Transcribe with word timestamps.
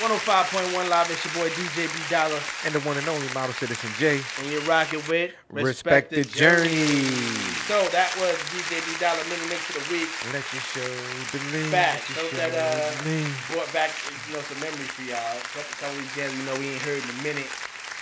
105.1 0.00 0.88
live. 0.88 1.10
It's 1.10 1.20
your 1.28 1.44
boy 1.44 1.50
DJ 1.52 1.84
B 1.92 2.00
Dollar, 2.08 2.40
And 2.64 2.72
the 2.72 2.80
one 2.88 2.96
and 2.96 3.06
only 3.06 3.28
model 3.34 3.52
citizen 3.52 3.90
J. 3.98 4.16
and 4.40 4.50
you're 4.50 4.64
rocking 4.64 5.02
with 5.06 5.36
Respect, 5.52 6.08
the 6.08 6.24
journey. 6.24 7.04
So 7.68 7.76
that 7.92 8.08
was 8.16 8.32
DJ 8.48 8.80
B 8.80 8.96
Dollar 8.96 9.20
mini 9.28 9.44
mix 9.52 9.68
of 9.68 9.76
the 9.76 9.84
week. 9.92 10.08
Let 10.32 10.40
you 10.56 10.60
show 10.72 10.88
the 11.36 11.40
me. 11.52 11.68
Back, 11.70 12.00
so 12.00 12.24
that 12.32 12.48
uh, 12.48 13.04
me. 13.04 13.28
brought 13.52 13.68
back 13.76 13.92
you 14.24 14.32
know 14.32 14.40
some 14.40 14.56
memories 14.64 14.88
for 14.88 15.04
y'all. 15.04 15.20
Couple, 15.52 15.68
couple 15.76 15.96
weeks 16.00 16.16
ago, 16.16 16.32
you 16.32 16.42
know 16.48 16.56
we 16.56 16.72
ain't 16.72 16.80
heard 16.80 17.04
in 17.04 17.10
a 17.20 17.22
minute. 17.22 17.50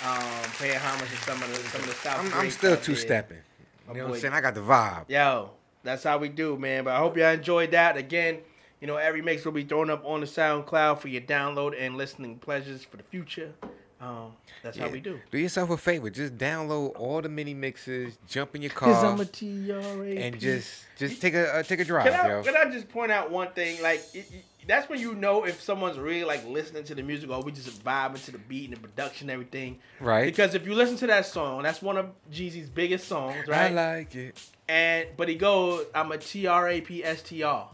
Um, 0.07 0.46
paying 0.62 0.79
homage 0.79 1.11
to 1.11 1.17
some 1.27 1.43
of 1.43 1.51
the 1.51 1.59
some 1.67 1.83
of 1.83 1.89
the 1.89 1.99
South. 1.99 2.23
I'm, 2.23 2.46
I'm 2.46 2.51
still 2.51 2.77
two 2.77 2.95
stepping. 2.95 3.43
You 3.91 3.95
know 3.95 4.07
what. 4.07 4.15
I'm 4.15 4.21
saying? 4.21 4.35
I 4.35 4.41
got 4.41 4.55
the 4.55 4.62
vibe. 4.62 5.11
Yo, 5.11 5.51
that's 5.83 6.05
how 6.05 6.19
we 6.19 6.29
do, 6.29 6.57
man. 6.57 6.85
But 6.85 6.95
I 6.95 6.99
hope 6.99 7.17
y'all 7.17 7.35
enjoyed 7.35 7.73
that. 7.73 7.96
Again, 7.96 8.39
you 8.81 8.87
know, 8.87 8.97
every 8.97 9.23
mix 9.23 9.45
will 9.45 9.53
be 9.53 9.65
thrown 9.65 9.91
up 9.91 10.05
on 10.05 10.21
the 10.21 10.27
SoundCloud 10.27 10.99
for 11.01 11.09
your 11.09 11.23
download 11.23 11.75
and 11.79 11.97
listening 11.97 12.39
pleasures 12.39 12.85
for 12.85 12.97
the 12.97 13.02
future. 13.02 13.52
Um, 14.01 14.33
that's 14.62 14.79
how 14.79 14.89
we 14.89 15.01
do. 15.01 15.19
Do 15.33 15.39
yourself 15.39 15.71
a 15.71 15.77
favor. 15.77 16.09
Just 16.09 16.39
download 16.39 16.93
all 17.01 17.21
the 17.21 17.29
mini 17.29 17.52
mixes, 17.52 18.16
jump 18.29 18.55
in 18.55 18.62
your 18.62 18.71
car, 18.71 19.16
and 19.43 20.38
just 20.38 20.85
just 20.97 21.21
take 21.21 21.35
a 21.35 21.57
uh, 21.57 21.62
take 21.65 21.80
a 21.80 21.85
drive, 21.85 22.12
Can 22.12 22.21
I, 22.21 22.29
yo. 22.29 22.43
can 22.45 22.57
I 22.57 22.71
just 22.71 22.88
point 22.88 23.11
out 23.11 23.30
one 23.33 23.49
thing? 23.52 23.83
Like, 23.83 24.01
it, 24.15 24.19
it- 24.33 24.45
that's 24.69 24.87
when 24.91 25.01
you 25.01 25.15
know 25.15 25.45
if 25.47 25.63
someone's 25.63 25.99
really 25.99 26.24
like 26.24 26.45
listening 26.47 26.85
to 26.85 26.95
the 26.95 27.02
music 27.02 27.30
or 27.30 27.41
we 27.41 27.52
just 27.52 27.83
vibing 27.83 28.23
to 28.27 28.33
the 28.33 28.38
beat 28.38 28.66
and 28.69 28.77
the 28.77 28.80
production 28.80 29.30
and 29.30 29.33
everything. 29.33 29.79
Right. 29.99 30.27
Because 30.27 30.55
if 30.55 30.66
you 30.66 30.74
listen 30.74 30.97
to 30.99 31.07
that 31.07 31.24
song, 31.24 31.63
that's 31.63 31.80
one 31.80 31.97
of 31.97 32.10
Jeezy's 32.30 32.69
biggest 32.69 33.09
songs, 33.09 33.49
right? 33.49 33.71
I 33.73 33.74
like 33.74 34.15
it. 34.15 34.38
and 34.69 35.09
but 35.16 35.29
he 35.30 35.37
goes, 35.37 35.87
"I'm 35.95 36.13
a 36.13 36.19
T 36.19 36.47
R 36.47 36.69
A 36.69 36.80
P 36.83 37.02
S 37.02 37.23
T 37.23 37.43
R." 37.43 37.71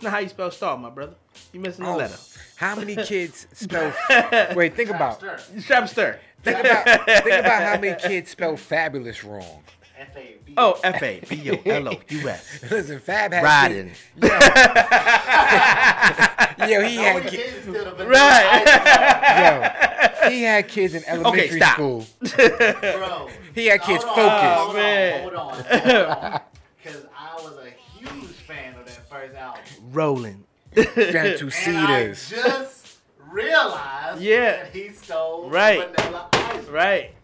It's 0.00 0.04
not 0.06 0.14
how 0.14 0.18
you 0.20 0.30
spell 0.30 0.50
star, 0.50 0.78
my 0.78 0.88
brother. 0.88 1.12
You 1.52 1.60
missing 1.60 1.84
the 1.84 1.90
Oh, 1.90 1.96
letter. 1.98 2.16
how 2.56 2.74
many 2.74 2.96
kids 3.04 3.46
spell? 3.52 3.92
Wait, 4.56 4.74
think 4.74 4.88
about 4.88 5.22
Strap 5.58 5.90
stir. 5.90 6.18
think 6.42 6.58
about 6.58 6.86
think 7.06 7.26
about 7.26 7.62
how 7.62 7.78
many 7.78 7.94
kids 8.00 8.30
spell 8.30 8.56
fabulous 8.56 9.22
wrong. 9.22 9.62
F-A-B. 9.98 10.54
Oh, 10.56 10.80
F 10.82 11.02
A 11.02 11.20
B 11.28 11.50
O 11.50 11.60
L 11.70 11.88
O 11.90 11.92
U 12.08 12.28
S. 12.30 12.62
Listen, 12.70 12.98
Fab 12.98 13.34
had 13.34 13.44
Riding. 13.44 13.90
Kids, 13.90 14.00
yo, 16.70 16.80
he 16.82 16.96
No 16.96 17.02
had 17.02 17.22
kids. 17.26 17.66
kids 17.66 17.66
Right. 18.06 18.64
Yo, 20.24 20.30
he 20.30 20.42
had 20.44 20.66
kids 20.66 20.94
in 20.94 21.04
elementary 21.06 21.48
okay, 21.48 21.56
stop. 21.58 21.74
school. 21.74 22.06
Bro. 22.20 23.28
He 23.54 23.66
had 23.66 23.82
kids 23.82 24.02
Hold 24.04 24.18
on, 24.18 24.30
focused. 24.30 24.60
Hold 24.62 24.74
man. 24.76 25.12
on, 25.12 25.20
hold 25.20 25.34
on, 25.34 25.80
hold 25.80 25.96
on. 26.32 26.40
Rolling. 29.92 30.44
You 30.76 30.84
had 30.84 31.38
two 31.38 31.50
And 31.66 31.78
I 31.78 32.12
just 32.12 32.98
realized 33.30 34.20
Yeah. 34.20 34.62
that 34.62 34.70
he 34.72 34.90
stole 34.90 35.48
Right. 35.50 35.78
Vanilla 35.96 36.28
Ice. 36.32 36.64
Right. 36.66 37.14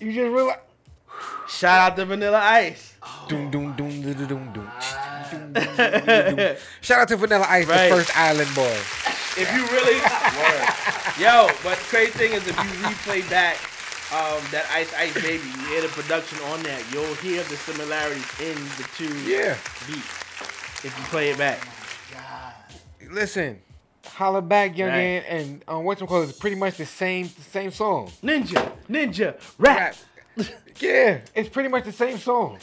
You 0.00 0.12
just 0.12 0.32
realize. 0.32 0.58
Shout 1.48 1.78
out 1.92 1.96
to 1.96 2.04
Vanilla 2.04 2.38
Ice. 2.38 2.94
Doom, 3.28 3.50
doom, 3.50 3.72
doom, 3.76 4.02
doom, 4.02 4.12
doom, 4.14 4.26
doom, 4.26 4.52
doom. 4.52 4.70
Doom, 5.30 5.52
doom, 5.52 6.06
doom, 6.06 6.36
doom. 6.36 6.56
Shout 6.80 7.00
out 7.00 7.08
to 7.08 7.16
Vanilla 7.16 7.46
Ice, 7.48 7.66
Right. 7.66 7.88
the 7.88 7.94
first 7.96 8.16
island 8.16 8.54
boy. 8.54 8.76
If 9.38 9.52
you 9.54 9.66
really, 9.68 9.94
Word. 10.40 10.68
yo, 11.20 11.48
but 11.62 11.78
the 11.78 11.84
crazy 11.84 12.10
thing 12.12 12.32
is, 12.32 12.46
if 12.46 12.56
you 12.56 12.70
replay 12.86 13.28
back 13.30 13.56
um, 14.12 14.40
that 14.50 14.64
Ice 14.72 14.92
Ice 14.94 15.14
Baby, 15.14 15.44
you 15.44 15.66
hear 15.68 15.82
the 15.82 15.88
production 15.88 16.38
on 16.52 16.62
that, 16.62 16.82
you'll 16.92 17.14
hear 17.16 17.42
the 17.44 17.56
similarities 17.56 18.26
in 18.40 18.54
the 18.54 18.86
two 18.96 19.14
Yeah. 19.28 19.56
beats. 19.86 20.25
If 20.86 20.96
you 20.98 21.04
play 21.06 21.30
it 21.30 21.38
back, 21.38 21.66
God. 22.12 22.52
Listen, 23.10 23.60
holla 24.04 24.40
back, 24.40 24.76
young 24.78 24.88
Right. 24.90 24.96
man, 24.96 25.22
and 25.28 25.64
um, 25.66 25.84
what's 25.84 26.00
it 26.00 26.06
called? 26.08 26.28
It's 26.28 26.38
pretty 26.38 26.56
much 26.56 26.76
the 26.76 26.86
same, 26.86 27.26
the 27.26 27.42
same 27.42 27.70
song. 27.72 28.10
Ninja, 28.22 28.70
Ninja, 28.88 29.34
rap. 29.58 29.96
Rap. 30.36 30.46
Yeah, 30.78 31.18
it's 31.34 31.48
pretty 31.48 31.68
much 31.70 31.84
the 31.84 31.92
same 31.92 32.18
song. 32.18 32.58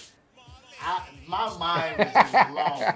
I, 0.81 1.01
my 1.27 1.57
mind 1.57 1.97
was 1.97 2.13
just 2.13 2.31
blown. 2.51 2.93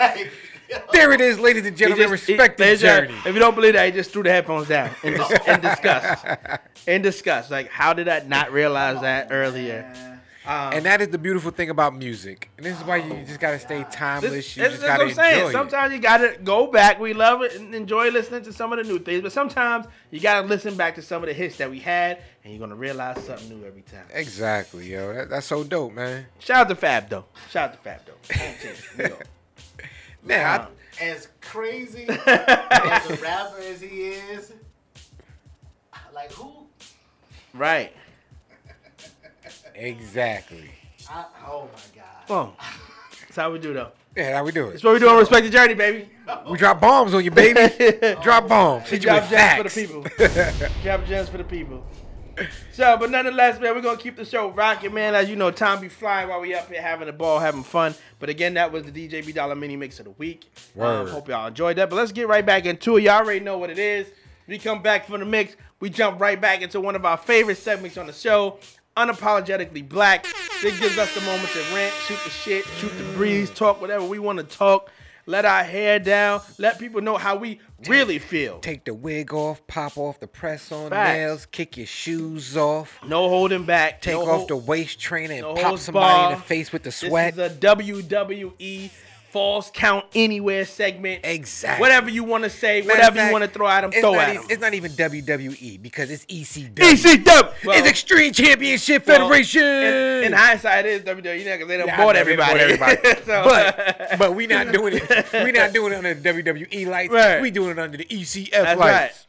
like, 0.00 0.30
There 0.92 1.12
it 1.12 1.20
is, 1.22 1.38
ladies 1.38 1.64
and 1.64 1.74
gentlemen. 1.76 2.08
just- 2.10 2.28
respect 2.28 2.58
he- 2.60 2.64
the 2.64 2.68
there's 2.68 2.82
your- 2.82 3.00
journey. 3.06 3.14
If 3.24 3.32
you 3.34 3.38
don't 3.40 3.54
believe 3.54 3.72
that, 3.74 3.86
he 3.86 3.92
just 3.92 4.10
threw 4.10 4.22
the 4.22 4.30
headphones 4.30 4.68
down 4.68 4.90
in, 5.02 5.14
dis- 5.14 5.38
in 5.46 5.60
disgust. 5.60 6.26
In 6.86 7.02
disgust. 7.02 7.50
Like, 7.50 7.68
how 7.68 7.92
did 7.92 8.08
I 8.08 8.20
not 8.20 8.50
realize 8.50 9.00
that 9.02 9.28
earlier? 9.30 9.82
man. 9.92 10.17
Um, 10.48 10.72
And 10.72 10.86
that 10.86 11.02
is 11.02 11.08
the 11.08 11.18
beautiful 11.18 11.50
thing 11.50 11.68
about 11.68 11.94
music. 11.94 12.50
And 12.56 12.64
this 12.64 12.74
is 12.78 12.82
why 12.84 12.96
you 12.96 13.22
just 13.26 13.38
gotta 13.38 13.58
stay 13.58 13.84
timeless. 13.92 14.32
This, 14.32 14.56
you 14.56 14.62
this 14.62 14.72
just 14.72 14.82
is 14.82 14.88
gotta 14.88 15.04
what 15.04 15.10
I'm 15.10 15.14
saying. 15.14 15.34
enjoy 15.36 15.48
it. 15.50 15.52
Sometimes 15.52 15.92
you 15.92 15.98
gotta 16.00 16.38
go 16.42 16.66
back. 16.68 16.98
We 16.98 17.12
love 17.12 17.42
it 17.42 17.54
and 17.56 17.74
enjoy 17.74 18.08
listening 18.10 18.42
to 18.44 18.52
some 18.54 18.72
of 18.72 18.78
the 18.78 18.84
new 18.90 18.98
things, 18.98 19.20
but 19.20 19.30
sometimes 19.32 19.84
you 20.10 20.20
gotta 20.20 20.46
listen 20.46 20.74
back 20.74 20.94
to 20.94 21.02
some 21.02 21.22
of 21.22 21.28
the 21.28 21.34
hits 21.34 21.58
that 21.58 21.70
we 21.70 21.80
had, 21.80 22.22
and 22.42 22.52
you're 22.54 22.60
gonna 22.60 22.74
realize 22.76 23.22
something 23.24 23.48
new 23.60 23.66
every 23.66 23.82
time. 23.82 24.06
Exactly, 24.14 24.90
yo. 24.90 25.12
That, 25.12 25.28
that's 25.28 25.46
so 25.46 25.64
dope, 25.64 25.92
man. 25.92 26.24
Shout 26.38 26.60
out 26.62 26.68
to 26.70 26.76
Fab 26.76 27.10
though. 27.10 27.26
Shout 27.50 27.68
out 27.70 27.72
to 27.74 27.78
Fab 27.80 28.00
though. 28.06 28.34
Home 28.38 28.54
team, 28.62 28.72
New 28.96 29.04
York. 29.04 29.26
Man, 30.24 30.60
Um, 30.62 30.66
As 31.00 31.28
crazy 31.42 32.06
as 32.26 33.10
a 33.10 33.18
rapper 33.22 33.58
as 33.60 33.82
he 33.82 33.86
is, 34.08 34.52
like 36.14 36.32
who? 36.32 36.52
right. 37.54 37.92
I, 39.78 39.82
exactly. 39.84 40.70
I, 41.08 41.24
oh 41.46 41.68
my 41.72 42.00
god. 42.00 42.26
Boom. 42.26 42.52
That's 43.22 43.36
how 43.36 43.52
we 43.52 43.58
do 43.58 43.72
though. 43.72 43.92
Yeah, 44.16 44.36
how 44.36 44.44
we 44.44 44.52
do 44.52 44.66
it. 44.68 44.72
That's 44.72 44.84
what 44.84 44.94
we 44.94 44.98
do 44.98 45.08
on 45.08 45.18
Respect 45.18 45.44
the 45.44 45.50
Journey, 45.50 45.74
baby. 45.74 46.08
We 46.50 46.58
drop 46.58 46.80
bombs 46.80 47.14
on 47.14 47.24
you, 47.24 47.30
baby. 47.30 47.60
drop 48.22 48.48
bombs. 48.48 48.88
Hit 48.88 49.04
you 49.04 49.10
Drop 49.10 49.22
with 49.22 49.30
gems 49.30 49.56
for 49.56 49.62
facts. 49.62 49.74
the 49.74 49.86
people. 49.86 50.72
Drop 50.82 51.06
gems 51.06 51.28
for 51.28 51.38
the 51.38 51.44
people. 51.44 51.86
So, 52.72 52.96
but 52.96 53.10
nonetheless, 53.10 53.60
man, 53.60 53.74
we're 53.74 53.80
gonna 53.80 53.98
keep 53.98 54.16
the 54.16 54.24
show 54.24 54.50
rocking, 54.50 54.94
man. 54.94 55.14
As 55.14 55.28
you 55.28 55.36
know, 55.36 55.50
time 55.50 55.80
be 55.80 55.88
flying 55.88 56.28
while 56.28 56.40
we 56.40 56.54
up 56.54 56.70
here 56.70 56.80
having 56.82 57.08
a 57.08 57.12
ball, 57.12 57.38
having 57.38 57.62
fun. 57.64 57.94
But 58.18 58.28
again, 58.28 58.54
that 58.54 58.70
was 58.72 58.84
the 58.84 58.92
DJ 58.92 59.24
B 59.24 59.32
Dollar 59.32 59.54
mini 59.54 59.76
mix 59.76 59.98
of 59.98 60.04
the 60.06 60.12
week. 60.12 60.50
Um, 60.76 60.80
Word. 60.82 61.08
hope 61.10 61.28
y'all 61.28 61.48
enjoyed 61.48 61.76
that. 61.76 61.90
But 61.90 61.96
let's 61.96 62.12
get 62.12 62.28
right 62.28 62.44
back 62.46 62.64
into 62.66 62.96
it. 62.96 63.02
Y'all 63.04 63.22
already 63.22 63.40
know 63.40 63.58
what 63.58 63.70
it 63.70 63.78
is. 63.78 64.08
We 64.46 64.58
come 64.58 64.82
back 64.82 65.06
from 65.06 65.20
the 65.20 65.26
mix. 65.26 65.56
We 65.80 65.90
jump 65.90 66.20
right 66.20 66.40
back 66.40 66.62
into 66.62 66.80
one 66.80 66.96
of 66.96 67.04
our 67.04 67.16
favorite 67.16 67.58
segments 67.58 67.96
on 67.98 68.06
the 68.06 68.12
show, 68.12 68.58
unapologetically 68.98 69.88
black. 69.88 70.26
It 70.62 70.78
gives 70.80 70.98
us 70.98 71.14
the 71.14 71.20
moment 71.22 71.50
to 71.52 71.60
rant, 71.74 71.94
shoot 72.06 72.18
the 72.24 72.30
shit, 72.30 72.64
shoot 72.78 72.92
the 72.98 73.04
breeze, 73.14 73.50
talk 73.50 73.80
whatever 73.80 74.04
we 74.04 74.18
want 74.18 74.38
to 74.38 74.44
talk. 74.44 74.90
Let 75.26 75.44
our 75.44 75.62
hair 75.62 75.98
down. 75.98 76.40
Let 76.56 76.78
people 76.78 77.02
know 77.02 77.18
how 77.18 77.36
we 77.36 77.60
really 77.86 78.18
feel. 78.18 78.60
Take 78.60 78.86
the 78.86 78.94
wig 78.94 79.34
off, 79.34 79.64
pop 79.66 79.98
off 79.98 80.18
the 80.20 80.26
press 80.26 80.72
on 80.72 80.88
Facts. 80.88 81.12
nails, 81.12 81.46
kick 81.46 81.76
your 81.76 81.86
shoes 81.86 82.56
off, 82.56 82.98
No 83.06 83.28
holding 83.28 83.64
back. 83.64 84.00
take 84.00 84.14
no 84.14 84.22
off 84.22 84.28
hold- 84.28 84.48
the 84.48 84.56
waist 84.56 84.98
trainer 84.98 85.34
and 85.34 85.42
no 85.42 85.54
pop 85.54 85.78
somebody 85.78 86.32
in 86.32 86.40
the 86.40 86.44
face 86.46 86.72
with 86.72 86.82
the 86.82 86.90
sweat. 86.92 87.34
This 87.36 87.50
is 87.52 87.56
a 87.58 87.60
WWE 87.60 88.90
false 89.30 89.70
count 89.72 90.04
anywhere 90.14 90.64
segment. 90.64 91.20
Exactly. 91.24 91.80
Whatever 91.80 92.10
you 92.10 92.24
want 92.24 92.44
to 92.44 92.50
say, 92.50 92.82
Matter 92.82 92.98
whatever 92.98 93.26
you 93.26 93.32
want 93.32 93.44
to 93.44 93.50
throw 93.50 93.68
at 93.68 93.82
them, 93.82 93.90
it's 93.92 94.00
throw 94.00 94.14
at 94.14 94.34
them. 94.34 94.44
It's 94.48 94.60
not 94.60 94.74
even 94.74 94.90
WWE 94.92 95.82
because 95.82 96.10
it's 96.10 96.24
ECW. 96.26 96.74
ECW. 96.74 97.64
Well, 97.64 97.78
it's 97.78 97.88
Extreme 97.88 98.32
Championship 98.32 99.06
well, 99.06 99.28
Federation. 99.28 99.62
In, 99.62 100.24
in 100.24 100.32
hindsight, 100.32 100.86
it 100.86 100.92
is 100.92 101.02
WWE 101.02 101.44
because 101.44 101.68
they 101.68 101.76
done 101.76 101.86
Yeah, 101.86 101.96
bought 101.96 102.14
know, 102.16 102.24
they 102.24 102.36
done 102.36 102.50
everybody. 102.50 102.76
bought 102.76 103.04
everybody. 103.04 103.20
So- 103.26 103.44
but 103.44 104.18
but 104.18 104.34
we 104.36 104.46
not 104.46 104.72
doing 104.72 104.94
it. 104.96 105.32
We 105.32 105.52
not 105.52 105.72
doing 105.72 105.92
it 105.92 105.96
under 105.96 106.14
the 106.14 106.28
WWE 106.42 106.86
lights. 106.86 107.12
Right. 107.12 107.40
We 107.42 107.50
doing 107.50 107.70
it 107.70 107.78
under 107.78 107.96
the 107.96 108.04
ECF 108.06 108.50
That's 108.50 108.80
lights. 108.80 109.26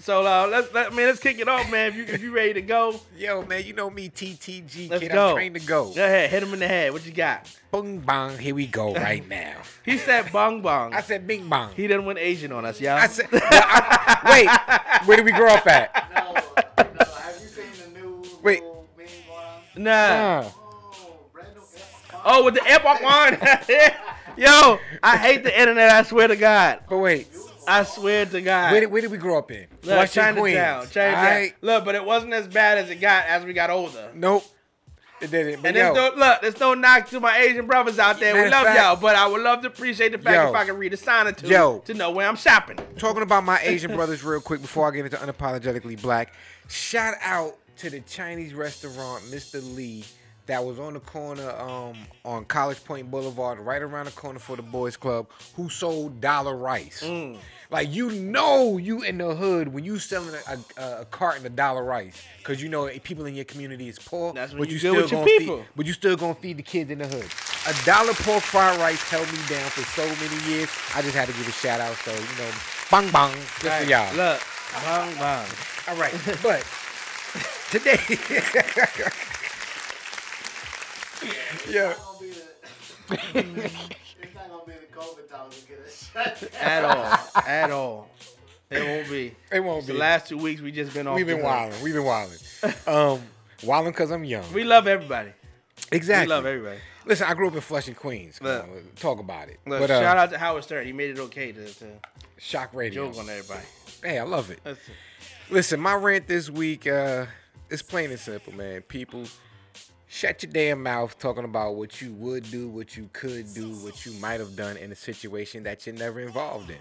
So 0.00 0.26
uh, 0.26 0.46
let's 0.50 0.72
let 0.74 0.92
man, 0.94 1.06
let's 1.06 1.20
kick 1.20 1.38
it 1.38 1.48
off, 1.48 1.70
man. 1.70 1.88
If 1.92 1.96
you 1.96 2.04
if 2.04 2.22
you 2.22 2.32
ready 2.32 2.54
to 2.54 2.62
go, 2.62 3.00
Yo, 3.16 3.42
man, 3.42 3.64
you 3.64 3.72
know 3.72 3.90
me, 3.90 4.08
TTG 4.08 4.90
let's 4.90 5.02
kid. 5.02 5.12
go. 5.12 5.28
I'm 5.30 5.34
trained 5.36 5.54
to 5.56 5.60
go. 5.60 5.92
Go 5.92 6.04
ahead, 6.04 6.30
hit 6.30 6.42
him 6.42 6.52
in 6.54 6.58
the 6.60 6.68
head. 6.68 6.92
What 6.92 7.04
you 7.06 7.12
got? 7.12 7.48
Bong 7.70 7.98
bong. 7.98 8.36
here 8.38 8.54
we 8.54 8.66
go 8.66 8.92
right 8.94 9.26
now. 9.28 9.56
He 9.84 9.98
said 9.98 10.32
bong 10.32 10.60
bong. 10.62 10.94
I 10.94 11.00
said 11.02 11.26
bing 11.26 11.48
bong. 11.48 11.70
he 11.74 11.86
didn't 11.86 12.04
went 12.04 12.18
Asian 12.18 12.52
on 12.52 12.64
us, 12.64 12.80
y'all. 12.80 12.96
I 12.96 13.06
said, 13.06 13.30
well, 13.30 13.40
I- 13.44 14.20
wait, 15.00 15.06
where 15.06 15.16
did 15.16 15.24
we 15.26 15.32
grow 15.32 15.48
up 15.48 15.66
at? 15.66 16.06
No, 16.20 16.84
no, 16.94 17.04
have 17.04 17.40
you 17.40 17.48
seen 17.48 17.64
the 17.94 18.00
new 18.00 18.22
Wait. 18.42 18.60
little 18.62 18.86
meme 18.96 19.84
nah. 19.84 20.44
Oh, 20.46 20.54
Oh, 22.22 22.44
with 22.44 22.54
the 22.54 22.62
epoch 22.66 23.02
one. 23.02 23.38
Yo, 24.36 24.78
I 25.02 25.16
hate 25.16 25.42
the 25.42 25.58
internet. 25.58 25.90
I 25.90 26.02
swear 26.02 26.28
to 26.28 26.36
God. 26.36 26.80
but 26.88 26.98
wait, 26.98 27.28
I 27.70 27.84
swear 27.84 28.26
to 28.26 28.40
God. 28.40 28.72
where 28.72 28.80
did, 28.80 28.90
where 28.90 29.00
did 29.02 29.10
we 29.10 29.18
grow 29.18 29.38
up 29.38 29.50
in? 29.50 29.66
Look, 29.70 29.82
Flushing, 29.82 30.22
Chinatown. 30.22 30.40
Queens. 30.80 30.90
Chinatown. 30.92 31.24
Alright. 31.24 31.54
Look, 31.60 31.84
but 31.84 31.94
it 31.94 32.04
wasn't 32.04 32.32
as 32.34 32.48
bad 32.48 32.78
as 32.78 32.90
it 32.90 32.96
got 32.96 33.26
as 33.26 33.44
we 33.44 33.52
got 33.52 33.70
older. 33.70 34.10
Nope. 34.14 34.44
It 35.20 35.30
didn't. 35.30 35.60
But 35.60 35.68
And 35.68 35.76
yo, 35.76 35.92
there's 35.94 36.14
no 36.16 36.18
look, 36.26 36.40
there's 36.40 36.60
no 36.60 36.72
knock 36.74 37.08
to 37.10 37.20
my 37.20 37.36
Asian 37.38 37.66
brothers 37.66 37.98
out 37.98 38.18
there. 38.20 38.34
We 38.34 38.48
love 38.50 38.64
fact- 38.64 38.78
y'all, 38.78 38.96
but 38.96 39.16
I 39.16 39.26
would 39.26 39.42
love 39.42 39.60
to 39.62 39.66
appreciate 39.68 40.12
the 40.12 40.18
fact 40.18 40.34
Yo. 40.34 40.48
if 40.48 40.54
I 40.54 40.64
can 40.64 40.78
read 40.78 40.94
a 40.94 40.96
sign 40.96 41.26
or 41.26 41.32
two 41.32 41.46
Yo. 41.48 41.80
to 41.84 41.92
know 41.94 42.10
where 42.10 42.26
I'm 42.26 42.36
shopping. 42.36 42.78
talking 42.96 43.22
about 43.22 43.44
my 43.44 43.60
Asian 43.60 43.94
brothers 43.96 44.24
real 44.24 44.40
quick 44.40 44.62
before 44.62 44.88
I 44.88 44.96
get 44.96 45.04
into 45.04 45.18
unapologetically 45.18 46.00
black. 46.00 46.32
Shout 46.68 47.14
out 47.22 47.56
to 47.78 47.90
the 47.90 48.00
Chinese 48.00 48.54
restaurant, 48.54 49.22
Mr. 49.24 49.62
Lee, 49.76 50.04
that 50.50 50.64
was 50.64 50.78
on 50.80 50.94
the 50.94 51.00
corner 51.00 51.48
um, 51.58 51.94
on 52.24 52.44
College 52.44 52.82
Point 52.84 53.10
Boulevard, 53.10 53.58
right 53.60 53.80
around 53.80 54.06
the 54.06 54.10
corner 54.12 54.38
for 54.40 54.56
the 54.56 54.62
Boys 54.62 54.96
Club, 54.96 55.28
who 55.54 55.68
sold 55.68 56.20
dollar 56.20 56.56
rice. 56.56 57.02
Mm. 57.04 57.36
Like 57.70 57.92
you 57.92 58.10
know, 58.10 58.76
you 58.76 59.02
in 59.02 59.18
the 59.18 59.32
hood 59.34 59.68
when 59.72 59.84
you 59.84 60.00
selling 60.00 60.34
a, 60.48 60.58
a, 60.80 61.00
a 61.02 61.04
carton 61.04 61.46
of 61.46 61.54
dollar 61.54 61.84
rice, 61.84 62.20
cause 62.42 62.60
you 62.60 62.68
know 62.68 62.88
people 63.04 63.26
in 63.26 63.34
your 63.36 63.44
community 63.44 63.88
is 63.88 63.98
poor. 63.98 64.32
That's 64.32 64.50
when 64.52 64.62
but 64.62 64.70
you 64.70 64.78
still 64.78 64.96
with 64.96 65.12
your 65.12 65.20
gonna 65.24 65.38
people. 65.38 65.58
Feed, 65.58 65.66
but 65.76 65.86
you 65.86 65.92
still 65.92 66.16
gonna 66.16 66.34
feed 66.34 66.56
the 66.56 66.64
kids 66.64 66.90
in 66.90 66.98
the 66.98 67.06
hood. 67.06 67.26
A 67.68 67.86
dollar 67.86 68.12
pork 68.14 68.42
fried 68.42 68.76
rice 68.80 69.00
held 69.08 69.28
me 69.28 69.38
down 69.48 69.70
for 69.70 69.82
so 69.82 70.04
many 70.04 70.50
years. 70.50 70.68
I 70.96 71.02
just 71.02 71.14
had 71.14 71.28
to 71.28 71.34
give 71.34 71.46
a 71.46 71.52
shout 71.52 71.80
out. 71.80 71.94
So 71.98 72.10
you 72.10 72.18
know, 72.18 72.50
bang 72.90 73.08
bang, 73.12 73.34
just 73.60 73.64
Right. 73.64 73.84
for 73.84 73.90
y'all. 73.90 74.14
Look, 74.16 74.40
bang 74.84 75.14
bang. 75.14 75.48
All 75.88 75.96
right, 75.96 76.14
but 76.42 76.66
today, 77.70 78.00
yeah. 81.70 81.94
It's 81.94 81.98
not 81.98 81.98
gonna 81.98 82.18
be 82.20 82.30
the, 82.30 83.70
it's 84.22 84.34
not 84.34 84.48
gonna 84.50 84.64
be 84.66 84.72
the 84.72 84.94
COVID 84.94 85.28
time 85.30 85.50
to 85.50 85.68
get 85.68 85.78
a 85.86 85.90
shut 85.90 86.54
At 86.60 86.84
all, 86.84 87.42
at 87.46 87.70
all. 87.70 88.08
It 88.70 88.86
won't 88.86 89.10
be. 89.10 89.34
It 89.50 89.60
won't 89.60 89.86
be. 89.86 89.92
The 89.92 89.98
last 89.98 90.28
two 90.28 90.38
weeks 90.38 90.60
we 90.60 90.70
just 90.70 90.94
been 90.94 91.06
off. 91.06 91.16
We've 91.16 91.26
been 91.26 91.42
wilding. 91.42 91.82
We've 91.82 91.94
been 91.94 92.04
wilding. 92.04 92.38
Um, 92.86 93.20
wilding 93.64 93.92
because 93.92 94.10
I'm 94.10 94.24
young. 94.24 94.44
We 94.52 94.64
love 94.64 94.86
everybody. 94.86 95.32
exactly. 95.90 96.26
We 96.26 96.34
love 96.34 96.46
everybody. 96.46 96.78
Listen, 97.06 97.26
I 97.28 97.34
grew 97.34 97.48
up 97.48 97.54
in 97.54 97.60
Flushing, 97.62 97.94
Queens. 97.94 98.38
Come 98.38 98.46
Look. 98.48 98.62
on, 98.64 98.82
talk 98.96 99.18
about 99.18 99.48
it. 99.48 99.58
Look, 99.66 99.80
but 99.80 99.90
uh, 99.90 100.00
shout 100.00 100.16
out 100.18 100.30
to 100.30 100.38
Howard 100.38 100.62
Stern. 100.64 100.86
He 100.86 100.92
made 100.92 101.10
it 101.10 101.18
okay 101.18 101.50
to, 101.50 101.66
to 101.66 101.86
Shock 102.38 102.74
Radio. 102.74 103.10
joke 103.10 103.18
on 103.18 103.28
everybody. 103.28 103.66
Hey, 104.04 104.18
I 104.18 104.22
love 104.22 104.50
it. 104.50 104.60
Listen, 105.50 105.80
my 105.80 105.94
rant 105.94 106.28
this 106.28 106.48
week 106.48 106.86
uh, 106.86 107.26
is 107.70 107.82
plain 107.82 108.10
and 108.10 108.20
simple, 108.20 108.54
man. 108.54 108.82
People, 108.82 109.24
shut 110.12 110.42
your 110.42 110.50
damn 110.50 110.82
mouth 110.82 111.16
talking 111.20 111.44
about 111.44 111.76
what 111.76 112.02
you 112.02 112.12
would 112.14 112.42
do, 112.50 112.68
what 112.68 112.96
you 112.96 113.08
could 113.12 113.54
do, 113.54 113.70
what 113.76 114.04
you 114.04 114.12
might 114.14 114.40
have 114.40 114.56
done 114.56 114.76
in 114.76 114.90
a 114.90 114.96
situation 114.96 115.62
that 115.62 115.86
you're 115.86 115.94
never 115.94 116.18
involved 116.18 116.68
in. 116.68 116.78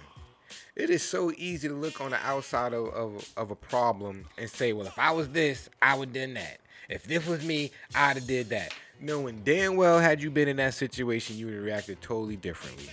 It 0.76 0.90
is 0.90 1.04
so 1.04 1.31
easy 1.38 1.68
to 1.68 1.76
look 1.76 2.02
on 2.02 2.10
the 2.10 2.18
outside 2.26 2.74
of, 2.74 2.88
of, 2.88 3.34
of 3.38 3.52
a 3.52 3.56
problem 3.56 4.26
and 4.40 4.50
say, 4.50 4.74
well, 4.74 4.88
if 4.88 4.98
I 4.98 5.12
was 5.12 5.30
this, 5.30 5.70
I 5.80 5.96
would 5.96 6.08
have 6.10 6.16
done 6.16 6.34
that. 6.34 6.60
If 6.90 7.04
this 7.04 7.28
was 7.28 7.46
me, 7.46 7.70
I'd 7.94 8.18
have 8.18 8.26
did 8.26 8.50
that. 8.50 8.74
Knowing 9.00 9.44
damn 9.44 9.76
well 9.76 10.00
had 10.00 10.24
you 10.24 10.31
been 10.31 10.48
in 10.48 10.58
that 10.58 10.74
situation, 10.74 11.38
you 11.38 11.46
would 11.46 11.56
have 11.56 11.64
reacted 11.64 12.02
totally 12.02 12.36
differently. 12.36 12.90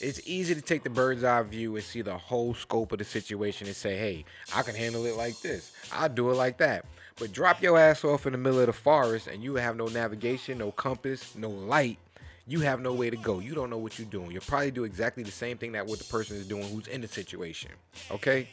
It's 0.00 0.20
easy 0.26 0.56
to 0.56 0.60
take 0.60 0.82
the 0.82 0.90
bird's 0.90 1.22
eye 1.22 1.42
view 1.42 1.76
and 1.76 1.84
see 1.84 2.02
the 2.02 2.18
whole 2.18 2.52
scope 2.54 2.90
of 2.90 2.98
the 2.98 3.04
situation 3.04 3.68
and 3.68 3.76
say, 3.76 3.96
hey, 3.96 4.24
I 4.56 4.62
can 4.62 4.74
handle 4.74 5.06
it 5.06 5.14
like 5.14 5.40
this. 5.40 5.72
I'll 5.92 6.08
do 6.08 6.30
it 6.30 6.34
like 6.34 6.58
that. 6.58 6.84
But 7.18 7.32
drop 7.32 7.60
your 7.62 7.78
ass 7.78 8.04
off 8.04 8.26
in 8.26 8.32
the 8.32 8.38
middle 8.38 8.60
of 8.60 8.66
the 8.66 8.72
forest 8.72 9.26
and 9.26 9.42
you 9.42 9.56
have 9.56 9.76
no 9.76 9.86
navigation, 9.86 10.58
no 10.58 10.70
compass, 10.70 11.34
no 11.34 11.48
light. 11.48 11.98
You 12.46 12.60
have 12.60 12.80
no 12.80 12.94
way 12.94 13.10
to 13.10 13.16
go. 13.16 13.40
You 13.40 13.54
don't 13.54 13.68
know 13.68 13.78
what 13.78 13.98
you're 13.98 14.08
doing. 14.08 14.30
You'll 14.30 14.40
probably 14.42 14.70
do 14.70 14.84
exactly 14.84 15.22
the 15.22 15.30
same 15.30 15.58
thing 15.58 15.72
that 15.72 15.86
what 15.86 15.98
the 15.98 16.04
person 16.04 16.36
is 16.36 16.46
doing 16.46 16.62
who's 16.68 16.86
in 16.86 17.00
the 17.00 17.08
situation. 17.08 17.72
Okay? 18.10 18.48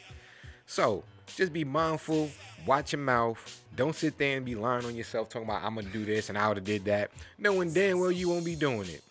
So 0.65 1.03
just 1.35 1.53
be 1.53 1.63
mindful, 1.63 2.29
watch 2.65 2.91
your 2.93 3.01
mouth. 3.01 3.63
Don't 3.75 3.95
sit 3.95 4.17
there 4.17 4.35
and 4.37 4.45
be 4.45 4.55
lying 4.55 4.85
on 4.85 4.95
yourself 4.95 5.29
talking 5.29 5.47
about 5.47 5.63
I'm 5.63 5.75
gonna 5.75 5.89
do 5.89 6.03
this 6.03 6.29
and 6.29 6.37
I 6.37 6.47
have 6.47 6.63
did 6.63 6.85
that. 6.85 7.11
Knowing 7.37 7.71
damn 7.71 7.99
well 7.99 8.11
you 8.11 8.29
won't 8.29 8.45
be 8.45 8.55
doing 8.55 8.89
it. 8.89 9.03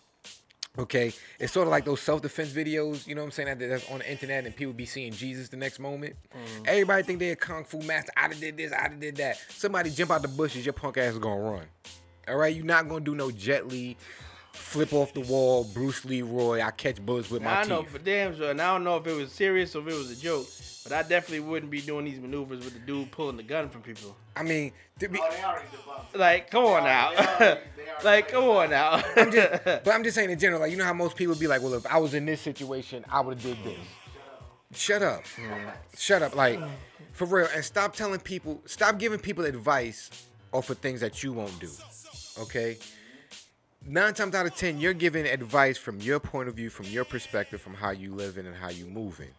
Okay, 0.77 1.13
it's 1.39 1.53
sort 1.53 1.67
of 1.67 1.71
like 1.71 1.85
those 1.85 2.01
self-defense 2.01 2.51
videos, 2.51 3.07
you 3.07 3.15
know 3.15 3.21
what 3.21 3.27
I'm 3.27 3.31
saying, 3.31 3.57
that, 3.57 3.69
that's 3.69 3.89
on 3.89 3.99
the 3.99 4.11
internet, 4.11 4.45
and 4.45 4.53
people 4.53 4.73
be 4.73 4.85
seeing 4.85 5.13
Jesus 5.13 5.47
the 5.47 5.55
next 5.55 5.79
moment. 5.79 6.17
Mm-hmm. 6.33 6.63
Everybody 6.67 7.03
think 7.03 7.19
they're 7.19 7.31
a 7.31 7.37
kung 7.37 7.63
fu 7.63 7.79
master. 7.81 8.11
I 8.17 8.27
done 8.27 8.41
did 8.41 8.57
this, 8.57 8.73
I 8.73 8.89
done 8.89 8.99
did 8.99 9.15
that. 9.17 9.37
Somebody 9.49 9.89
jump 9.89 10.11
out 10.11 10.21
the 10.21 10.27
bushes, 10.27 10.65
your 10.65 10.73
punk 10.73 10.97
ass 10.97 11.13
is 11.13 11.19
gonna 11.19 11.39
run. 11.39 11.65
All 12.27 12.35
right, 12.35 12.53
you're 12.53 12.65
not 12.65 12.89
gonna 12.89 13.05
do 13.05 13.15
no 13.15 13.31
Jet 13.31 13.67
Li, 13.67 13.95
flip 14.55 14.93
off 14.93 15.13
the 15.13 15.21
wall, 15.21 15.63
Bruce 15.73 16.03
Leroy. 16.05 16.61
I 16.61 16.71
catch 16.71 17.01
bullets 17.05 17.29
with 17.29 17.41
my 17.43 17.59
I 17.59 17.61
teeth. 17.61 17.69
know 17.69 17.83
for 17.83 17.99
damn 17.99 18.35
sure, 18.35 18.51
and 18.51 18.61
I 18.61 18.73
don't 18.73 18.83
know 18.83 18.97
if 18.97 19.07
it 19.07 19.13
was 19.15 19.31
serious 19.31 19.75
or 19.75 19.79
if 19.87 19.93
it 19.93 19.97
was 19.97 20.11
a 20.11 20.15
joke, 20.21 20.47
but 20.83 20.91
I 20.93 21.01
definitely 21.01 21.41
wouldn't 21.41 21.71
be 21.71 21.81
doing 21.81 22.05
these 22.05 22.19
maneuvers 22.19 22.63
with 22.63 22.73
the 22.73 22.79
dude 22.79 23.11
pulling 23.11 23.37
the 23.37 23.43
gun 23.43 23.69
from 23.69 23.81
people. 23.81 24.15
I 24.35 24.43
mean, 24.43 24.71
to 24.99 25.07
be, 25.07 25.19
Oh, 25.21 25.29
they 25.31 25.43
already 25.43 25.65
debunked. 25.67 26.13
it. 26.15 26.17
Like, 26.19 26.49
come 26.51 26.65
on 26.65 26.83
now. 26.83 27.07
already- 27.09 27.25
they 27.25 27.45
already- 27.45 27.61
they 27.77 27.81
already 27.91 28.03
like, 28.05 28.27
come 28.29 28.43
on 28.45 28.69
now. 28.69 29.01
but 29.15 29.87
I'm 29.93 30.03
just 30.03 30.15
saying 30.15 30.29
in 30.29 30.39
general, 30.39 30.59
like 30.61 30.71
you 30.71 30.77
know 30.77 30.85
how 30.85 30.93
most 30.93 31.15
people 31.15 31.35
be 31.35 31.47
like, 31.47 31.61
well, 31.61 31.73
if 31.75 31.85
I 31.87 31.97
was 31.97 32.13
in 32.13 32.25
this 32.25 32.41
situation, 32.41 33.05
I 33.09 33.21
would 33.21 33.39
have 33.39 33.57
did 33.57 33.63
this. 33.63 33.79
Shut 34.73 35.01
up. 35.01 35.23
Shut 35.97 36.21
up. 36.21 36.35
Like, 36.35 36.59
for 37.13 37.25
real. 37.25 37.47
And 37.55 37.63
stop 37.63 37.95
telling 37.95 38.19
people, 38.19 38.61
stop 38.65 38.97
giving 38.99 39.19
people 39.19 39.45
advice 39.45 40.09
off 40.51 40.69
of 40.69 40.79
things 40.79 40.99
that 41.01 41.23
you 41.23 41.31
won't 41.33 41.57
do. 41.59 41.69
Okay? 42.41 42.77
Nine 43.87 44.15
times 44.15 44.33
out 44.33 44.47
of 44.47 44.55
ten, 44.55 44.79
you're 44.79 44.93
giving 44.93 45.27
advice 45.27 45.77
from 45.77 45.99
your 46.01 46.19
point 46.19 46.49
of 46.49 46.55
view, 46.55 46.71
from 46.71 46.87
your 46.87 47.05
perspective, 47.05 47.61
from 47.61 47.75
how 47.75 47.91
you 47.91 48.15
living 48.15 48.47
and 48.47 48.55
how 48.55 48.69
you 48.69 48.87
moving. 48.87 49.29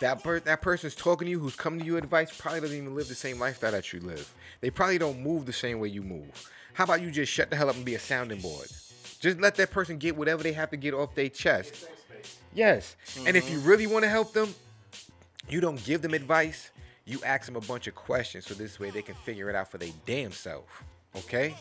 That 0.00 0.20
per- 0.20 0.40
that 0.40 0.62
person's 0.62 0.96
talking 0.96 1.26
to 1.26 1.30
you, 1.30 1.38
who's 1.38 1.54
coming 1.54 1.78
to 1.78 1.86
you 1.86 1.96
advice, 1.96 2.36
probably 2.36 2.60
doesn't 2.60 2.76
even 2.76 2.96
live 2.96 3.06
the 3.06 3.14
same 3.14 3.38
lifestyle 3.38 3.70
that 3.70 3.92
you 3.92 4.00
live. 4.00 4.34
They 4.60 4.70
probably 4.70 4.98
don't 4.98 5.20
move 5.20 5.46
the 5.46 5.52
same 5.52 5.78
way 5.78 5.88
you 5.90 6.02
move. 6.02 6.50
How 6.72 6.84
about 6.84 7.02
you 7.02 7.12
just 7.12 7.30
shut 7.30 7.50
the 7.50 7.56
hell 7.56 7.70
up 7.70 7.76
and 7.76 7.84
be 7.84 7.94
a 7.94 8.00
sounding 8.00 8.40
board? 8.40 8.66
Just 9.20 9.38
let 9.40 9.54
that 9.54 9.70
person 9.70 9.96
get 9.96 10.16
whatever 10.16 10.42
they 10.42 10.52
have 10.52 10.70
to 10.70 10.76
get 10.76 10.92
off 10.92 11.14
their 11.14 11.28
chest. 11.28 11.86
Yes. 12.52 12.96
And 13.24 13.36
if 13.36 13.48
you 13.48 13.58
mm-hmm. 13.58 13.68
really 13.68 13.86
want 13.86 14.02
to 14.02 14.08
help 14.08 14.32
them, 14.32 14.52
you 15.48 15.60
don't 15.60 15.82
give 15.84 16.02
them 16.02 16.14
advice. 16.14 16.70
You 17.04 17.20
ask 17.24 17.46
them 17.46 17.54
a 17.54 17.60
bunch 17.60 17.86
of 17.86 17.94
questions 17.94 18.46
so 18.46 18.54
this 18.54 18.80
way 18.80 18.90
they 18.90 19.02
can 19.02 19.14
figure 19.14 19.48
it 19.48 19.54
out 19.54 19.70
for 19.70 19.78
their 19.78 19.92
damn 20.04 20.32
self. 20.32 20.82
Okay? 21.16 21.54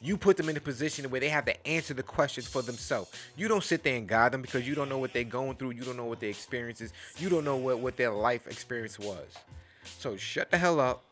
You 0.00 0.16
put 0.16 0.36
them 0.36 0.48
in 0.48 0.56
a 0.56 0.60
position 0.60 1.08
where 1.10 1.20
they 1.20 1.28
have 1.28 1.46
to 1.46 1.66
answer 1.66 1.94
the 1.94 2.02
questions 2.02 2.46
for 2.46 2.62
themselves. 2.62 3.10
You 3.36 3.48
don't 3.48 3.64
sit 3.64 3.82
there 3.82 3.96
and 3.96 4.06
guide 4.06 4.32
them 4.32 4.42
because 4.42 4.68
you 4.68 4.74
don't 4.74 4.88
know 4.88 4.98
what 4.98 5.12
they're 5.12 5.24
going 5.24 5.56
through. 5.56 5.70
You 5.70 5.82
don't 5.82 5.96
know 5.96 6.04
what 6.04 6.20
their 6.20 6.30
experience 6.30 6.80
is. 6.80 6.92
You 7.18 7.28
don't 7.28 7.44
know 7.44 7.56
what, 7.56 7.78
what 7.78 7.96
their 7.96 8.10
life 8.10 8.46
experience 8.46 8.98
was. 8.98 9.26
So 9.98 10.16
shut 10.16 10.50
the 10.50 10.58
hell 10.58 10.80
up. 10.80 11.02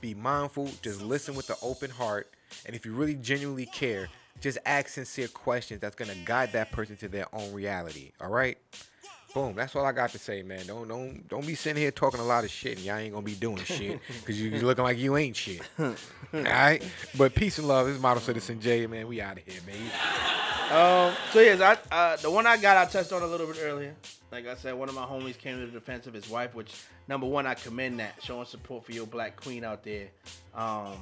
Be 0.00 0.14
mindful. 0.14 0.70
Just 0.82 1.02
listen 1.02 1.34
with 1.34 1.50
an 1.50 1.56
open 1.62 1.90
heart. 1.90 2.28
And 2.66 2.74
if 2.74 2.86
you 2.86 2.92
really 2.92 3.14
genuinely 3.14 3.66
care, 3.66 4.08
just 4.40 4.58
ask 4.64 4.88
sincere 4.88 5.28
questions 5.28 5.80
that's 5.80 5.96
gonna 5.96 6.14
guide 6.24 6.52
that 6.52 6.72
person 6.72 6.96
to 6.98 7.08
their 7.08 7.26
own 7.34 7.52
reality. 7.52 8.12
All 8.20 8.30
right? 8.30 8.56
Boom. 9.34 9.54
That's 9.54 9.76
all 9.76 9.84
I 9.84 9.92
got 9.92 10.10
to 10.10 10.18
say, 10.18 10.42
man. 10.42 10.66
Don't 10.66 10.88
don't 10.88 11.28
don't 11.28 11.46
be 11.46 11.54
sitting 11.54 11.80
here 11.80 11.90
talking 11.90 12.20
a 12.20 12.24
lot 12.24 12.44
of 12.44 12.50
shit 12.50 12.76
and 12.78 12.86
y'all 12.86 12.96
ain't 12.96 13.12
gonna 13.12 13.24
be 13.24 13.34
doing 13.34 13.58
shit 13.58 14.00
because 14.20 14.40
you, 14.40 14.50
you 14.50 14.66
looking 14.66 14.84
like 14.84 14.98
you 14.98 15.16
ain't 15.16 15.36
shit. 15.36 15.60
all 15.78 15.94
right? 16.32 16.82
But 17.16 17.34
peace 17.34 17.58
and 17.58 17.68
love. 17.68 17.86
This 17.86 17.96
is 17.96 18.02
Model 18.02 18.22
Citizen 18.22 18.60
J, 18.60 18.86
man. 18.86 19.06
We 19.06 19.20
out 19.20 19.36
of 19.36 19.44
here, 19.44 19.60
man. 19.66 19.90
Um, 20.70 21.14
so 21.32 21.40
yes, 21.40 21.60
I 21.60 21.78
uh, 21.94 22.16
the 22.16 22.30
one 22.30 22.46
I 22.46 22.56
got 22.56 22.76
I 22.76 22.90
touched 22.90 23.12
on 23.12 23.22
a 23.22 23.26
little 23.26 23.46
bit 23.46 23.58
earlier. 23.62 23.94
Like 24.30 24.46
I 24.46 24.54
said, 24.54 24.74
one 24.74 24.88
of 24.88 24.94
my 24.94 25.04
homies 25.04 25.36
came 25.38 25.58
to 25.58 25.66
the 25.66 25.72
defense 25.72 26.06
of 26.06 26.14
his 26.14 26.28
wife, 26.28 26.54
which 26.54 26.74
number 27.06 27.26
one 27.26 27.46
I 27.46 27.54
commend 27.54 28.00
that 28.00 28.14
showing 28.22 28.46
support 28.46 28.84
for 28.84 28.92
your 28.92 29.06
black 29.06 29.36
queen 29.36 29.64
out 29.64 29.82
there. 29.82 30.08
Um, 30.54 30.92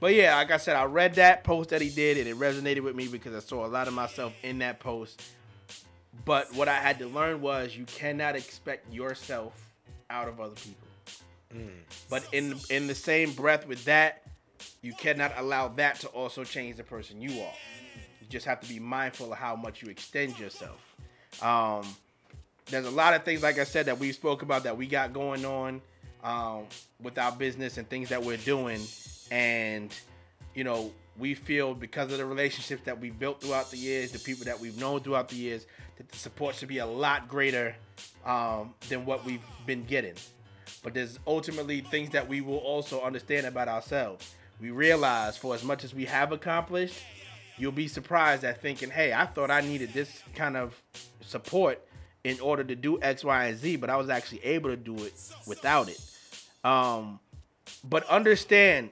but 0.00 0.14
yeah, 0.14 0.36
like 0.36 0.50
I 0.50 0.56
said, 0.56 0.76
I 0.76 0.84
read 0.84 1.14
that 1.14 1.44
post 1.44 1.70
that 1.70 1.80
he 1.80 1.90
did 1.90 2.18
and 2.18 2.28
it 2.28 2.36
resonated 2.36 2.82
with 2.82 2.94
me 2.94 3.08
because 3.08 3.34
I 3.34 3.40
saw 3.40 3.66
a 3.66 3.68
lot 3.68 3.88
of 3.88 3.94
myself 3.94 4.32
in 4.42 4.58
that 4.58 4.78
post. 4.80 5.22
But 6.26 6.52
what 6.54 6.68
I 6.68 6.74
had 6.74 6.98
to 6.98 7.06
learn 7.06 7.40
was 7.40 7.74
you 7.74 7.86
cannot 7.86 8.36
expect 8.36 8.92
yourself 8.92 9.70
out 10.10 10.28
of 10.28 10.40
other 10.40 10.56
people. 10.56 10.88
But 12.10 12.26
in 12.32 12.56
in 12.68 12.86
the 12.86 12.94
same 12.94 13.32
breath 13.32 13.66
with 13.66 13.84
that, 13.86 14.22
you 14.82 14.92
cannot 14.92 15.32
allow 15.38 15.68
that 15.68 16.00
to 16.00 16.08
also 16.08 16.44
change 16.44 16.76
the 16.76 16.82
person 16.82 17.22
you 17.22 17.30
are. 17.40 17.54
You 18.20 18.26
just 18.28 18.44
have 18.44 18.60
to 18.60 18.68
be 18.68 18.78
mindful 18.78 19.32
of 19.32 19.38
how 19.38 19.56
much 19.56 19.82
you 19.82 19.88
extend 19.88 20.38
yourself. 20.38 20.78
Um, 21.40 21.86
there's 22.66 22.86
a 22.86 22.90
lot 22.90 23.14
of 23.14 23.24
things, 23.24 23.42
like 23.42 23.58
I 23.58 23.64
said, 23.64 23.86
that 23.86 23.98
we 23.98 24.12
spoke 24.12 24.42
about 24.42 24.64
that 24.64 24.76
we 24.76 24.86
got 24.86 25.12
going 25.12 25.44
on 25.44 25.80
um, 26.24 26.64
with 27.00 27.16
our 27.16 27.32
business 27.32 27.78
and 27.78 27.88
things 27.88 28.08
that 28.08 28.22
we're 28.22 28.36
doing, 28.38 28.80
and 29.30 29.94
you 30.54 30.64
know 30.64 30.92
we 31.18 31.34
feel 31.34 31.74
because 31.74 32.12
of 32.12 32.18
the 32.18 32.26
relationships 32.26 32.82
that 32.84 33.00
we 33.00 33.10
built 33.10 33.40
throughout 33.40 33.70
the 33.70 33.78
years, 33.78 34.12
the 34.12 34.18
people 34.18 34.44
that 34.44 34.60
we've 34.60 34.78
known 34.78 35.00
throughout 35.00 35.28
the 35.28 35.36
years, 35.36 35.66
that 35.96 36.08
the 36.08 36.16
support 36.16 36.54
should 36.54 36.68
be 36.68 36.78
a 36.78 36.86
lot 36.86 37.28
greater 37.28 37.74
um, 38.24 38.74
than 38.88 39.04
what 39.04 39.24
we've 39.24 39.42
been 39.66 39.84
getting. 39.84 40.14
But 40.82 40.94
there's 40.94 41.18
ultimately 41.26 41.80
things 41.80 42.10
that 42.10 42.28
we 42.28 42.40
will 42.40 42.58
also 42.58 43.02
understand 43.02 43.46
about 43.46 43.68
ourselves. 43.68 44.34
We 44.60 44.70
realize 44.70 45.36
for 45.36 45.54
as 45.54 45.64
much 45.64 45.84
as 45.84 45.94
we 45.94 46.04
have 46.06 46.32
accomplished, 46.32 47.00
you'll 47.58 47.72
be 47.72 47.88
surprised 47.88 48.44
at 48.44 48.60
thinking, 48.60 48.90
hey, 48.90 49.12
I 49.12 49.26
thought 49.26 49.50
I 49.50 49.60
needed 49.60 49.92
this 49.92 50.22
kind 50.34 50.56
of 50.56 50.80
support 51.20 51.86
in 52.24 52.40
order 52.40 52.64
to 52.64 52.74
do 52.74 53.00
X, 53.00 53.24
Y, 53.24 53.44
and 53.46 53.58
Z, 53.58 53.76
but 53.76 53.90
I 53.90 53.96
was 53.96 54.08
actually 54.08 54.44
able 54.44 54.70
to 54.70 54.76
do 54.76 54.96
it 55.04 55.14
without 55.46 55.88
it. 55.88 56.00
Um, 56.64 57.20
but 57.84 58.04
understand, 58.08 58.90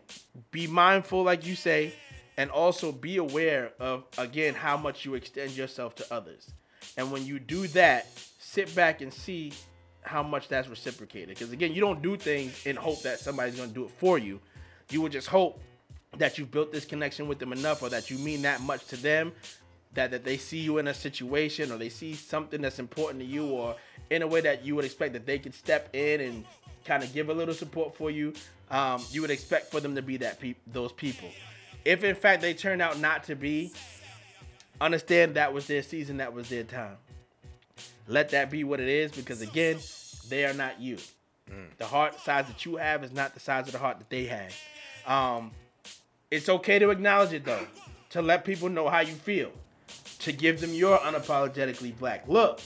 be 0.51 0.67
mindful, 0.67 1.23
like 1.23 1.47
you 1.47 1.57
say, 1.57 1.95
and 2.37 2.51
also 2.51 2.93
be 2.93 3.17
aware 3.17 3.73
of, 3.79 4.05
again, 4.19 4.55
how 4.55 4.77
much 4.77 5.05
you 5.05 5.15
extend 5.15 5.57
yourself 5.57 5.95
to 5.97 6.15
others. 6.15 6.53
And 6.97 7.11
when 7.11 7.25
you 7.27 7.39
do 7.39 7.67
that, 7.69 8.07
sit 8.39 8.75
back 8.75 9.01
and 9.01 9.13
see 9.13 9.53
how 10.03 10.23
much 10.23 10.49
that's 10.49 10.69
reciprocated. 10.69 11.31
Because 11.31 11.53
again, 11.53 11.73
you 11.73 11.81
don't 11.81 12.03
do 12.03 12.17
things 12.17 12.67
in 12.67 12.77
hope 12.77 13.03
that 13.03 13.19
somebody's 13.19 13.57
going 13.57 13.69
to 13.69 13.75
do 13.75 13.85
it 13.85 13.91
for 13.91 14.19
you. 14.19 14.41
You 14.91 15.01
would 15.01 15.13
just 15.13 15.29
hope 15.29 15.61
that 16.19 16.39
you've 16.39 16.51
built 16.51 16.73
this 16.73 16.85
connection 16.85 17.29
with 17.29 17.39
them 17.39 17.53
enough 17.53 17.83
or 17.83 17.89
that 17.89 18.11
you 18.11 18.19
mean 18.19 18.43
that 18.43 18.61
much 18.61 18.87
to 18.87 18.97
them 18.97 19.33
that, 19.95 20.11
that 20.11 20.25
they 20.25 20.37
see 20.37 20.59
you 20.59 20.79
in 20.79 20.89
a 20.89 20.95
situation 20.95 21.73
or 21.73 21.79
they 21.79 21.89
see 21.89 22.15
something 22.15 22.61
that's 22.61 22.79
important 22.79 23.21
to 23.21 23.27
you 23.27 23.47
or 23.47 23.77
in 24.11 24.23
a 24.23 24.27
way 24.27 24.41
that 24.41 24.65
you 24.65 24.75
would 24.77 24.85
expect 24.85 25.13
that 25.13 25.27
they 25.27 25.39
could 25.39 25.55
step 25.55 25.95
in 25.95 26.21
and 26.21 26.45
kind 26.85 27.03
of 27.03 27.13
give 27.13 27.31
a 27.31 27.35
little 27.35 27.55
support 27.55 27.97
for 27.97 28.11
you 28.11 28.33
um, 28.71 29.03
you 29.11 29.21
would 29.21 29.31
expect 29.31 29.71
for 29.71 29.81
them 29.81 29.95
to 29.95 30.03
be 30.03 30.17
that 30.17 30.41
peop 30.41 30.57
those 30.67 30.93
people 30.93 31.29
if 31.85 32.05
in 32.05 32.15
fact 32.15 32.43
they 32.43 32.55
turn 32.55 32.81
out 32.81 32.99
not 32.99 33.25
to 33.25 33.35
be 33.35 33.73
understand 34.81 35.35
that 35.35 35.53
was 35.53 35.67
their 35.67 35.83
season 35.83 36.19
that 36.19 36.33
was 36.33 36.49
their 36.49 36.65
time. 36.65 36.97
Let 38.07 38.31
that 38.31 38.51
be 38.51 38.65
what 38.65 38.81
it 38.81 38.89
is 38.89 39.13
because 39.13 39.41
again 39.43 39.79
they 40.29 40.45
are 40.45 40.55
not 40.55 40.81
you. 40.81 40.99
The 41.79 41.87
heart 41.87 42.19
size 42.21 42.47
that 42.47 42.65
you 42.65 42.77
have 42.77 43.05
is 43.05 43.13
not 43.13 43.35
the 43.35 43.41
size 43.41 43.67
of 43.67 43.73
the 43.73 43.79
heart 43.79 43.99
that 43.99 44.11
they 44.11 44.25
have 44.27 44.53
um, 45.07 45.51
it's 46.31 46.49
okay 46.49 46.79
to 46.79 46.91
acknowledge 46.91 47.33
it 47.33 47.45
though, 47.45 47.67
to 48.11 48.23
let 48.23 48.45
people 48.45 48.69
know 48.69 48.89
how 48.89 49.01
you 49.01 49.15
feel, 49.15 49.53
to 50.21 50.33
give 50.33 50.61
them 50.61 50.73
your 50.73 50.99
unapologetically 50.99 51.97
black. 51.99 52.27
Look, 52.27 52.61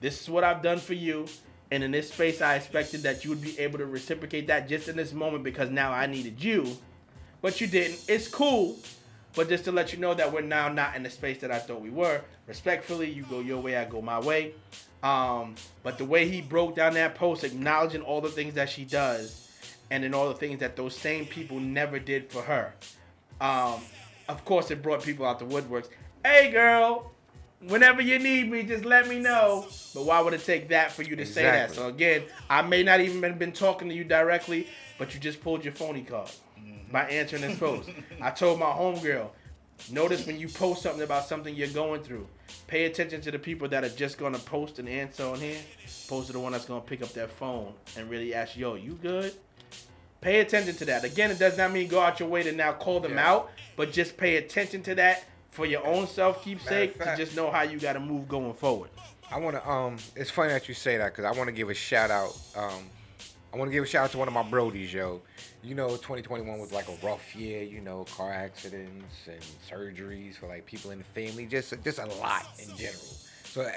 this 0.00 0.20
is 0.20 0.30
what 0.30 0.44
I've 0.44 0.62
done 0.62 0.78
for 0.78 0.94
you, 0.94 1.26
and 1.70 1.82
in 1.82 1.90
this 1.90 2.12
space, 2.12 2.40
I 2.40 2.56
expected 2.56 3.02
that 3.02 3.24
you 3.24 3.30
would 3.30 3.42
be 3.42 3.58
able 3.58 3.78
to 3.78 3.86
reciprocate 3.86 4.46
that 4.48 4.68
just 4.68 4.88
in 4.88 4.96
this 4.96 5.12
moment 5.12 5.44
because 5.44 5.70
now 5.70 5.92
I 5.92 6.06
needed 6.06 6.42
you, 6.42 6.76
but 7.40 7.60
you 7.60 7.66
didn't. 7.66 8.04
It's 8.08 8.28
cool, 8.28 8.76
but 9.34 9.48
just 9.48 9.64
to 9.64 9.72
let 9.72 9.92
you 9.92 9.98
know 9.98 10.14
that 10.14 10.32
we're 10.32 10.40
now 10.40 10.68
not 10.68 10.96
in 10.96 11.02
the 11.02 11.10
space 11.10 11.38
that 11.38 11.50
I 11.50 11.58
thought 11.58 11.80
we 11.80 11.90
were. 11.90 12.20
Respectfully, 12.46 13.10
you 13.10 13.24
go 13.24 13.40
your 13.40 13.60
way, 13.60 13.76
I 13.76 13.84
go 13.84 14.00
my 14.00 14.18
way. 14.18 14.54
Um, 15.02 15.54
but 15.82 15.98
the 15.98 16.04
way 16.04 16.28
he 16.28 16.40
broke 16.40 16.74
down 16.74 16.94
that 16.94 17.14
post, 17.14 17.44
acknowledging 17.44 18.02
all 18.02 18.20
the 18.20 18.30
things 18.30 18.54
that 18.54 18.68
she 18.68 18.84
does, 18.84 19.48
and 19.90 20.02
then 20.02 20.14
all 20.14 20.28
the 20.28 20.34
things 20.34 20.60
that 20.60 20.76
those 20.76 20.96
same 20.96 21.26
people 21.26 21.60
never 21.60 21.98
did 21.98 22.30
for 22.30 22.42
her. 22.42 22.74
Um, 23.40 23.80
of 24.28 24.44
course, 24.44 24.70
it 24.70 24.82
brought 24.82 25.02
people 25.02 25.24
out 25.24 25.38
the 25.38 25.44
woodworks. 25.44 25.88
Hey, 26.24 26.50
girl, 26.50 27.12
whenever 27.60 28.02
you 28.02 28.18
need 28.18 28.50
me, 28.50 28.62
just 28.62 28.84
let 28.84 29.08
me 29.08 29.18
know. 29.18 29.66
But 29.94 30.04
why 30.04 30.20
would 30.20 30.34
it 30.34 30.44
take 30.44 30.68
that 30.68 30.92
for 30.92 31.02
you 31.02 31.16
to 31.16 31.26
say 31.26 31.42
that? 31.42 31.72
So 31.72 31.88
again, 31.88 32.22
I 32.48 32.62
may 32.62 32.82
not 32.82 33.00
even 33.00 33.20
been, 33.20 33.38
been 33.38 33.52
talking 33.52 33.88
to 33.88 33.94
you 33.94 34.04
directly, 34.04 34.66
but 34.98 35.14
you 35.14 35.20
just 35.20 35.40
pulled 35.40 35.64
your 35.64 35.74
phony 35.74 36.02
card 36.02 36.30
mm-hmm. 36.58 36.92
by 36.92 37.04
answering 37.04 37.42
this 37.42 37.58
post. 37.58 37.90
I 38.20 38.30
told 38.30 38.58
my 38.58 38.66
homegirl, 38.66 39.28
notice 39.90 40.26
when 40.26 40.38
you 40.38 40.48
post 40.48 40.82
something 40.82 41.02
about 41.02 41.26
something 41.26 41.54
you're 41.54 41.68
going 41.68 42.02
through, 42.02 42.26
pay 42.66 42.84
attention 42.84 43.20
to 43.22 43.30
the 43.30 43.38
people 43.38 43.68
that 43.68 43.84
are 43.84 43.90
just 43.90 44.18
gonna 44.18 44.38
post 44.38 44.78
an 44.78 44.88
answer 44.88 45.24
on 45.24 45.40
here, 45.40 45.58
opposed 46.06 46.28
to 46.28 46.32
the 46.32 46.40
one 46.40 46.52
that's 46.52 46.64
gonna 46.64 46.80
pick 46.80 47.02
up 47.02 47.12
their 47.12 47.28
phone 47.28 47.72
and 47.96 48.08
really 48.10 48.34
ask, 48.34 48.56
yo, 48.56 48.74
you 48.74 48.92
good? 48.94 49.32
Pay 50.20 50.40
attention 50.40 50.74
to 50.74 50.84
that. 50.86 51.04
Again, 51.04 51.30
it 51.30 51.38
does 51.38 51.56
not 51.56 51.70
mean 51.70 51.86
go 51.86 52.00
out 52.00 52.18
your 52.18 52.28
way 52.28 52.42
to 52.42 52.50
now 52.50 52.72
call 52.72 52.98
them 52.98 53.14
Yeah. 53.14 53.30
out, 53.30 53.50
but 53.76 53.92
just 53.92 54.16
pay 54.16 54.36
attention 54.36 54.82
to 54.82 54.96
that 54.96 55.24
for 55.58 55.66
your 55.66 55.84
own 55.84 56.06
self 56.06 56.44
keepsake 56.44 56.96
to 57.00 57.14
just 57.16 57.34
know 57.34 57.50
how 57.50 57.62
you 57.62 57.80
got 57.80 57.94
to 57.94 58.00
move 58.00 58.28
going 58.28 58.54
forward. 58.54 58.90
I 59.28 59.40
want 59.40 59.56
to. 59.56 59.68
Um, 59.68 59.96
it's 60.14 60.30
funny 60.30 60.52
that 60.52 60.68
you 60.68 60.74
say 60.74 60.96
that 60.98 61.12
because 61.12 61.24
I 61.24 61.36
want 61.36 61.48
to 61.48 61.52
give 61.52 61.68
a 61.68 61.74
shout 61.74 62.12
out. 62.12 62.38
Um, 62.56 62.84
I 63.52 63.56
want 63.56 63.68
to 63.68 63.72
give 63.72 63.82
a 63.82 63.86
shout 63.86 64.04
out 64.04 64.12
to 64.12 64.18
one 64.18 64.28
of 64.28 64.34
my 64.34 64.44
brodies, 64.44 64.92
yo. 64.92 65.20
You 65.64 65.74
know, 65.74 65.88
2021 65.88 66.60
was 66.60 66.70
like 66.70 66.86
a 66.88 66.96
rough 67.04 67.34
year. 67.34 67.64
You 67.64 67.80
know, 67.80 68.04
car 68.04 68.32
accidents 68.32 69.26
and 69.26 69.42
surgeries 69.68 70.36
for 70.36 70.46
like 70.46 70.64
people 70.64 70.92
in 70.92 70.98
the 70.98 71.04
family. 71.04 71.44
Just, 71.44 71.74
just 71.82 71.98
a 71.98 72.06
lot 72.06 72.46
in 72.62 72.76
general. 72.76 73.16
So, 73.42 73.62
uh, 73.62 73.70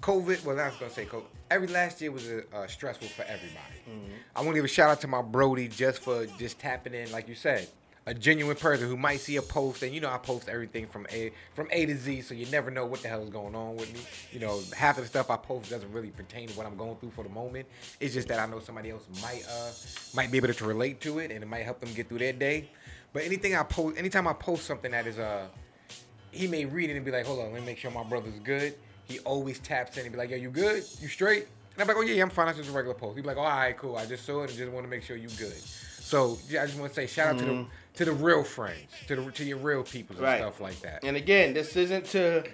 COVID. 0.00 0.46
Well, 0.46 0.58
I 0.58 0.68
was 0.68 0.76
gonna 0.76 0.90
say 0.90 1.04
COVID. 1.04 1.24
Every 1.50 1.68
last 1.68 2.00
year 2.00 2.10
was 2.10 2.26
uh, 2.26 2.40
uh, 2.54 2.66
stressful 2.66 3.08
for 3.08 3.22
everybody. 3.24 4.14
I 4.34 4.40
want 4.40 4.52
to 4.52 4.54
give 4.54 4.64
a 4.64 4.68
shout 4.68 4.88
out 4.88 5.02
to 5.02 5.08
my 5.08 5.20
brody 5.20 5.68
just 5.68 5.98
for 6.02 6.24
just 6.38 6.58
tapping 6.58 6.94
in, 6.94 7.12
like 7.12 7.28
you 7.28 7.34
said. 7.34 7.68
A 8.04 8.14
genuine 8.14 8.56
person 8.56 8.88
who 8.88 8.96
might 8.96 9.20
see 9.20 9.36
a 9.36 9.42
post, 9.42 9.84
and 9.84 9.94
you 9.94 10.00
know 10.00 10.10
I 10.10 10.18
post 10.18 10.48
everything 10.48 10.86
from 10.88 11.06
A 11.12 11.30
from 11.54 11.68
A 11.70 11.86
to 11.86 11.96
Z, 11.96 12.22
so 12.22 12.34
you 12.34 12.46
never 12.46 12.68
know 12.68 12.84
what 12.84 13.00
the 13.00 13.08
hell 13.08 13.22
is 13.22 13.30
going 13.30 13.54
on 13.54 13.76
with 13.76 13.92
me. 13.94 14.00
You 14.32 14.40
know, 14.40 14.60
half 14.76 14.98
of 14.98 15.04
the 15.04 15.08
stuff 15.08 15.30
I 15.30 15.36
post 15.36 15.70
doesn't 15.70 15.92
really 15.92 16.10
pertain 16.10 16.48
to 16.48 16.54
what 16.54 16.66
I'm 16.66 16.76
going 16.76 16.96
through 16.96 17.10
for 17.10 17.22
the 17.22 17.30
moment. 17.30 17.68
It's 18.00 18.12
just 18.12 18.26
that 18.26 18.40
I 18.40 18.46
know 18.46 18.58
somebody 18.58 18.90
else 18.90 19.04
might 19.22 19.44
uh 19.48 19.70
might 20.14 20.32
be 20.32 20.38
able 20.38 20.52
to 20.52 20.64
relate 20.64 21.00
to 21.02 21.20
it, 21.20 21.30
and 21.30 21.44
it 21.44 21.46
might 21.46 21.62
help 21.62 21.78
them 21.78 21.92
get 21.94 22.08
through 22.08 22.18
their 22.18 22.32
day. 22.32 22.70
But 23.12 23.22
anything 23.22 23.54
I 23.54 23.62
post, 23.62 23.96
anytime 23.96 24.26
I 24.26 24.32
post 24.32 24.66
something 24.66 24.90
that 24.90 25.06
is 25.06 25.20
uh 25.20 25.46
he 26.32 26.48
may 26.48 26.64
read 26.64 26.90
it 26.90 26.96
and 26.96 27.04
be 27.04 27.10
like, 27.10 27.26
hold 27.26 27.38
on, 27.38 27.52
let 27.52 27.60
me 27.60 27.66
make 27.66 27.78
sure 27.78 27.90
my 27.90 28.02
brother's 28.02 28.38
good. 28.40 28.74
He 29.04 29.18
always 29.20 29.58
taps 29.58 29.96
in 29.96 30.04
and 30.04 30.12
be 30.12 30.18
like, 30.18 30.30
yo, 30.30 30.36
you 30.36 30.50
good? 30.50 30.82
You 31.00 31.08
straight? 31.08 31.46
And 31.74 31.82
I'm 31.82 31.86
like, 31.86 31.96
oh 31.96 32.00
yeah, 32.00 32.14
yeah 32.14 32.22
I'm 32.22 32.30
fine. 32.30 32.46
That's 32.46 32.58
just 32.58 32.70
a 32.70 32.72
regular 32.72 32.94
post. 32.94 33.16
He'd 33.16 33.22
be 33.22 33.28
like, 33.28 33.36
oh, 33.36 33.42
all 33.42 33.46
right, 33.48 33.76
cool. 33.76 33.96
I 33.96 34.06
just 34.06 34.24
saw 34.24 34.42
it 34.42 34.50
and 34.50 34.58
just 34.58 34.72
want 34.72 34.84
to 34.84 34.90
make 34.90 35.02
sure 35.02 35.16
you 35.16 35.28
good. 35.28 35.56
So 35.56 36.38
yeah, 36.48 36.62
I 36.62 36.66
just 36.66 36.78
want 36.78 36.92
to 36.92 36.96
say 36.96 37.06
shout 37.06 37.28
out 37.28 37.38
to 37.38 37.44
the 37.44 37.66
to 37.94 38.04
the 38.04 38.12
real 38.12 38.42
friends, 38.42 38.90
to 39.06 39.16
the 39.16 39.30
to 39.32 39.44
your 39.44 39.58
real 39.58 39.82
people 39.82 40.16
and 40.16 40.24
Right. 40.24 40.38
stuff 40.38 40.60
like 40.60 40.80
that. 40.80 41.04
And 41.04 41.16
again, 41.16 41.52
this 41.54 41.76
isn't 41.76 42.06
to 42.06 42.44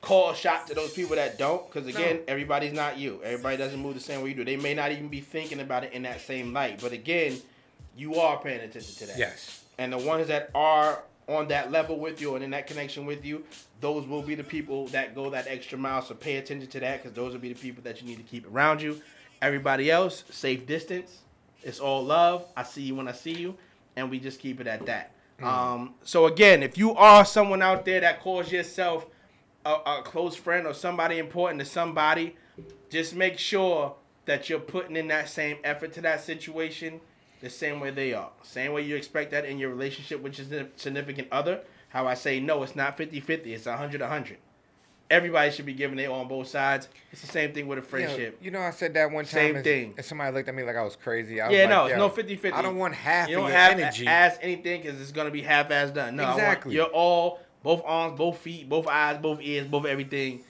call 0.00 0.30
a 0.30 0.34
shot 0.36 0.66
to 0.68 0.74
those 0.74 0.92
people 0.92 1.16
that 1.16 1.38
don't, 1.38 1.66
because 1.66 1.86
again, 1.88 2.16
No. 2.16 2.22
everybody's 2.28 2.72
not 2.72 2.98
you. 2.98 3.20
Everybody 3.24 3.56
doesn't 3.56 3.80
move 3.80 3.94
the 3.94 4.00
same 4.00 4.22
way 4.22 4.30
you 4.30 4.34
do. 4.34 4.44
They 4.44 4.56
may 4.56 4.74
not 4.74 4.92
even 4.92 5.08
be 5.08 5.20
thinking 5.20 5.60
about 5.60 5.84
it 5.84 5.92
in 5.92 6.02
that 6.02 6.20
same 6.20 6.52
light. 6.52 6.80
But 6.80 6.92
again, 6.92 7.40
you 7.96 8.16
are 8.16 8.40
paying 8.40 8.60
attention 8.60 8.94
to 8.96 9.06
that. 9.06 9.18
Yes. 9.18 9.64
And 9.76 9.92
the 9.92 9.98
ones 9.98 10.28
that 10.28 10.50
are 10.54 11.02
on 11.28 11.48
that 11.48 11.70
level 11.70 11.98
with 11.98 12.20
you 12.20 12.34
and 12.36 12.44
in 12.44 12.50
that 12.50 12.66
connection 12.66 13.06
with 13.06 13.24
you, 13.24 13.44
those 13.80 14.06
will 14.06 14.22
be 14.22 14.34
the 14.34 14.44
people 14.44 14.86
that 14.88 15.14
go 15.14 15.30
that 15.30 15.46
extra 15.46 15.76
mile. 15.76 16.00
So 16.02 16.14
pay 16.14 16.36
attention 16.36 16.68
to 16.70 16.80
that 16.80 17.02
because 17.02 17.14
those 17.14 17.32
will 17.32 17.40
be 17.40 17.52
the 17.52 17.58
people 17.60 17.82
that 17.84 18.00
you 18.00 18.08
need 18.08 18.16
to 18.16 18.22
keep 18.22 18.46
around 18.52 18.80
you. 18.80 19.00
Everybody 19.42 19.90
else, 19.90 20.24
safe 20.30 20.66
distance. 20.66 21.18
It's 21.62 21.80
all 21.80 22.04
love. 22.04 22.46
I 22.56 22.62
see 22.62 22.82
you 22.82 22.94
when 22.94 23.08
I 23.08 23.12
see 23.12 23.32
you, 23.34 23.56
and 23.98 24.10
we 24.10 24.18
just 24.18 24.40
keep 24.40 24.60
it 24.60 24.66
at 24.66 24.86
that. 24.86 25.12
Um, 25.42 25.94
so 26.02 26.26
again, 26.26 26.62
if 26.62 26.76
you 26.76 26.94
are 26.94 27.24
someone 27.24 27.62
out 27.62 27.84
there 27.84 28.00
that 28.00 28.20
calls 28.20 28.50
yourself 28.50 29.06
a, 29.64 29.70
a 29.70 30.02
close 30.04 30.34
friend 30.34 30.66
or 30.66 30.74
somebody 30.74 31.18
important 31.18 31.60
to 31.60 31.66
somebody, 31.66 32.34
just 32.90 33.14
make 33.14 33.38
sure 33.38 33.94
that 34.24 34.48
you're 34.48 34.58
putting 34.58 34.96
in 34.96 35.08
that 35.08 35.28
same 35.28 35.58
effort 35.62 35.92
to 35.94 36.00
that 36.00 36.20
situation 36.20 37.00
the 37.40 37.48
same 37.48 37.78
way 37.78 37.90
they 37.90 38.12
are. 38.12 38.30
Same 38.42 38.72
way 38.72 38.82
you 38.82 38.96
expect 38.96 39.30
that 39.30 39.44
in 39.44 39.58
your 39.58 39.70
relationship 39.70 40.20
with 40.20 40.38
your 40.38 40.66
significant 40.76 41.28
other. 41.30 41.60
How 41.90 42.06
I 42.06 42.14
say, 42.14 42.40
no, 42.40 42.62
it's 42.62 42.74
not 42.74 42.96
50 42.96 43.20
50, 43.20 43.54
it's 43.54 43.66
100 43.66 44.00
100. 44.00 44.38
Everybody 45.10 45.50
should 45.50 45.64
be 45.64 45.72
giving 45.72 45.98
it 45.98 46.10
on 46.10 46.28
both 46.28 46.48
sides. 46.48 46.88
It's 47.12 47.22
the 47.22 47.28
same 47.28 47.52
thing 47.54 47.66
with 47.66 47.78
a 47.78 47.80
You 47.80 47.84
know, 47.84 47.88
friendship. 47.88 48.38
You 48.42 48.50
know, 48.50 48.60
I 48.60 48.70
said 48.72 48.92
that 48.94 49.10
one 49.10 49.24
time. 49.24 49.30
Same 49.30 49.54
and, 49.56 49.64
thing. 49.64 49.94
And 49.96 50.04
somebody 50.04 50.34
looked 50.34 50.48
at 50.50 50.54
me 50.54 50.62
like 50.64 50.76
I 50.76 50.82
was 50.82 50.96
crazy. 50.96 51.40
I 51.40 51.48
was 51.48 51.56
Yeah, 51.56 51.62
like, 51.62 51.70
no, 51.70 51.86
it's 51.86 51.96
no 51.96 52.08
50 52.10 52.36
50. 52.36 52.52
I 52.52 52.60
don't 52.60 52.76
want 52.76 52.94
half 52.94 53.28
You 53.30 53.36
don't 53.36 53.50
have 53.50 53.72
energy. 53.72 54.06
ass 54.06 54.38
anything 54.42 54.82
because 54.82 55.00
it's 55.00 55.12
gonna 55.12 55.30
be 55.30 55.40
half 55.40 55.70
ass 55.70 55.90
done. 55.90 56.16
No, 56.16 56.30
Exactly. 56.32 56.74
you're 56.74 56.84
all 56.86 57.40
both 57.62 57.82
arms, 57.86 58.18
both 58.18 58.36
feet, 58.38 58.68
both 58.68 58.86
eyes, 58.86 59.16
both 59.18 59.40
ears, 59.40 59.66
both 59.66 59.86
everything, 59.86 60.40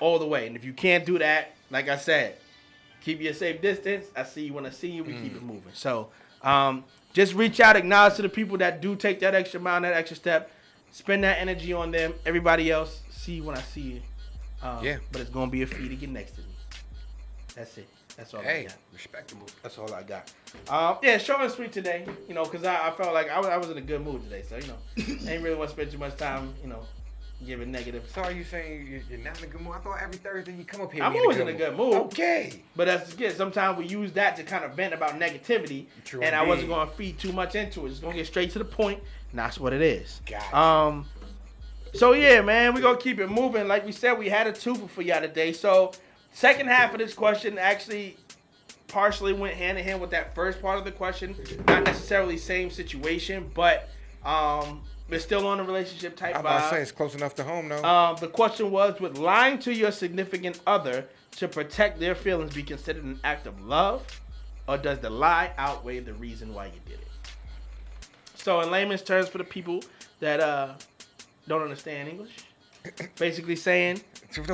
all 0.00 0.18
the 0.18 0.26
way. 0.26 0.46
And 0.46 0.54
if 0.54 0.64
you 0.64 0.74
can't 0.74 1.06
do 1.06 1.18
that, 1.20 1.52
like 1.70 1.88
I 1.88 1.96
said, 1.96 2.36
keep 3.00 3.22
your 3.22 3.32
safe 3.32 3.62
distance. 3.62 4.06
I 4.14 4.24
see 4.24 4.44
you 4.46 4.52
when 4.52 4.66
I 4.66 4.70
see 4.70 4.88
you. 4.90 5.02
We 5.02 5.14
keep 5.14 5.32
Mm. 5.32 5.36
it 5.36 5.42
moving. 5.42 5.72
So, 5.72 6.10
um, 6.42 6.84
just 7.14 7.32
reach 7.34 7.58
out, 7.58 7.74
acknowledge 7.74 8.16
to 8.16 8.22
the 8.22 8.28
people 8.28 8.58
that 8.58 8.82
do 8.82 8.96
take 8.96 9.20
that 9.20 9.34
extra 9.34 9.60
mile, 9.60 9.80
that 9.80 9.94
extra 9.94 10.16
step. 10.16 10.50
Spend 10.92 11.24
that 11.24 11.38
energy 11.38 11.72
on 11.72 11.90
them. 11.90 12.12
Everybody 12.26 12.70
else, 12.70 13.00
see 13.24 13.40
when 13.40 13.56
I 13.56 13.62
see 13.62 13.80
you. 13.80 14.00
Um, 14.62 14.84
Yeah. 14.84 14.98
But 15.12 15.20
it's 15.22 15.30
gonna 15.30 15.50
be 15.50 15.62
a 15.62 15.66
fee 15.66 15.88
to 15.88 15.96
get 15.96 16.10
next 16.10 16.32
to 16.32 16.40
me. 16.40 16.46
That's 17.54 17.78
it. 17.78 17.88
That's 18.16 18.32
all 18.34 18.40
I 18.40 18.44
hey, 18.44 18.62
got. 18.64 18.76
respectable. 18.92 19.46
That's 19.62 19.78
all 19.78 19.92
I 19.92 20.02
got. 20.02 20.32
Um, 20.68 20.98
yeah, 21.02 21.18
short 21.18 21.40
and 21.40 21.50
sweet 21.50 21.72
today. 21.72 22.06
You 22.28 22.34
know, 22.34 22.44
because 22.44 22.64
I, 22.64 22.88
I 22.88 22.90
felt 22.92 23.12
like 23.12 23.28
I 23.28 23.38
was, 23.38 23.48
I 23.48 23.56
was 23.56 23.70
in 23.70 23.78
a 23.78 23.80
good 23.80 24.02
mood 24.04 24.22
today. 24.24 24.42
So, 24.48 24.56
you 24.56 24.66
know, 24.68 24.76
I 25.28 25.32
ain't 25.34 25.42
really 25.42 25.56
want 25.56 25.70
to 25.70 25.74
spend 25.74 25.90
too 25.90 25.98
much 25.98 26.16
time, 26.16 26.54
you 26.62 26.68
know, 26.68 26.80
giving 27.44 27.72
negative. 27.72 28.04
So 28.14 28.22
are 28.22 28.30
you 28.32 28.44
saying 28.44 28.86
you- 28.86 29.02
you're 29.10 29.18
not 29.18 29.38
in 29.38 29.44
a 29.44 29.46
good 29.48 29.60
mood? 29.60 29.74
I 29.74 29.78
thought 29.80 30.00
every 30.00 30.16
Thursday 30.18 30.52
you 30.54 30.64
come 30.64 30.80
up 30.82 30.92
here. 30.92 31.02
I'm 31.02 31.14
always 31.16 31.38
in 31.38 31.48
a 31.48 31.52
good 31.52 31.76
mood. 31.76 31.94
Okay. 31.94 32.62
But 32.76 32.84
that's 32.86 33.12
good. 33.14 33.36
Sometimes 33.36 33.78
we 33.78 33.86
use 33.86 34.12
that 34.12 34.36
to 34.36 34.44
kind 34.44 34.64
of 34.64 34.74
vent 34.74 34.94
about 34.94 35.18
negativity. 35.18 35.86
True 36.04 36.22
and 36.22 36.34
I 36.36 36.42
wasn't 36.44 36.68
going 36.68 36.88
to 36.88 36.94
feed 36.94 37.18
too 37.18 37.32
much 37.32 37.54
into 37.56 37.84
it. 37.86 37.90
Just 37.90 38.00
going 38.02 38.14
to 38.14 38.18
get 38.20 38.26
straight 38.28 38.50
to 38.52 38.58
the 38.60 38.64
point, 38.64 39.00
And 39.30 39.38
that's 39.40 39.58
what 39.58 39.72
it 39.72 39.82
is. 39.82 40.20
Gotcha. 40.26 40.56
Um, 40.56 41.06
so 41.94 42.12
yeah, 42.12 42.40
man, 42.40 42.74
we're 42.74 42.82
gonna 42.82 42.98
keep 42.98 43.18
it 43.20 43.28
moving. 43.28 43.68
Like 43.68 43.86
we 43.86 43.92
said, 43.92 44.18
we 44.18 44.28
had 44.28 44.46
a 44.46 44.52
twofer 44.52 44.88
for 44.88 45.02
y'all 45.02 45.20
today. 45.20 45.52
So 45.52 45.92
second 46.32 46.68
half 46.68 46.92
of 46.92 46.98
this 46.98 47.14
question 47.14 47.58
actually 47.58 48.16
partially 48.88 49.32
went 49.32 49.54
hand 49.54 49.78
in 49.78 49.84
hand 49.84 50.00
with 50.00 50.10
that 50.10 50.34
first 50.34 50.60
part 50.60 50.78
of 50.78 50.84
the 50.84 50.92
question. 50.92 51.34
Not 51.66 51.84
necessarily 51.84 52.36
same 52.38 52.70
situation, 52.70 53.50
but 53.54 53.90
um, 54.24 54.82
we're 55.08 55.20
still 55.20 55.46
on 55.46 55.60
a 55.60 55.64
relationship 55.64 56.16
type 56.16 56.34
I'm 56.34 56.40
about 56.40 56.70
to 56.70 56.76
say 56.76 56.82
it's 56.82 56.92
close 56.92 57.14
enough 57.14 57.34
to 57.36 57.44
home, 57.44 57.68
though. 57.68 57.82
Um, 57.84 58.16
the 58.20 58.28
question 58.28 58.70
was: 58.70 59.00
Would 59.00 59.18
lying 59.18 59.58
to 59.60 59.72
your 59.72 59.92
significant 59.92 60.60
other 60.66 61.06
to 61.36 61.48
protect 61.48 62.00
their 62.00 62.14
feelings 62.14 62.54
be 62.54 62.62
considered 62.62 63.04
an 63.04 63.20
act 63.24 63.46
of 63.46 63.60
love, 63.64 64.04
or 64.68 64.78
does 64.78 64.98
the 65.00 65.10
lie 65.10 65.52
outweigh 65.58 66.00
the 66.00 66.14
reason 66.14 66.54
why 66.54 66.66
you 66.66 66.80
did 66.86 67.00
it? 67.00 67.08
So, 68.36 68.60
in 68.60 68.70
layman's 68.70 69.02
terms, 69.02 69.28
for 69.28 69.38
the 69.38 69.44
people 69.44 69.82
that 70.20 70.40
uh, 70.40 70.74
don't 71.48 71.62
understand 71.62 72.08
English, 72.08 72.32
basically 73.18 73.56
saying 73.56 74.00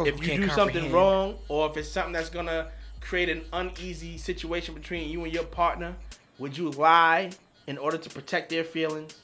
if 0.06 0.18
you 0.22 0.36
do 0.36 0.42
something 0.54 0.92
wrong, 0.92 1.36
or 1.48 1.68
if 1.70 1.76
it's 1.76 1.88
something 1.88 2.12
that's 2.12 2.30
gonna 2.30 2.68
create 3.00 3.28
an 3.28 3.42
uneasy 3.52 4.18
situation 4.18 4.74
between 4.74 5.08
you 5.10 5.24
and 5.24 5.32
your 5.32 5.44
partner, 5.44 5.94
would 6.38 6.56
you 6.56 6.70
lie 6.70 7.30
in 7.66 7.78
order 7.78 7.96
to 7.98 8.10
protect 8.10 8.50
their 8.50 8.64
feelings, 8.64 9.14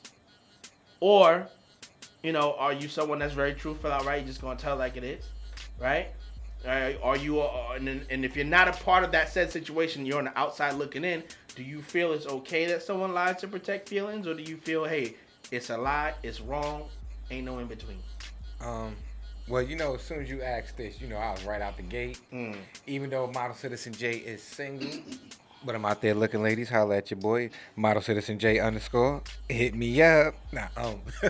Or, 1.00 1.46
you 2.22 2.32
know, 2.32 2.54
are 2.58 2.72
you 2.72 2.88
someone 2.88 3.18
that's 3.18 3.34
very 3.34 3.54
truthful 3.54 3.90
outright? 3.92 4.20
You're 4.20 4.28
just 4.28 4.40
gonna 4.40 4.58
tell 4.58 4.76
like 4.76 4.96
it 4.96 5.04
is, 5.04 5.24
right? 5.78 6.08
Uh, 6.66 6.92
are 7.02 7.16
you, 7.16 7.40
uh, 7.40 7.74
and, 7.76 8.04
and 8.10 8.24
if 8.24 8.34
you're 8.34 8.44
not 8.44 8.66
a 8.66 8.72
part 8.72 9.04
of 9.04 9.12
that 9.12 9.28
said 9.28 9.50
situation, 9.52 10.06
you're 10.06 10.18
on 10.18 10.24
the 10.24 10.38
outside 10.38 10.74
looking 10.74 11.04
in. 11.04 11.22
Do 11.54 11.62
you 11.62 11.82
feel 11.82 12.12
it's 12.12 12.26
okay 12.26 12.66
that 12.66 12.82
someone 12.82 13.12
lies 13.14 13.36
to 13.42 13.48
protect 13.48 13.88
feelings, 13.88 14.26
or 14.26 14.34
do 14.34 14.42
you 14.42 14.56
feel, 14.56 14.84
hey, 14.84 15.16
it's 15.50 15.70
a 15.70 15.76
lie, 15.76 16.14
it's 16.22 16.40
wrong, 16.40 16.88
ain't 17.30 17.44
no 17.44 17.58
in 17.58 17.66
between? 17.66 17.98
Um, 18.60 18.96
well, 19.48 19.62
you 19.62 19.76
know, 19.76 19.94
as 19.94 20.02
soon 20.02 20.22
as 20.22 20.30
you 20.30 20.42
asked 20.42 20.76
this, 20.76 21.00
you 21.00 21.08
know, 21.08 21.16
I 21.16 21.30
was 21.30 21.44
right 21.44 21.62
out 21.62 21.76
the 21.76 21.82
gate. 21.82 22.18
Mm. 22.32 22.56
Even 22.86 23.10
though 23.10 23.26
Model 23.28 23.54
Citizen 23.54 23.92
J 23.92 24.16
is 24.16 24.42
single, 24.42 24.88
but 25.64 25.74
I'm 25.74 25.84
out 25.84 26.00
there 26.00 26.14
looking, 26.14 26.42
ladies. 26.42 26.68
Holla 26.68 26.96
at 26.96 27.10
your 27.10 27.20
boy, 27.20 27.50
Model 27.76 28.02
Citizen 28.02 28.38
J 28.38 28.58
underscore. 28.58 29.22
Hit 29.48 29.74
me 29.74 30.02
up. 30.02 30.34
Nah, 30.52 30.68
um, 30.76 31.00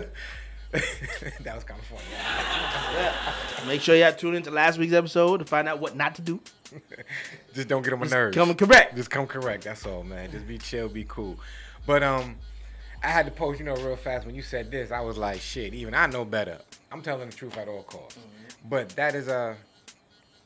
that 0.71 1.55
was 1.55 1.63
kind 1.63 1.79
of 1.79 1.85
funny. 1.85 2.01
Yeah. 2.11 3.33
Make 3.67 3.81
sure 3.81 3.95
y'all 3.95 4.13
tune 4.13 4.35
into 4.35 4.51
last 4.51 4.77
week's 4.77 4.93
episode 4.93 5.37
to 5.37 5.45
find 5.45 5.67
out 5.67 5.79
what 5.79 5.95
not 5.95 6.15
to 6.15 6.21
do. 6.21 6.39
Just 7.53 7.67
don't 7.67 7.83
get 7.83 7.93
on 7.93 7.99
my 7.99 8.05
Just 8.05 8.15
nerves. 8.15 8.35
Come 8.35 8.53
correct. 8.55 8.95
Just 8.95 9.09
come 9.09 9.27
correct. 9.27 9.63
That's 9.63 9.85
all, 9.85 10.03
man. 10.03 10.31
Just 10.31 10.47
be 10.47 10.57
chill, 10.57 10.89
be 10.89 11.05
cool. 11.07 11.37
But 11.85 12.03
um, 12.03 12.37
I 13.03 13.09
had 13.09 13.25
to 13.25 13.31
post, 13.31 13.59
you 13.59 13.65
know, 13.65 13.75
real 13.75 13.95
fast. 13.95 14.25
When 14.25 14.35
you 14.35 14.41
said 14.41 14.71
this, 14.71 14.91
I 14.91 15.01
was 15.01 15.17
like, 15.17 15.39
shit. 15.39 15.73
Even 15.73 15.93
I 15.93 16.07
know 16.07 16.25
better. 16.25 16.59
I'm 16.91 17.01
telling 17.01 17.29
the 17.29 17.35
truth 17.35 17.57
at 17.57 17.67
all 17.67 17.83
costs. 17.83 18.17
But 18.69 18.89
that 18.89 19.15
is 19.15 19.27
a, 19.27 19.55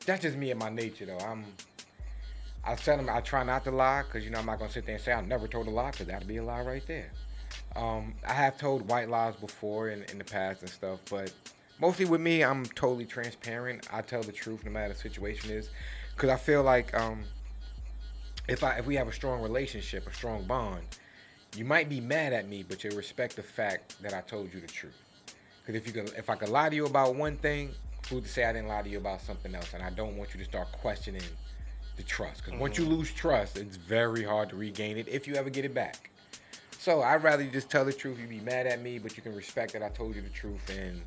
that's 0.05 0.21
just 0.21 0.37
me 0.37 0.51
and 0.51 0.59
my 0.59 0.69
nature, 0.69 1.05
though. 1.05 1.19
I'm. 1.19 1.45
I 2.63 2.75
tell 2.75 2.95
them 2.95 3.09
I 3.09 3.21
try 3.21 3.43
not 3.43 3.63
to 3.63 3.71
lie, 3.71 4.03
cause 4.11 4.23
you 4.23 4.29
know 4.29 4.37
I'm 4.37 4.45
not 4.45 4.59
gonna 4.59 4.71
sit 4.71 4.85
there 4.85 4.93
and 4.93 5.03
say 5.03 5.11
I 5.11 5.21
never 5.21 5.47
told 5.47 5.65
a 5.65 5.71
lie, 5.71 5.89
cause 5.89 6.05
that'd 6.05 6.27
be 6.27 6.37
a 6.37 6.43
lie 6.43 6.61
right 6.61 6.85
there. 6.85 7.09
Um, 7.75 8.13
I 8.27 8.33
have 8.33 8.59
told 8.59 8.87
white 8.87 9.09
lies 9.09 9.35
before 9.35 9.89
in, 9.89 10.03
in 10.11 10.19
the 10.19 10.23
past 10.23 10.61
and 10.61 10.69
stuff, 10.69 10.99
but 11.09 11.33
mostly 11.79 12.05
with 12.05 12.21
me, 12.21 12.43
I'm 12.43 12.67
totally 12.67 13.05
transparent. 13.05 13.87
I 13.91 14.01
tell 14.01 14.21
the 14.21 14.31
truth 14.31 14.63
no 14.63 14.69
matter 14.69 14.93
the 14.93 14.99
situation 14.99 15.49
is, 15.49 15.71
cause 16.17 16.29
I 16.29 16.35
feel 16.35 16.61
like 16.61 16.93
um, 16.93 17.23
if 18.47 18.63
I 18.63 18.77
if 18.77 18.85
we 18.85 18.95
have 18.95 19.07
a 19.07 19.13
strong 19.13 19.41
relationship, 19.41 20.07
a 20.07 20.13
strong 20.13 20.43
bond, 20.43 20.83
you 21.55 21.65
might 21.65 21.89
be 21.89 21.99
mad 21.99 22.33
at 22.33 22.47
me, 22.47 22.63
but 22.67 22.83
you'll 22.83 22.95
respect 22.95 23.35
the 23.35 23.43
fact 23.43 24.01
that 24.01 24.13
I 24.13 24.21
told 24.21 24.53
you 24.53 24.59
the 24.59 24.67
truth. 24.67 24.97
Cause 25.65 25.75
if 25.75 25.85
you 25.85 25.93
could, 25.93 26.13
if 26.17 26.29
I 26.29 26.35
could 26.35 26.49
lie 26.49 26.69
to 26.69 26.75
you 26.75 26.85
about 26.85 27.15
one 27.15 27.37
thing, 27.37 27.71
who's 28.09 28.23
to 28.23 28.29
say 28.29 28.45
I 28.45 28.53
didn't 28.53 28.67
lie 28.67 28.81
to 28.81 28.89
you 28.89 28.97
about 28.97 29.21
something 29.21 29.53
else? 29.53 29.73
And 29.73 29.83
I 29.83 29.89
don't 29.91 30.17
want 30.17 30.33
you 30.33 30.39
to 30.39 30.45
start 30.45 30.71
questioning 30.71 31.21
the 31.97 32.03
trust, 32.03 32.45
cause 32.45 32.53
once 32.55 32.77
you 32.77 32.85
mm-hmm. 32.85 32.93
lose 32.93 33.13
trust, 33.13 33.57
it's 33.57 33.75
very 33.75 34.23
hard 34.23 34.49
to 34.49 34.55
regain 34.55 34.97
it 34.97 35.07
if 35.07 35.27
you 35.27 35.35
ever 35.35 35.49
get 35.49 35.65
it 35.65 35.73
back. 35.73 36.09
So 36.81 37.03
I'd 37.03 37.21
rather 37.21 37.43
you 37.43 37.51
just 37.51 37.69
tell 37.69 37.85
the 37.85 37.93
truth. 37.93 38.17
You 38.19 38.25
be 38.25 38.39
mad 38.39 38.65
at 38.65 38.81
me, 38.81 38.97
but 38.97 39.15
you 39.15 39.21
can 39.21 39.35
respect 39.35 39.73
that 39.73 39.83
I 39.83 39.89
told 39.89 40.15
you 40.15 40.21
the 40.23 40.29
truth, 40.29 40.67
and 40.69 40.99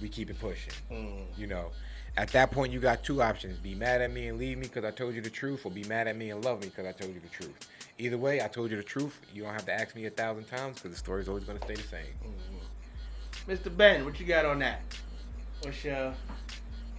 we 0.00 0.08
keep 0.08 0.30
it 0.30 0.38
pushing. 0.38 0.72
Mm. 0.88 1.24
You 1.36 1.48
know, 1.48 1.72
at 2.16 2.28
that 2.28 2.52
point 2.52 2.72
you 2.72 2.78
got 2.78 3.02
two 3.02 3.20
options: 3.22 3.58
be 3.58 3.74
mad 3.74 4.02
at 4.02 4.12
me 4.12 4.28
and 4.28 4.38
leave 4.38 4.56
me 4.56 4.68
because 4.68 4.84
I 4.84 4.92
told 4.92 5.16
you 5.16 5.20
the 5.20 5.30
truth, 5.30 5.66
or 5.66 5.72
be 5.72 5.82
mad 5.84 6.06
at 6.06 6.16
me 6.16 6.30
and 6.30 6.44
love 6.44 6.60
me 6.60 6.68
because 6.68 6.86
I 6.86 6.92
told 6.92 7.12
you 7.12 7.20
the 7.20 7.28
truth. 7.28 7.68
Either 7.98 8.18
way, 8.18 8.42
I 8.42 8.48
told 8.48 8.70
you 8.70 8.76
the 8.76 8.82
truth. 8.82 9.18
You 9.32 9.44
don't 9.44 9.52
have 9.52 9.64
to 9.66 9.72
ask 9.72 9.94
me 9.96 10.04
a 10.04 10.10
thousand 10.10 10.44
times 10.44 10.76
because 10.76 10.90
the 10.90 10.96
story's 10.96 11.28
always 11.28 11.44
gonna 11.44 11.62
stay 11.64 11.74
the 11.74 11.82
same. 11.82 12.04
Mr. 13.48 13.74
Ben, 13.74 14.04
what 14.04 14.20
you 14.20 14.26
got 14.26 14.44
on 14.44 14.58
that? 14.58 14.82
What's 15.62 15.82
your 15.84 16.12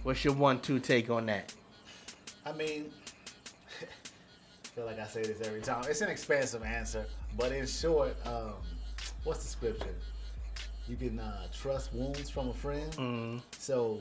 what's 0.02 0.24
your 0.24 0.34
one 0.34 0.60
two 0.60 0.80
take 0.80 1.08
on 1.08 1.26
that? 1.26 1.54
I 2.44 2.52
mean, 2.52 2.90
I 3.80 3.84
feel 4.74 4.86
like 4.86 4.98
I 4.98 5.06
say 5.06 5.22
this 5.22 5.46
every 5.46 5.60
time. 5.60 5.84
It's 5.88 6.00
an 6.00 6.08
expansive 6.08 6.64
answer, 6.64 7.06
but 7.36 7.52
in 7.52 7.66
short, 7.66 8.16
um, 8.26 8.54
what's 9.22 9.44
the 9.44 9.50
scripture? 9.50 9.94
You 10.88 10.96
can 10.96 11.20
uh, 11.20 11.46
trust 11.52 11.92
wounds 11.92 12.30
from 12.30 12.48
a 12.48 12.54
friend. 12.54 12.90
Mm. 12.92 13.42
So, 13.58 14.00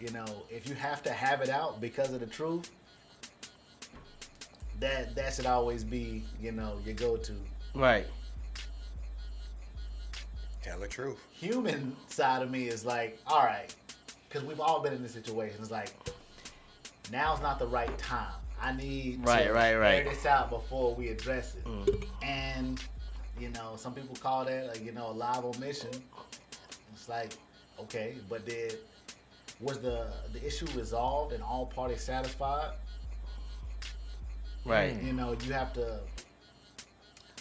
you 0.00 0.10
know, 0.10 0.24
if 0.50 0.68
you 0.68 0.74
have 0.74 1.02
to 1.02 1.12
have 1.12 1.42
it 1.42 1.50
out 1.50 1.80
because 1.80 2.12
of 2.12 2.20
the 2.20 2.26
truth, 2.26 2.70
that 4.84 5.14
that 5.14 5.32
should 5.32 5.46
always 5.46 5.82
be, 5.82 6.22
you 6.40 6.52
know, 6.52 6.78
your 6.84 6.94
go-to. 6.94 7.32
Right. 7.74 8.06
Tell 10.62 10.78
the 10.78 10.86
truth. 10.86 11.18
Human 11.32 11.96
side 12.08 12.42
of 12.42 12.50
me 12.50 12.68
is 12.68 12.84
like, 12.84 13.18
all 13.26 13.44
right, 13.44 13.74
because 14.28 14.44
we've 14.46 14.60
all 14.60 14.80
been 14.82 14.92
in 14.92 15.02
this 15.02 15.12
situation. 15.12 15.56
It's 15.60 15.70
like, 15.70 15.90
now's 17.10 17.40
not 17.40 17.58
the 17.58 17.66
right 17.66 17.96
time. 17.98 18.32
I 18.60 18.72
need 18.72 19.26
Right, 19.26 19.46
to 19.46 19.52
right, 19.52 19.74
right. 19.74 19.94
air 19.96 20.04
this 20.04 20.26
out 20.26 20.50
before 20.50 20.94
we 20.94 21.08
address 21.08 21.54
it. 21.54 21.64
Mm. 21.64 22.06
And 22.22 22.82
you 23.40 23.48
know, 23.50 23.72
some 23.76 23.94
people 23.94 24.14
call 24.16 24.44
that, 24.44 24.68
like, 24.68 24.84
you 24.84 24.92
know, 24.92 25.10
a 25.10 25.12
live 25.12 25.44
omission. 25.44 25.90
It's 26.92 27.08
like, 27.08 27.32
okay, 27.80 28.14
but 28.28 28.46
did 28.46 28.76
was 29.60 29.78
the 29.78 30.06
the 30.32 30.46
issue 30.46 30.66
resolved 30.76 31.32
and 31.32 31.42
all 31.42 31.66
parties 31.66 32.02
satisfied? 32.02 32.70
Right. 34.64 35.00
You 35.02 35.12
know, 35.12 35.36
you 35.44 35.52
have 35.52 35.72
to. 35.74 36.00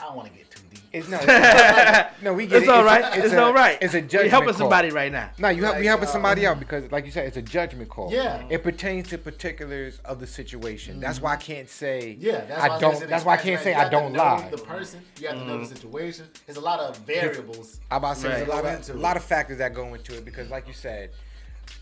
I 0.01 0.05
don't 0.07 0.15
want 0.15 0.31
to 0.31 0.37
get 0.37 0.49
too 0.49 0.61
deep. 0.69 0.81
It's 0.91 1.07
not. 1.07 1.23
It's, 1.27 2.21
no, 2.21 2.33
we 2.33 2.47
get 2.47 2.57
It's 2.57 2.67
it. 2.67 2.69
all 2.69 2.81
a- 2.81 2.85
right. 2.85 3.17
It's, 3.17 3.33
a- 3.33 3.41
all 3.41 3.53
right. 3.53 3.77
It's 3.81 3.93
a 3.93 4.01
judgment. 4.01 4.03
We 4.03 4.09
judgment 4.09 4.31
helping 4.31 4.49
call. 4.49 4.57
somebody 4.57 4.89
right 4.89 5.11
now. 5.11 5.29
No, 5.37 5.49
you 5.49 5.63
help, 5.63 5.75
Like, 5.75 5.83
you 5.83 5.89
helping 5.89 6.07
uh, 6.07 6.11
somebody 6.11 6.45
um, 6.45 6.51
out 6.53 6.59
because, 6.59 6.91
like 6.91 7.05
you 7.05 7.11
said, 7.11 7.27
it's 7.27 7.37
a 7.37 7.41
judgment 7.41 7.89
call. 7.89 8.11
Yeah. 8.11 8.43
It 8.49 8.63
pertains 8.63 9.09
to 9.09 9.17
particulars 9.17 9.99
of 10.03 10.19
the 10.19 10.27
situation. 10.27 10.99
That's 10.99 11.21
why 11.21 11.33
I 11.33 11.35
mm-hmm. 11.35 11.53
can't 11.53 11.69
say. 11.69 12.17
Yeah, 12.19 12.45
that's 12.45 12.61
I 12.61 12.69
why 12.69 12.79
don't. 12.79 13.07
That's 13.07 13.25
why 13.25 13.33
I 13.33 13.37
can't 13.37 13.49
expansion, 13.55 13.63
say? 13.63 13.73
I 13.73 13.77
You 13.77 13.83
have 13.83 13.91
to 13.91 13.97
don't 13.97 14.13
know 14.13 14.23
lie. 14.23 14.49
The 14.49 14.57
person, 14.57 15.01
you 15.19 15.27
have 15.27 15.37
to 15.37 15.45
know 15.45 15.57
the 15.57 15.63
mm-hmm. 15.65 15.73
situation. 15.73 16.25
There's 16.45 16.57
a 16.57 16.61
lot 16.61 16.79
of 16.79 16.97
variables. 16.97 17.79
I'm 17.91 17.97
about 17.97 18.15
to 18.15 18.21
say 18.21 18.27
there's 18.29 18.47
a 18.47 18.51
lot 18.51 18.65
of 18.65 18.89
a 18.89 18.93
lot 18.99 19.17
of 19.17 19.23
factors 19.23 19.59
that 19.59 19.73
go 19.73 19.93
into 19.93 20.17
it 20.17 20.25
because, 20.25 20.49
like 20.49 20.63
mm-hmm. 20.63 20.71
you 20.71 20.75
said, 20.75 21.11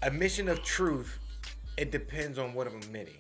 admission 0.02 0.50
of 0.50 0.64
truth. 0.64 1.18
It 1.78 1.90
depends 1.90 2.38
on 2.38 2.54
what 2.54 2.68
I'm 2.68 2.76
admitting. 2.76 3.16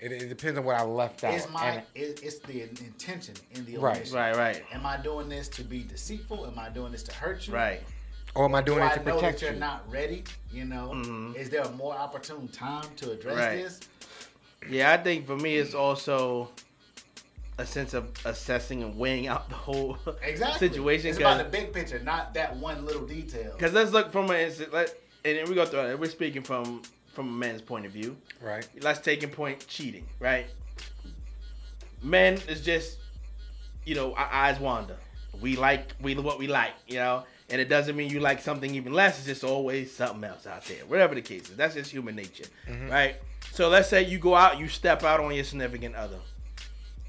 It, 0.00 0.12
it 0.12 0.28
depends 0.30 0.58
on 0.58 0.64
what 0.64 0.76
I 0.76 0.82
left 0.82 1.22
out. 1.24 1.34
It's 1.34 1.48
my, 1.50 1.66
And- 1.66 1.82
it, 1.94 2.20
it's 2.22 2.38
the 2.40 2.62
intention 2.62 3.34
in 3.52 3.64
the 3.66 3.76
Right. 3.76 3.98
omission. 3.98 4.16
Right, 4.16 4.34
right. 4.36 4.62
Am 4.72 4.86
I 4.86 4.96
doing 4.96 5.28
this 5.28 5.46
to 5.48 5.62
be 5.62 5.82
deceitful? 5.82 6.46
Am 6.46 6.58
I 6.58 6.70
doing 6.70 6.90
this 6.92 7.02
to 7.04 7.12
hurt 7.14 7.46
you? 7.46 7.54
Right. 7.54 7.82
or 8.36 8.44
am 8.44 8.54
I 8.54 8.60
Do 8.62 8.72
doing 8.74 8.84
I 8.84 8.92
it 8.92 8.98
to 8.98 9.04
know 9.04 9.14
protect 9.16 9.40
that 9.40 9.46
you're 9.46 9.54
you? 9.54 9.58
not 9.60 9.90
ready? 9.90 10.22
You 10.52 10.64
know, 10.64 10.92
Mhm. 10.94 11.34
is 11.34 11.50
there 11.50 11.62
a 11.62 11.70
more 11.72 11.94
opportune 11.94 12.46
time 12.48 12.84
to 12.96 13.10
address 13.10 13.36
Right. 13.36 13.56
this? 13.64 13.80
Yeah, 14.68 14.92
I 14.92 14.98
think 14.98 15.26
for 15.26 15.36
me 15.36 15.56
it's 15.56 15.74
also 15.74 16.48
a 17.58 17.66
sense 17.66 17.92
of 17.92 18.08
assessing 18.24 18.84
and 18.84 18.96
weighing 18.96 19.26
out 19.26 19.48
the 19.48 19.56
whole 19.56 19.98
Exactly. 20.22 20.68
situation. 20.68 21.10
It's 21.10 21.18
about 21.18 21.38
the 21.38 21.44
big 21.44 21.72
picture, 21.72 21.98
not 21.98 22.32
that 22.34 22.56
one 22.56 22.86
little 22.86 23.04
detail. 23.04 23.52
Because 23.52 23.72
let's 23.72 23.90
look 23.90 24.12
from 24.12 24.30
a 24.30 24.48
let 24.72 24.96
and 25.24 25.36
then 25.38 25.48
we 25.48 25.54
go 25.56 25.66
through 25.66 25.80
it. 25.90 25.98
We're 25.98 26.08
speaking 26.08 26.42
from 26.42 26.82
from 27.12 27.28
a 27.28 27.32
man's 27.32 27.62
point 27.62 27.86
of 27.86 27.92
view. 27.92 28.16
Right. 28.40 28.66
Let's 28.80 29.00
take 29.00 29.22
in 29.22 29.30
point 29.30 29.66
cheating, 29.66 30.06
right? 30.18 30.46
Men 32.02 32.38
is 32.48 32.62
just, 32.62 32.98
you 33.84 33.94
know, 33.94 34.14
our 34.14 34.28
eyes 34.32 34.58
wander. 34.58 34.96
We 35.40 35.56
like 35.56 35.92
we 36.00 36.14
what 36.14 36.38
we 36.38 36.46
like, 36.46 36.72
you 36.86 36.96
know, 36.96 37.24
and 37.50 37.60
it 37.60 37.68
doesn't 37.68 37.96
mean 37.96 38.10
you 38.10 38.20
like 38.20 38.40
something 38.40 38.74
even 38.74 38.92
less. 38.92 39.18
It's 39.18 39.26
just 39.26 39.44
always 39.44 39.94
something 39.94 40.24
else 40.24 40.46
out 40.46 40.64
there. 40.64 40.84
Whatever 40.86 41.14
the 41.14 41.22
case 41.22 41.48
is, 41.48 41.56
that's 41.56 41.74
just 41.74 41.90
human 41.90 42.16
nature, 42.16 42.44
mm-hmm. 42.68 42.88
right? 42.88 43.16
So 43.52 43.68
let's 43.68 43.88
say 43.88 44.04
you 44.04 44.18
go 44.18 44.34
out, 44.34 44.58
you 44.58 44.68
step 44.68 45.02
out 45.02 45.20
on 45.20 45.34
your 45.34 45.44
significant 45.44 45.94
other. 45.94 46.18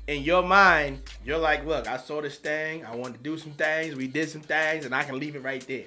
In 0.08 0.24
your 0.24 0.44
mind, 0.44 1.02
you're 1.24 1.38
like, 1.38 1.66
look, 1.66 1.88
I 1.88 1.98
saw 1.98 2.22
this 2.22 2.38
thing. 2.38 2.86
I 2.86 2.96
wanted 2.96 3.18
to 3.18 3.24
do 3.24 3.38
some 3.38 3.52
things. 3.52 3.96
We 3.96 4.08
did 4.08 4.30
some 4.30 4.42
things, 4.42 4.86
and 4.86 4.96
I 4.96 5.04
can 5.04 5.20
leave 5.20 5.36
it 5.36 5.44
right 5.44 5.66
there, 5.68 5.86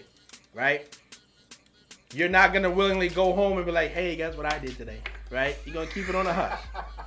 right? 0.54 0.96
You're 2.14 2.28
not 2.28 2.52
gonna 2.52 2.70
willingly 2.70 3.08
go 3.08 3.32
home 3.32 3.56
and 3.56 3.66
be 3.66 3.72
like, 3.72 3.90
hey, 3.90 4.14
guess 4.14 4.36
what 4.36 4.52
I 4.52 4.58
did 4.60 4.76
today, 4.76 5.00
right? 5.30 5.56
You're 5.64 5.74
gonna 5.74 5.86
keep 5.88 6.08
it 6.08 6.14
on 6.14 6.26
the 6.26 6.32
hush. 6.32 6.60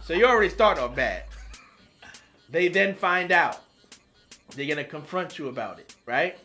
So 0.03 0.13
you 0.13 0.25
already 0.25 0.49
start 0.49 0.79
off 0.79 0.95
bad. 0.95 1.23
They 2.49 2.67
then 2.67 2.93
find 2.93 3.31
out. 3.31 3.61
They're 4.55 4.67
gonna 4.67 4.83
confront 4.83 5.37
you 5.37 5.47
about 5.47 5.79
it, 5.79 5.95
right? 6.05 6.37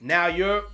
Now 0.00 0.28
you're 0.28 0.64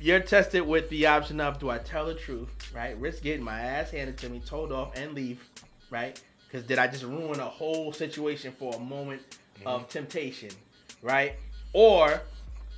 you're 0.00 0.20
tested 0.20 0.62
with 0.62 0.88
the 0.90 1.06
option 1.06 1.40
of 1.40 1.58
do 1.58 1.70
I 1.70 1.78
tell 1.78 2.06
the 2.06 2.14
truth, 2.14 2.48
right? 2.74 2.98
Risk 2.98 3.22
getting 3.22 3.44
my 3.44 3.60
ass 3.60 3.90
handed 3.90 4.18
to 4.18 4.28
me, 4.28 4.40
told 4.40 4.72
off, 4.72 4.96
and 4.96 5.12
leave, 5.12 5.40
right? 5.90 6.20
Because 6.46 6.66
did 6.66 6.78
I 6.78 6.86
just 6.88 7.04
ruin 7.04 7.38
a 7.38 7.44
whole 7.44 7.92
situation 7.92 8.52
for 8.58 8.74
a 8.74 8.78
moment 8.78 9.22
of 9.64 9.82
mm-hmm. 9.82 9.90
temptation, 9.90 10.50
right? 11.02 11.34
Or 11.72 12.22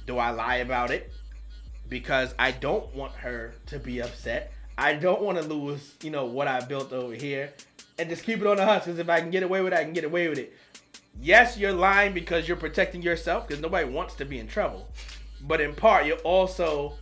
do 0.07 0.19
I 0.19 0.31
lie 0.31 0.57
about 0.57 0.91
it 0.91 1.11
because 1.89 2.35
I 2.39 2.51
don't 2.53 2.95
want 2.95 3.13
her 3.15 3.55
to 3.67 3.79
be 3.79 4.01
upset? 4.01 4.53
I 4.77 4.95
don't 4.95 5.23
want 5.23 5.39
to 5.39 5.45
lose, 5.45 5.95
you 6.03 6.11
know, 6.11 6.25
what 6.25 6.47
I 6.47 6.61
built 6.61 6.93
over 6.93 7.15
here, 7.15 7.53
and 7.99 8.09
just 8.09 8.23
keep 8.23 8.41
it 8.41 8.47
on 8.47 8.57
the 8.57 8.65
hush. 8.65 8.85
Because 8.85 8.99
if 8.99 9.09
I 9.09 9.21
can 9.21 9.31
get 9.31 9.43
away 9.43 9.61
with 9.61 9.73
it, 9.73 9.79
I 9.79 9.85
can 9.85 9.93
get 9.93 10.05
away 10.05 10.29
with 10.29 10.39
it. 10.39 10.57
Yes, 11.21 11.59
you're 11.59 11.73
lying 11.73 12.15
because 12.15 12.47
you're 12.47 12.57
protecting 12.57 13.03
yourself 13.03 13.49
because 13.49 13.61
nobody 13.61 13.89
wants 13.89 14.15
to 14.15 14.25
be 14.25 14.39
in 14.39 14.47
trouble. 14.47 14.87
But 15.41 15.61
in 15.61 15.75
part, 15.75 16.07
you're 16.07 16.19
also 16.19 16.95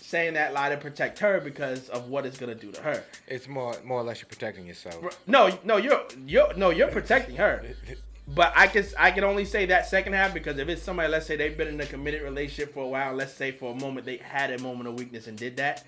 saying 0.00 0.34
that 0.34 0.52
lie 0.52 0.70
to 0.70 0.76
protect 0.76 1.20
her 1.20 1.40
because 1.40 1.88
of 1.90 2.08
what 2.08 2.26
it's 2.26 2.36
gonna 2.36 2.54
do 2.54 2.72
to 2.72 2.80
her. 2.80 3.04
It's 3.28 3.46
more 3.46 3.76
more 3.84 4.00
or 4.00 4.02
less 4.02 4.20
you're 4.20 4.28
protecting 4.28 4.66
yourself. 4.66 5.20
No, 5.28 5.56
no, 5.62 5.76
you're 5.76 6.02
you're 6.26 6.52
no, 6.54 6.70
you're 6.70 6.88
protecting 6.88 7.36
her. 7.36 7.64
But 8.34 8.52
I 8.54 8.68
can 8.68 8.84
I 8.98 9.10
can 9.10 9.24
only 9.24 9.44
say 9.44 9.66
that 9.66 9.86
second 9.86 10.12
half 10.12 10.32
because 10.32 10.58
if 10.58 10.68
it's 10.68 10.82
somebody, 10.82 11.08
let's 11.08 11.26
say 11.26 11.36
they've 11.36 11.56
been 11.56 11.68
in 11.68 11.80
a 11.80 11.86
committed 11.86 12.22
relationship 12.22 12.72
for 12.72 12.84
a 12.84 12.88
while, 12.88 13.14
let's 13.14 13.34
say 13.34 13.50
for 13.50 13.72
a 13.72 13.74
moment 13.74 14.06
they 14.06 14.18
had 14.18 14.52
a 14.52 14.58
moment 14.62 14.88
of 14.88 14.98
weakness 14.98 15.26
and 15.26 15.36
did 15.36 15.56
that, 15.56 15.84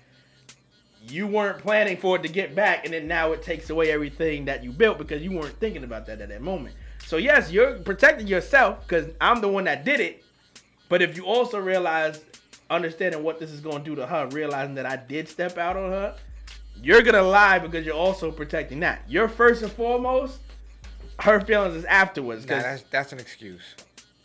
you 1.07 1.25
weren't 1.25 1.59
planning 1.59 1.95
for 1.95 2.17
it 2.17 2.23
to 2.23 2.29
get 2.29 2.53
back, 2.53 2.85
and 2.85 2.93
then 2.93 3.07
now 3.07 3.31
it 3.31 3.43
takes 3.43 3.69
away 3.69 3.91
everything 3.91 4.45
that 4.45 4.63
you 4.63 4.71
built 4.71 4.97
because 4.97 5.21
you 5.21 5.31
weren't 5.31 5.57
thinking 5.59 5.83
about 5.83 6.05
that 6.07 6.19
at 6.19 6.29
that 6.29 6.41
moment. 6.41 6.75
So 7.05 7.17
yes, 7.17 7.51
you're 7.51 7.75
protecting 7.79 8.27
yourself 8.27 8.81
because 8.81 9.11
I'm 9.21 9.39
the 9.39 9.49
one 9.49 9.63
that 9.65 9.85
did 9.85 9.99
it. 9.99 10.23
But 10.89 11.01
if 11.01 11.15
you 11.15 11.25
also 11.25 11.59
realize, 11.59 12.23
understanding 12.69 13.23
what 13.23 13.39
this 13.39 13.51
is 13.51 13.61
going 13.61 13.79
to 13.79 13.83
do 13.83 13.95
to 13.95 14.05
her, 14.05 14.27
realizing 14.31 14.75
that 14.75 14.85
I 14.85 14.97
did 14.97 15.29
step 15.29 15.57
out 15.57 15.77
on 15.77 15.91
her, 15.91 16.15
you're 16.81 17.01
gonna 17.01 17.23
lie 17.23 17.59
because 17.59 17.85
you're 17.85 17.95
also 17.95 18.31
protecting 18.31 18.79
that. 18.81 19.01
You're 19.07 19.27
first 19.27 19.61
and 19.61 19.71
foremost. 19.71 20.39
Her 21.19 21.39
feelings 21.41 21.75
is 21.75 21.85
afterwards 21.85 22.47
Nah, 22.47 22.59
that's 22.59 22.83
that's 22.83 23.11
an 23.13 23.19
excuse. 23.19 23.61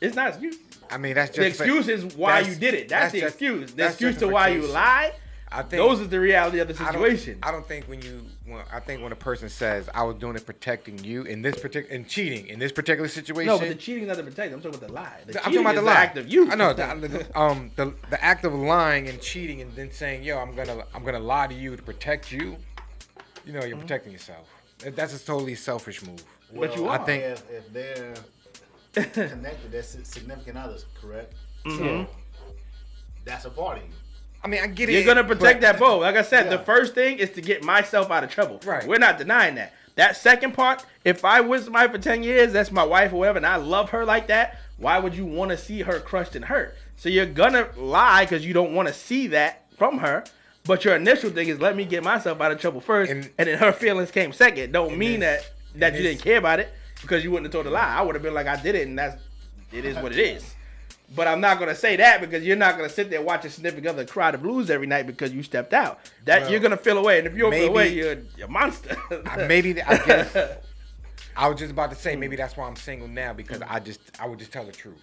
it's 0.00 0.16
not 0.16 0.28
excuse. 0.28 0.56
I 0.90 0.96
mean, 0.96 1.14
that's 1.14 1.36
just 1.36 1.58
The 1.58 1.64
excuse 1.64 1.88
is 1.88 2.16
why 2.16 2.40
you 2.40 2.54
did 2.54 2.72
it. 2.74 2.88
That's, 2.88 3.12
that's 3.12 3.12
the 3.12 3.20
just- 3.20 3.34
excuse. 3.34 3.72
The 3.72 3.86
excuse 3.86 4.16
to 4.18 4.28
why 4.28 4.48
you 4.48 4.62
lie. 4.66 5.12
I 5.50 5.62
think 5.62 5.82
Those 5.82 6.00
is 6.00 6.10
the 6.10 6.20
reality 6.20 6.58
of 6.58 6.68
the 6.68 6.74
I 6.74 6.92
don't- 6.92 7.02
situation. 7.02 7.38
I 7.42 7.50
don't, 7.50 7.66
think 7.66 7.86
when 7.86 8.02
you, 8.02 8.22
when, 8.44 8.60
I 8.70 8.80
think 8.80 9.02
when 9.02 9.12
a 9.12 9.16
person 9.16 9.48
says, 9.48 9.88
"I 9.94 10.02
was 10.02 10.16
doing 10.16 10.36
it 10.36 10.44
protecting 10.44 11.02
you," 11.02 11.22
in 11.22 11.40
this 11.40 11.58
particular, 11.58 11.94
in 11.96 12.04
cheating, 12.04 12.48
in 12.48 12.58
this 12.58 12.70
particular 12.70 13.08
situation, 13.08 13.46
no, 13.46 13.58
but 13.58 13.68
the 13.68 13.74
cheating 13.74 14.02
is 14.02 14.08
not 14.08 14.18
the 14.18 14.24
protect. 14.24 14.52
I'm 14.52 14.60
talking 14.60 14.76
about 14.76 14.86
the 14.88 14.92
lie. 14.92 15.20
The 15.26 15.38
I'm 15.38 15.44
talking 15.44 15.60
about 15.60 15.74
the 15.76 15.80
lie. 15.82 15.92
act 15.94 16.18
of 16.18 16.28
you. 16.28 16.50
I 16.50 16.54
know 16.54 16.72
the, 16.74 17.08
the- 17.08 17.38
um 17.38 17.70
the 17.76 17.94
the 18.10 18.22
act 18.22 18.44
of 18.44 18.52
lying 18.54 19.08
and 19.08 19.18
cheating 19.22 19.62
and 19.62 19.74
then 19.74 19.90
saying, 19.90 20.22
"Yo, 20.22 20.36
I'm 20.38 20.54
gonna 20.54 20.84
I'm 20.94 21.02
gonna 21.02 21.18
lie 21.18 21.46
to 21.46 21.54
you 21.54 21.76
to 21.76 21.82
protect 21.82 22.30
you." 22.30 22.56
You 23.46 23.54
know, 23.54 23.60
you're 23.60 23.70
Mm-hmm. 23.70 23.80
protecting 23.80 24.12
yourself. 24.12 24.48
That's 24.84 25.14
a 25.14 25.24
totally 25.24 25.54
selfish 25.54 26.02
move. 26.02 26.22
But 26.54 26.74
you 26.76 26.82
Well, 26.84 26.92
are. 26.92 27.00
I 27.00 27.04
think- 27.04 27.22
if, 27.24 27.50
if 27.50 27.72
they're 27.72 28.14
connected, 29.28 29.70
that's 29.72 29.96
significant 30.08 30.56
others, 30.58 30.86
correct? 31.00 31.34
Mhm. 31.66 31.78
So 31.78 32.06
that's 33.24 33.44
a 33.44 33.50
part 33.50 33.78
of 33.78 33.84
you. 33.84 33.90
I 34.42 34.48
mean, 34.48 34.60
I 34.62 34.66
get 34.68 34.88
it. 34.88 34.92
You're 34.92 35.04
gonna 35.04 35.24
protect 35.24 35.60
but- 35.60 35.72
that 35.72 35.78
both. 35.78 36.02
Like 36.02 36.16
I 36.16 36.22
said, 36.22 36.50
the 36.50 36.58
first 36.60 36.94
thing 36.94 37.18
is 37.18 37.30
to 37.30 37.40
get 37.40 37.62
myself 37.64 38.10
out 38.10 38.24
of 38.24 38.30
trouble. 38.30 38.60
Right. 38.64 38.86
We're 38.86 38.98
not 38.98 39.18
denying 39.18 39.56
that. 39.56 39.74
That 39.96 40.16
second 40.16 40.52
part, 40.54 40.84
if 41.04 41.24
I 41.24 41.40
was 41.40 41.64
somebody 41.64 41.90
for 41.92 41.98
ten 41.98 42.22
years, 42.22 42.52
that's 42.52 42.70
my 42.70 42.84
wife 42.84 43.12
or 43.12 43.16
whatever, 43.16 43.38
and 43.38 43.46
I 43.46 43.56
love 43.56 43.90
her 43.90 44.04
like 44.04 44.28
that, 44.28 44.58
why 44.76 44.98
would 45.00 45.14
you 45.14 45.26
want 45.26 45.50
to 45.50 45.56
see 45.58 45.82
her 45.82 45.98
crushed 45.98 46.36
and 46.36 46.44
hurt? 46.44 46.76
So 46.96 47.08
you're 47.08 47.26
gonna 47.26 47.68
lie 47.76 48.24
because 48.24 48.46
you 48.46 48.54
don't 48.54 48.74
want 48.74 48.86
to 48.88 48.94
see 48.94 49.26
that 49.28 49.64
from 49.76 49.98
her. 49.98 50.24
But 50.64 50.84
your 50.84 50.94
initial 50.94 51.30
thing 51.30 51.48
is 51.48 51.60
let 51.60 51.74
me 51.76 51.84
get 51.84 52.04
myself 52.04 52.40
out 52.40 52.52
of 52.52 52.60
trouble 52.60 52.80
first, 52.80 53.10
And- 53.10 53.28
and, 53.38 53.48
then 53.48 53.58
her 53.58 53.72
feelings 53.72 54.10
came 54.12 54.32
second. 54.32 54.72
Don't 54.72 54.96
mean 54.96 55.20
this- 55.20 55.42
that 55.42 55.50
that 55.78 55.94
you 55.94 56.02
didn't 56.02 56.20
care 56.20 56.38
about 56.38 56.60
it 56.60 56.72
because 57.02 57.24
you 57.24 57.30
wouldn't 57.30 57.46
have 57.46 57.52
told 57.52 57.66
a 57.66 57.70
lie. 57.70 57.94
I 57.96 58.02
would 58.02 58.14
have 58.14 58.22
been 58.22 58.34
like, 58.34 58.46
I 58.46 58.60
did 58.60 58.74
it, 58.74 58.86
and 58.88 58.98
that's 58.98 59.20
it 59.72 59.84
is 59.84 59.96
what 59.96 60.12
it 60.12 60.18
is. 60.18 60.54
But 61.14 61.26
I'm 61.26 61.40
not 61.40 61.58
gonna 61.58 61.74
say 61.74 61.96
that 61.96 62.20
because 62.20 62.44
you're 62.44 62.56
not 62.56 62.76
gonna 62.76 62.88
sit 62.90 63.08
there 63.08 63.22
watching 63.22 63.50
significant 63.50 63.86
other 63.86 64.04
cry 64.04 64.30
the 64.30 64.38
blues 64.38 64.68
every 64.68 64.86
night 64.86 65.06
because 65.06 65.32
you 65.32 65.42
stepped 65.42 65.72
out. 65.72 66.00
That 66.26 66.42
Well, 66.42 66.50
you're 66.50 66.60
gonna 66.60 66.76
feel 66.76 66.98
away, 66.98 67.18
and 67.18 67.26
if 67.26 67.34
you 67.34 67.40
don't 67.40 67.52
feel 67.52 67.68
away, 67.68 67.94
you're 67.94 68.18
you're 68.36 68.46
a 68.46 68.50
monster. 68.50 68.96
Maybe 69.36 69.80
I 69.82 70.04
guess 70.04 70.36
I 71.36 71.48
was 71.48 71.58
just 71.58 71.70
about 71.70 71.90
to 71.90 71.96
say 71.96 72.14
maybe 72.14 72.36
that's 72.36 72.56
why 72.56 72.66
I'm 72.66 72.76
single 72.76 73.08
now 73.08 73.32
because 73.32 73.62
I 73.62 73.80
just 73.80 74.00
I 74.20 74.26
would 74.26 74.38
just 74.38 74.52
tell 74.52 74.66
the 74.66 74.72
truth. 74.72 75.02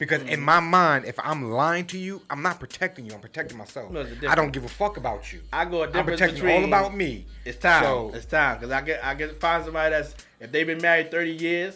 Because 0.00 0.22
Mm. 0.22 0.30
in 0.30 0.40
my 0.40 0.60
mind, 0.60 1.04
if 1.04 1.14
I'm 1.22 1.50
lying 1.52 1.84
to 1.88 1.98
you, 1.98 2.22
I'm 2.30 2.40
not 2.42 2.58
protecting 2.58 3.04
you. 3.04 3.12
I'm 3.12 3.20
protecting 3.20 3.58
myself. 3.58 3.90
No, 3.92 4.06
I 4.26 4.34
don't 4.34 4.50
give 4.50 4.64
a 4.64 4.68
fuck 4.68 4.96
about 4.96 5.30
you. 5.30 5.42
I 5.52 5.66
go 5.66 5.82
a 5.82 5.86
I'm 5.86 5.92
difference 5.92 6.20
protecting 6.22 6.42
between 6.42 6.62
all 6.62 6.64
about 6.64 6.96
me. 6.96 7.26
It's 7.44 7.58
time. 7.58 7.82
So- 7.84 8.10
it's 8.14 8.24
time 8.24 8.56
because 8.56 8.70
I 8.72 8.80
get 8.80 9.04
I 9.04 9.12
get 9.14 9.38
find 9.38 9.62
somebody 9.62 9.90
that's 9.90 10.14
if 10.40 10.50
they've 10.50 10.66
been 10.66 10.80
married 10.80 11.10
30 11.10 11.32
years. 11.32 11.74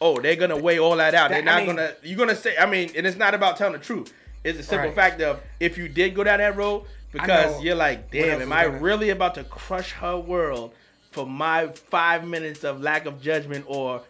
Oh, 0.00 0.20
they're 0.20 0.36
gonna 0.36 0.56
weigh 0.56 0.78
all 0.78 0.96
that 0.98 1.14
out. 1.16 1.30
That- 1.30 1.44
they're 1.44 1.52
I 1.52 1.56
not 1.58 1.66
mean- 1.66 1.76
gonna. 1.76 1.92
You're 2.04 2.16
gonna 2.18 2.36
say. 2.36 2.56
I 2.56 2.64
mean, 2.66 2.92
and 2.96 3.06
it's 3.08 3.16
not 3.16 3.34
about 3.34 3.56
telling 3.56 3.72
the 3.72 3.84
truth. 3.84 4.12
It's 4.44 4.60
a 4.60 4.62
simple 4.62 4.88
Right. 4.90 4.94
fact 4.94 5.20
of 5.20 5.40
if 5.58 5.76
you 5.76 5.88
did 5.88 6.14
go 6.14 6.22
down 6.22 6.38
that 6.38 6.54
road 6.56 6.84
because 7.10 7.60
you're 7.60 7.74
like, 7.74 8.12
damn, 8.12 8.40
am 8.40 8.52
I 8.52 8.66
gonna- 8.66 8.78
really 8.78 9.10
about 9.10 9.34
to 9.34 9.42
crush 9.42 9.90
her 9.94 10.16
world 10.16 10.74
for 11.10 11.26
my 11.26 11.68
five 11.90 12.24
minutes 12.24 12.62
of 12.62 12.80
lack 12.80 13.04
of 13.06 13.20
judgment 13.20 13.64
or 13.66 14.02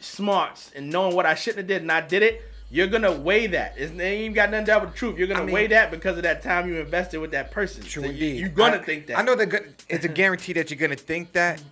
smarts 0.00 0.72
and 0.74 0.90
knowing 0.90 1.14
what 1.14 1.26
I 1.26 1.36
shouldn't 1.36 1.58
have 1.58 1.66
did 1.68 1.82
and 1.82 1.92
I 1.92 2.00
did 2.00 2.24
it? 2.24 2.42
You're 2.70 2.86
gonna 2.88 3.12
weigh 3.12 3.46
that. 3.48 3.74
It's, 3.76 3.92
it 3.92 4.00
ain't 4.00 4.20
even 4.22 4.32
got 4.32 4.50
nothing 4.50 4.66
to 4.66 4.72
do 4.72 4.80
with 4.80 4.90
the 4.92 4.96
truth. 4.98 5.18
You're 5.18 5.28
gonna 5.28 5.42
I 5.42 5.44
mean- 5.46 5.54
weigh 5.54 5.66
that 5.68 5.90
because 5.90 6.16
of 6.16 6.22
that 6.24 6.42
time 6.42 6.68
you 6.68 6.76
invested 6.80 7.18
with 7.18 7.30
that 7.32 7.50
person. 7.50 7.82
True 7.84 8.02
So 8.02 8.08
you, 8.08 8.12
indeed. 8.14 8.40
you're 8.40 8.48
gonna 8.48 8.76
I- 8.76 8.82
think 8.82 9.06
that. 9.08 9.18
I 9.18 9.22
know 9.22 9.34
that 9.36 9.64
it's 9.88 10.04
a 10.04 10.08
guarantee 10.08 10.52
that 10.54 10.70
you're 10.70 10.78
gonna 10.80 10.96
think 10.96 11.32
that, 11.34 11.62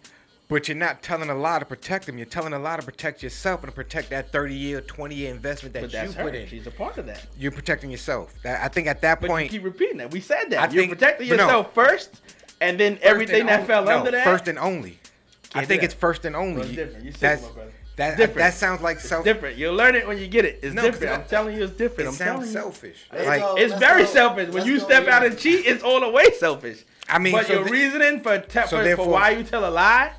but 0.48 0.68
you're 0.68 0.76
not 0.76 1.02
telling 1.02 1.28
a 1.30 1.34
lie 1.34 1.58
to 1.58 1.64
protect 1.64 2.06
them. 2.06 2.18
You're 2.18 2.26
telling 2.26 2.52
a 2.52 2.58
lie 2.58 2.76
to 2.76 2.82
protect 2.82 3.22
yourself 3.22 3.62
and 3.64 3.72
to 3.72 3.74
protect 3.74 4.10
that 4.10 4.30
30 4.30 4.54
year, 4.54 4.80
20 4.82 5.14
year 5.14 5.30
investment 5.34 5.72
that 5.74 5.82
you 5.82 5.88
that's 5.88 6.14
put 6.14 6.34
her. 6.34 6.40
in. 6.40 6.46
She's 6.48 6.66
a 6.66 6.70
part 6.70 6.98
of 6.98 7.06
that. 7.06 7.24
You're 7.38 7.52
protecting 7.52 7.90
yourself. 7.90 8.34
That, 8.44 8.62
I 8.62 8.68
think 8.68 8.86
at 8.86 9.00
that 9.00 9.20
But 9.20 9.30
point, 9.30 9.44
you 9.50 9.58
keep 9.58 9.64
repeating 9.64 9.96
that. 9.96 10.10
We 10.12 10.20
said 10.20 10.50
that. 10.50 10.60
I 10.60 10.72
You're 10.72 10.82
think- 10.84 10.98
protecting 10.98 11.28
but 11.30 11.36
no. 11.36 11.44
yourself 11.44 11.74
first, 11.74 12.20
and 12.60 12.78
then 12.78 12.98
everything 13.02 13.40
and 13.40 13.48
that 13.48 13.60
on- 13.60 13.66
fell 13.66 13.84
no, 13.84 13.98
under 14.00 14.10
that. 14.12 14.24
First 14.24 14.46
and 14.46 14.58
only. 14.58 14.98
I 15.54 15.58
Can't 15.60 15.64
do 15.64 15.68
think 15.68 15.80
that. 15.80 15.84
it's 15.86 15.94
first 15.94 16.24
and 16.26 16.36
only. 16.36 16.54
Bro, 16.54 16.62
it's 16.64 16.72
different. 16.76 17.04
You 17.06 17.12
That's 17.12 17.42
my 17.42 17.48
brother. 17.50 17.72
That. 18.10 18.16
different. 18.16 18.38
That 18.38 18.54
sounds 18.54 18.80
like 18.82 18.96
it's 18.98 19.08
self. 19.08 19.24
different. 19.24 19.56
You'll 19.56 19.74
learn 19.74 19.94
it 19.94 20.06
when 20.06 20.18
you 20.18 20.26
get 20.26 20.44
it. 20.44 20.60
It's 20.62 20.74
No, 20.74 20.82
'cause 20.82 20.92
different. 20.98 21.12
it- 21.12 21.22
I'm 21.24 21.28
telling 21.28 21.56
you, 21.56 21.64
it's 21.64 21.72
It 21.72 21.78
different. 21.78 22.08
I'm 22.10 22.14
sounds 22.16 22.50
selfish. 22.52 23.06
Let's 23.12 23.26
Like 23.26 23.40
go. 23.40 23.54
It's 23.56 23.74
very 23.74 24.02
go. 24.04 24.08
selfish. 24.08 24.48
When 24.54 24.66
you 24.66 24.78
step 24.80 25.04
here. 25.04 25.12
out 25.12 25.24
and 25.24 25.38
cheat, 25.38 25.66
it's 25.66 25.82
all 25.82 26.00
the 26.00 26.08
way 26.10 26.30
selfish. 26.38 26.84
I 27.08 27.18
mean, 27.18 27.32
but 27.32 27.46
so 27.46 27.54
your 27.54 27.64
the- 27.64 27.70
reasoning 27.70 28.20
for, 28.20 28.38
te- 28.38 28.66
so 28.68 28.82
for, 28.82 28.96
for 28.96 29.08
why 29.08 29.30
you 29.30 29.42
tell 29.44 29.64
a 29.68 29.70
lie 29.70 30.12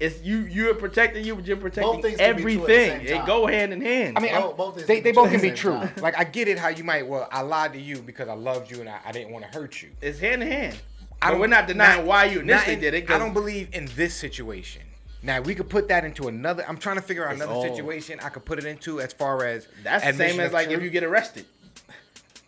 is 0.00 0.20
you 0.22 0.38
you're 0.40 0.74
protecting 0.74 1.24
you, 1.24 1.36
but 1.36 1.44
you're 1.46 1.56
protecting 1.56 2.02
things 2.02 2.18
can 2.18 2.36
be 2.36 2.42
true 2.42 2.52
at 2.62 2.66
the 2.66 2.72
everything. 2.74 3.06
They 3.06 3.26
go 3.26 3.46
hand 3.46 3.72
in 3.72 3.80
hand. 3.80 4.18
I 4.18 4.20
mean, 4.20 4.34
Both- 4.34 4.56
both 4.56 4.86
they, 4.86 5.00
they 5.00 5.12
both 5.12 5.30
can 5.30 5.40
be 5.40 5.52
true. 5.52 5.72
time. 5.74 5.92
Like 6.00 6.18
I 6.18 6.24
get 6.24 6.48
it 6.48 6.58
how 6.58 6.68
you 6.68 6.82
might. 6.84 7.06
Well, 7.06 7.28
I 7.30 7.42
lied 7.42 7.74
to 7.74 7.80
you 7.80 7.98
because 8.02 8.28
I 8.28 8.34
loved 8.34 8.70
you 8.70 8.80
and 8.80 8.88
I, 8.88 8.98
I 9.06 9.12
didn't 9.12 9.32
want 9.32 9.44
to 9.50 9.56
hurt 9.56 9.82
you. 9.82 9.90
it's 10.02 10.18
hand 10.18 10.42
in 10.42 10.50
hand. 10.50 10.76
I 11.22 11.26
But 11.28 11.30
don't- 11.32 11.40
we're 11.42 11.46
not 11.46 11.66
denying 11.68 12.06
why 12.06 12.24
you 12.24 12.40
initially 12.40 12.74
in- 12.74 12.80
did 12.80 12.94
it. 12.94 13.10
I 13.10 13.18
don't 13.18 13.32
believe 13.34 13.68
in 13.72 13.88
this 13.94 14.14
situation. 14.14 14.82
Now 15.24 15.40
we 15.40 15.54
could 15.54 15.70
put 15.70 15.88
that 15.88 16.04
into 16.04 16.28
another. 16.28 16.64
I'm 16.68 16.76
trying 16.76 16.96
to 16.96 17.02
figure 17.02 17.26
out 17.26 17.32
It's 17.32 17.40
another 17.42 17.54
all- 17.58 17.76
situation 17.76 18.20
I 18.22 18.28
could 18.28 18.44
put 18.44 18.58
it 18.58 18.66
into 18.66 19.00
as 19.00 19.12
far 19.12 19.44
as 19.46 19.66
That's 19.82 20.04
the 20.04 20.12
same 20.12 20.38
as 20.38 20.52
like 20.52 20.68
if 20.70 20.82
you 20.82 20.90
get 20.90 21.02
arrested. 21.02 21.46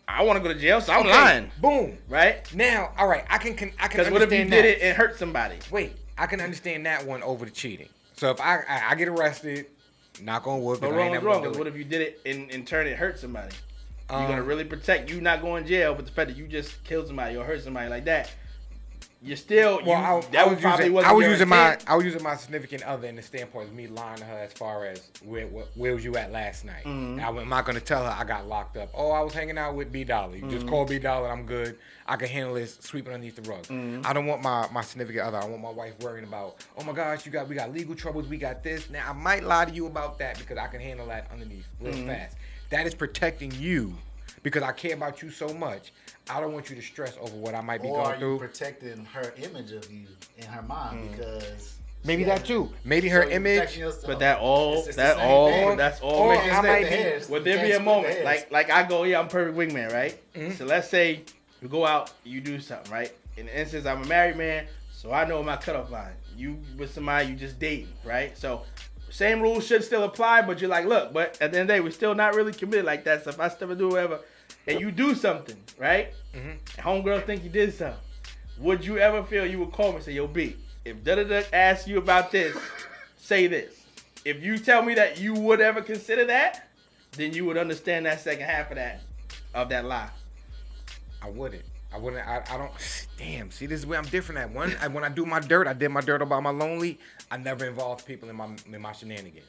I 0.07 0.23
want 0.23 0.37
to 0.37 0.43
go 0.47 0.53
to 0.53 0.59
jail, 0.59 0.79
so 0.79 0.93
I'm 0.93 1.01
Okay, 1.01 1.09
lying, 1.09 1.51
Boom. 1.59 1.97
right? 2.07 2.37
Now, 2.55 2.93
all 2.97 3.07
right, 3.07 3.25
I 3.29 3.39
can, 3.39 3.55
can 3.55 3.73
I 3.77 3.87
can 3.89 3.97
Because 3.97 4.11
what 4.13 4.21
if 4.21 4.31
you 4.31 4.37
understand 4.39 4.63
did 4.63 4.77
it 4.77 4.81
and 4.81 4.95
hurt 4.95 5.19
somebody? 5.19 5.57
Wait, 5.69 5.93
I 6.17 6.27
can 6.27 6.39
understand 6.39 6.85
that 6.85 7.05
one 7.05 7.21
over 7.23 7.43
the 7.43 7.51
cheating. 7.51 7.89
So 8.15 8.29
if 8.31 8.39
I 8.39 8.59
I, 8.69 8.91
I 8.91 8.95
get 8.95 9.09
arrested, 9.09 9.65
knock 10.21 10.47
on 10.47 10.61
wood, 10.61 10.81
I 10.83 10.87
wrong 10.89 11.13
is 11.15 11.21
wrong. 11.23 11.33
gonna 11.39 11.47
'cause 11.47 11.53
do 11.53 11.59
what 11.59 11.67
if 11.67 11.75
you 11.75 11.83
did 11.83 12.01
it 12.01 12.21
and 12.25 12.49
in 12.51 12.63
turn 12.65 12.87
it 12.87 12.95
hurt 12.97 13.19
somebody? 13.19 13.53
You're 14.09 14.19
gonna 14.21 14.41
Um, 14.41 14.47
really 14.47 14.63
protect 14.63 15.09
you 15.09 15.19
not 15.19 15.41
going 15.41 15.63
to 15.63 15.69
jail, 15.69 15.93
but 15.93 16.05
the 16.05 16.11
fact 16.13 16.29
that 16.29 16.37
you 16.37 16.47
just 16.47 16.81
killed 16.85 17.07
somebody 17.07 17.35
or 17.35 17.43
hurt 17.43 17.61
somebody 17.63 17.89
like 17.89 18.05
that, 18.05 18.31
you're 19.21 19.35
still. 19.37 19.77
Well, 19.85 19.87
you, 19.87 19.93
I, 19.93 20.21
that 20.31 20.47
I 20.47 20.49
was 20.49 20.59
probably 20.61 20.85
using, 20.85 20.93
wasn't 20.93 21.11
I 21.11 21.13
was 21.15 21.23
your 21.23 21.31
using 21.31 21.47
my. 21.49 21.77
I 21.87 21.95
was 21.95 22.05
using 22.05 22.23
my 22.23 22.35
significant 22.35 22.83
other 22.83 23.07
in 23.07 23.15
the 23.15 23.21
standpoint 23.21 23.69
of 23.69 23.75
me 23.75 23.87
lying 23.87 24.17
to 24.17 24.25
her 24.25 24.37
as 24.37 24.53
far 24.53 24.85
as 24.85 25.01
where 25.23 25.47
where, 25.47 25.65
where 25.75 25.93
was 25.95 26.03
you 26.05 26.15
at 26.17 26.31
last 26.31 26.65
night. 26.65 26.83
Mhm. 26.85 27.15
Now, 27.15 27.37
I'm 27.37 27.49
not 27.49 27.65
gonna 27.65 27.79
tell 27.79 28.03
her 28.03 28.15
I 28.17 28.23
got 28.23 28.47
locked 28.47 28.77
up. 28.77 28.89
Oh, 28.93 29.11
I 29.11 29.21
was 29.21 29.33
hanging 29.33 29.57
out 29.57 29.75
with 29.75 29.91
B 29.91 30.03
Dollar. 30.03 30.35
You 30.35 30.41
Mm-hmm. 30.43 30.49
just 30.51 30.67
call 30.67 30.85
B 30.85 30.99
Dollar. 30.99 31.29
I'm 31.29 31.45
good. 31.45 31.77
I 32.09 32.15
can 32.15 32.29
handle 32.29 32.53
this 32.53 32.77
sweeping 32.79 33.11
underneath 33.13 33.35
the 33.35 33.49
rug. 33.49 33.63
Mm-hmm. 33.65 34.01
I 34.05 34.13
don't 34.13 34.27
want 34.27 34.41
my 34.41 34.67
my 34.71 34.81
significant 34.81 35.25
other. 35.25 35.37
I 35.39 35.45
want 35.45 35.61
my 35.61 35.71
wife 35.71 35.99
worrying 35.99 36.23
about. 36.25 36.55
Oh 36.77 36.83
my 36.83 36.93
gosh, 36.93 37.25
you 37.25 37.31
got 37.31 37.47
we 37.49 37.55
got 37.55 37.73
legal 37.73 37.95
troubles. 37.95 38.27
We 38.27 38.37
got 38.37 38.63
this. 38.63 38.89
Now 38.89 39.09
I 39.09 39.13
might 39.13 39.43
lie 39.43 39.65
to 39.65 39.71
you 39.73 39.87
about 39.87 40.19
that 40.19 40.37
because 40.37 40.57
I 40.57 40.67
can 40.67 40.79
handle 40.79 41.07
that 41.07 41.27
underneath 41.31 41.65
real 41.81 41.93
Mm-hmm. 41.93 42.07
fast. 42.07 42.35
That 42.69 42.85
is 42.85 42.93
protecting 42.93 43.51
you 43.57 43.95
because 44.43 44.63
I 44.63 44.71
care 44.71 44.93
about 44.93 45.21
you 45.21 45.29
so 45.29 45.49
much. 45.53 45.91
I 46.29 46.39
don't 46.41 46.53
want 46.53 46.69
you 46.69 46.75
to 46.75 46.81
stress 46.81 47.15
over 47.21 47.35
what 47.35 47.55
I 47.55 47.61
might 47.61 47.81
be 47.81 47.87
Or 47.87 47.99
are 47.99 48.03
going 48.03 48.13
you 48.13 48.37
through. 48.37 48.47
protecting 48.47 49.05
her 49.05 49.33
image 49.41 49.71
of 49.71 49.91
you 49.91 50.07
in 50.37 50.45
her 50.45 50.61
mind 50.61 51.11
because 51.11 51.75
Maybe 52.03 52.23
she 52.23 52.29
that 52.29 52.45
too. 52.45 52.71
Maybe 52.85 53.09
her 53.09 53.23
so 53.23 53.29
image. 53.29 53.79
But 54.05 54.19
that 54.19 54.39
all, 54.39 54.73
It's- 54.73 54.87
it's 54.87 54.95
that 54.97 55.17
all, 55.17 55.49
thing. 55.49 55.77
that's 55.77 55.99
all. 55.99 56.11
Or 56.29 56.35
I 56.35 56.61
might 56.61 56.83
be- 56.83 56.85
hairs. 56.89 57.27
Would 57.29 57.43
there 57.43 57.61
be 57.65 57.71
a 57.71 57.79
moment 57.79 58.23
like 58.23 58.51
like 58.51 58.69
I 58.69 58.83
go, 58.87 59.03
yeah, 59.03 59.19
I'm 59.19 59.27
perfect 59.27 59.57
wingman, 59.57 59.91
right? 59.91 60.17
Mhm. 60.33 60.57
So 60.57 60.65
let's 60.65 60.87
say 60.89 61.21
you 61.61 61.67
go 61.67 61.85
out, 61.85 62.11
you 62.23 62.39
do 62.39 62.59
something, 62.59 62.91
right? 62.91 63.11
In 63.35 63.47
the 63.47 63.59
instance, 63.59 63.85
I'm 63.85 64.03
a 64.03 64.05
married 64.05 64.37
man, 64.37 64.67
so 64.93 65.11
I 65.11 65.25
know 65.25 65.41
my 65.43 65.57
cutoff 65.57 65.89
line. 65.89 66.13
You 66.37 66.59
with 66.77 66.93
somebody 66.93 67.29
you 67.29 67.35
just 67.35 67.57
dating, 67.59 67.91
right? 68.05 68.37
So 68.37 68.63
same 69.17 69.41
rules 69.41 69.65
should 69.65 69.83
still 69.83 70.03
apply, 70.03 70.43
but 70.43 70.61
you're 70.61 70.69
like, 70.69 70.85
look, 70.85 71.11
but 71.11 71.41
at 71.41 71.51
the 71.51 71.57
end 71.57 71.61
of 71.63 71.67
the 71.69 71.73
day, 71.73 71.79
we're 71.79 71.89
still 71.89 72.13
not 72.13 72.35
really 72.35 72.53
committed 72.53 72.85
like 72.85 73.03
that. 73.05 73.23
So 73.23 73.31
if 73.31 73.39
I 73.39 73.47
step 73.49 73.75
do 73.75 73.89
whatever, 73.89 74.19
and 74.67 74.79
you 74.79 74.91
do 74.91 75.15
something, 75.15 75.57
right? 75.79 76.13
Mhm. 76.35 76.59
Homegirl 76.77 77.25
think 77.25 77.43
you 77.43 77.49
did 77.49 77.73
something. 77.73 77.99
Would 78.59 78.85
you 78.85 78.99
ever 78.99 79.23
feel 79.23 79.43
you 79.43 79.57
would 79.57 79.71
call 79.71 79.89
me 79.89 79.95
and 79.95 80.03
say, 80.05 80.11
yo, 80.11 80.27
B, 80.27 80.55
if 80.85 81.03
da 81.03 81.15
da 81.15 81.23
da 81.23 81.41
asks 81.51 81.87
you 81.87 81.97
about 81.97 82.31
this, 82.31 82.55
say 83.17 83.47
this. 83.47 83.73
If 84.23 84.43
you 84.43 84.59
tell 84.59 84.83
me 84.83 84.93
that 84.93 85.19
you 85.19 85.33
would 85.33 85.61
ever 85.61 85.81
consider 85.81 86.25
that, 86.25 86.69
then 87.13 87.33
you 87.33 87.43
would 87.45 87.57
understand 87.57 88.05
that 88.05 88.19
second 88.21 88.45
half 88.45 88.69
of 88.69 88.75
that 88.75 89.01
of 89.55 89.69
that 89.69 89.85
lie. 89.85 90.09
I 91.23 91.29
wouldn't. 91.31 91.65
I 91.91 91.97
wouldn't. 91.97 92.27
I, 92.27 92.43
I 92.51 92.57
don't. 92.57 92.71
Damn. 93.17 93.49
See, 93.49 93.65
this 93.65 93.79
is 93.79 93.85
where 93.85 93.97
I'm 93.97 94.05
different 94.05 94.39
at. 94.41 94.51
One, 94.51 94.75
I, 94.81 94.87
when 94.87 95.03
I 95.03 95.09
do 95.09 95.25
my 95.25 95.39
dirt, 95.39 95.67
I 95.67 95.73
did 95.73 95.89
my 95.89 96.01
dirt 96.01 96.21
about 96.21 96.43
my 96.43 96.49
lonely. 96.49 96.99
I 97.29 97.37
never 97.37 97.65
involved 97.65 98.05
people 98.05 98.29
in 98.29 98.35
my 98.35 98.47
in 98.71 98.81
my 98.81 98.91
shenanigans. 98.93 99.45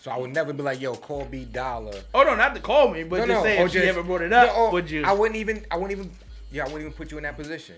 So 0.00 0.10
I 0.12 0.18
would 0.18 0.32
never 0.32 0.52
be 0.52 0.62
like, 0.62 0.80
yo, 0.80 0.94
call 0.94 1.24
B 1.24 1.44
Dollar. 1.44 1.94
Oh 2.14 2.22
no, 2.22 2.34
not 2.36 2.54
to 2.54 2.60
call 2.60 2.88
me, 2.88 3.02
but 3.02 3.16
No, 3.20 3.26
just 3.26 3.28
no, 3.38 3.42
say 3.42 3.58
if 3.58 3.70
she 3.72 3.78
just- 3.78 3.88
ever 3.88 4.02
brought 4.04 4.22
it 4.22 4.32
up, 4.32 4.48
No, 4.54 4.54
or 4.66 4.70
would 4.72 4.88
you? 4.90 5.02
I 5.04 5.12
wouldn't 5.12 5.36
even. 5.36 5.64
I 5.70 5.76
wouldn't 5.76 5.98
even. 5.98 6.10
Yeah, 6.52 6.62
I 6.62 6.66
wouldn't 6.66 6.82
even 6.82 6.92
put 6.92 7.10
you 7.10 7.16
in 7.16 7.24
that 7.24 7.36
position. 7.36 7.74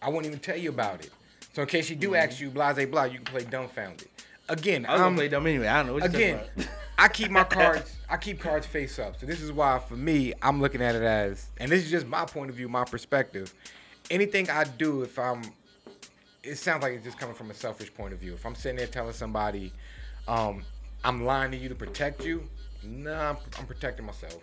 I 0.00 0.08
wouldn't 0.08 0.26
even 0.26 0.38
tell 0.38 0.56
you 0.56 0.70
about 0.70 1.04
it. 1.04 1.10
So 1.52 1.62
in 1.62 1.68
case 1.68 1.86
she 1.86 1.94
do 1.96 2.14
ask 2.14 2.40
you, 2.40 2.50
blase 2.50 2.86
blah, 2.86 3.04
you 3.04 3.16
can 3.18 3.24
play 3.24 3.44
dumbfounded. 3.44 4.08
Again, 4.48 4.82
Mm-hmm. 4.82 4.90
I 4.90 4.92
was 4.92 5.00
gonna 5.00 5.04
I'm- 5.08 5.16
play 5.16 5.28
dumb 5.28 5.46
anyway. 5.46 5.66
I 5.66 5.78
don't 5.78 5.86
know 5.88 5.92
what 5.94 6.02
you're 6.04 6.10
again, 6.20 6.40
about. 6.56 6.68
I 6.98 7.08
keep 7.08 7.30
my 7.32 7.42
cards. 7.58 7.96
I 8.08 8.16
keep 8.16 8.38
cards 8.38 8.64
face 8.66 9.00
up. 9.00 9.18
So 9.18 9.26
this 9.26 9.40
is 9.40 9.50
why, 9.50 9.80
for 9.80 9.96
me, 9.96 10.34
I'm 10.40 10.60
looking 10.60 10.80
at 10.82 10.94
it 10.94 11.02
as, 11.02 11.46
and 11.58 11.68
this 11.70 11.84
is 11.84 11.90
just 11.90 12.06
my 12.06 12.24
point 12.26 12.50
of 12.50 12.56
view, 12.56 12.68
my 12.68 12.84
perspective. 12.84 13.52
Anything 14.08 14.48
I 14.48 14.62
do, 14.64 15.02
if 15.02 15.18
I'm, 15.18 15.42
it 16.46 16.58
sounds 16.58 16.82
like 16.82 16.92
it's 16.92 17.04
just 17.04 17.18
coming 17.18 17.34
from 17.34 17.50
a 17.50 17.54
selfish 17.54 17.92
point 17.92 18.12
of 18.12 18.20
view. 18.20 18.34
If 18.34 18.46
I'm 18.46 18.54
sitting 18.54 18.76
there 18.76 18.86
telling 18.86 19.12
somebody, 19.12 19.72
um, 20.28 20.62
I'm 21.04 21.24
lying 21.24 21.50
to 21.50 21.56
you 21.56 21.68
to 21.68 21.74
protect 21.74 22.24
you, 22.24 22.42
nah, 22.84 23.30
I'm, 23.30 23.36
I'm 23.58 23.66
protecting 23.66 24.06
myself. 24.06 24.42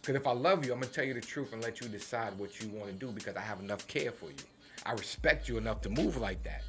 Because 0.00 0.14
if 0.14 0.26
I 0.26 0.32
love 0.32 0.64
you, 0.64 0.72
I'm 0.72 0.80
gonna 0.80 0.92
tell 0.92 1.04
you 1.04 1.14
the 1.14 1.20
truth 1.20 1.52
and 1.52 1.62
let 1.62 1.80
you 1.80 1.88
decide 1.88 2.38
what 2.38 2.60
you 2.60 2.68
want 2.68 2.86
to 2.86 2.92
do 2.92 3.12
because 3.12 3.36
I 3.36 3.40
have 3.40 3.60
enough 3.60 3.86
care 3.86 4.12
for 4.12 4.26
you. 4.26 4.36
I 4.86 4.92
respect 4.92 5.48
you 5.48 5.58
enough 5.58 5.82
to 5.82 5.90
move 5.90 6.16
like 6.16 6.42
that. 6.44 6.62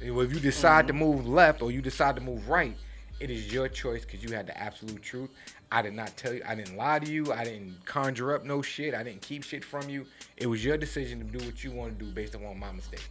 If 0.00 0.32
you 0.32 0.40
decide 0.40 0.86
to 0.86 0.94
move 0.94 1.28
left 1.28 1.60
or 1.60 1.70
you 1.70 1.82
decide 1.82 2.16
to 2.16 2.22
move 2.22 2.48
right, 2.48 2.74
it 3.18 3.28
is 3.30 3.52
your 3.52 3.68
choice 3.68 4.02
because 4.06 4.22
you 4.22 4.34
had 4.34 4.46
the 4.46 4.58
absolute 4.58 5.02
truth. 5.02 5.28
I 5.70 5.82
did 5.82 5.92
not 5.92 6.16
tell 6.16 6.32
you. 6.32 6.42
I 6.46 6.54
didn't 6.54 6.76
lie 6.76 6.98
to 6.98 7.10
you. 7.10 7.32
I 7.32 7.44
didn't 7.44 7.84
conjure 7.84 8.34
up 8.34 8.46
no 8.46 8.62
shit. 8.62 8.94
I 8.94 9.02
didn't 9.02 9.20
keep 9.20 9.44
shit 9.44 9.62
from 9.62 9.90
you. 9.90 10.06
It 10.38 10.46
was 10.46 10.64
your 10.64 10.78
decision 10.78 11.18
to 11.18 11.38
do 11.38 11.44
what 11.44 11.62
you 11.62 11.70
want 11.70 11.98
to 11.98 12.04
do 12.04 12.10
based 12.10 12.34
upon 12.34 12.58
my 12.58 12.72
mistake. 12.72 13.06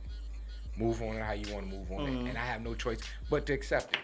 Move 0.79 1.01
on 1.01 1.17
how 1.17 1.33
you 1.33 1.53
want 1.53 1.69
to 1.69 1.77
move 1.77 1.91
on, 1.91 2.07
it. 2.07 2.11
Mm-hmm. 2.11 2.27
and 2.27 2.37
I 2.37 2.41
have 2.45 2.61
no 2.61 2.73
choice 2.73 2.99
but 3.29 3.45
to 3.47 3.53
accept 3.53 3.93
it. 3.95 3.99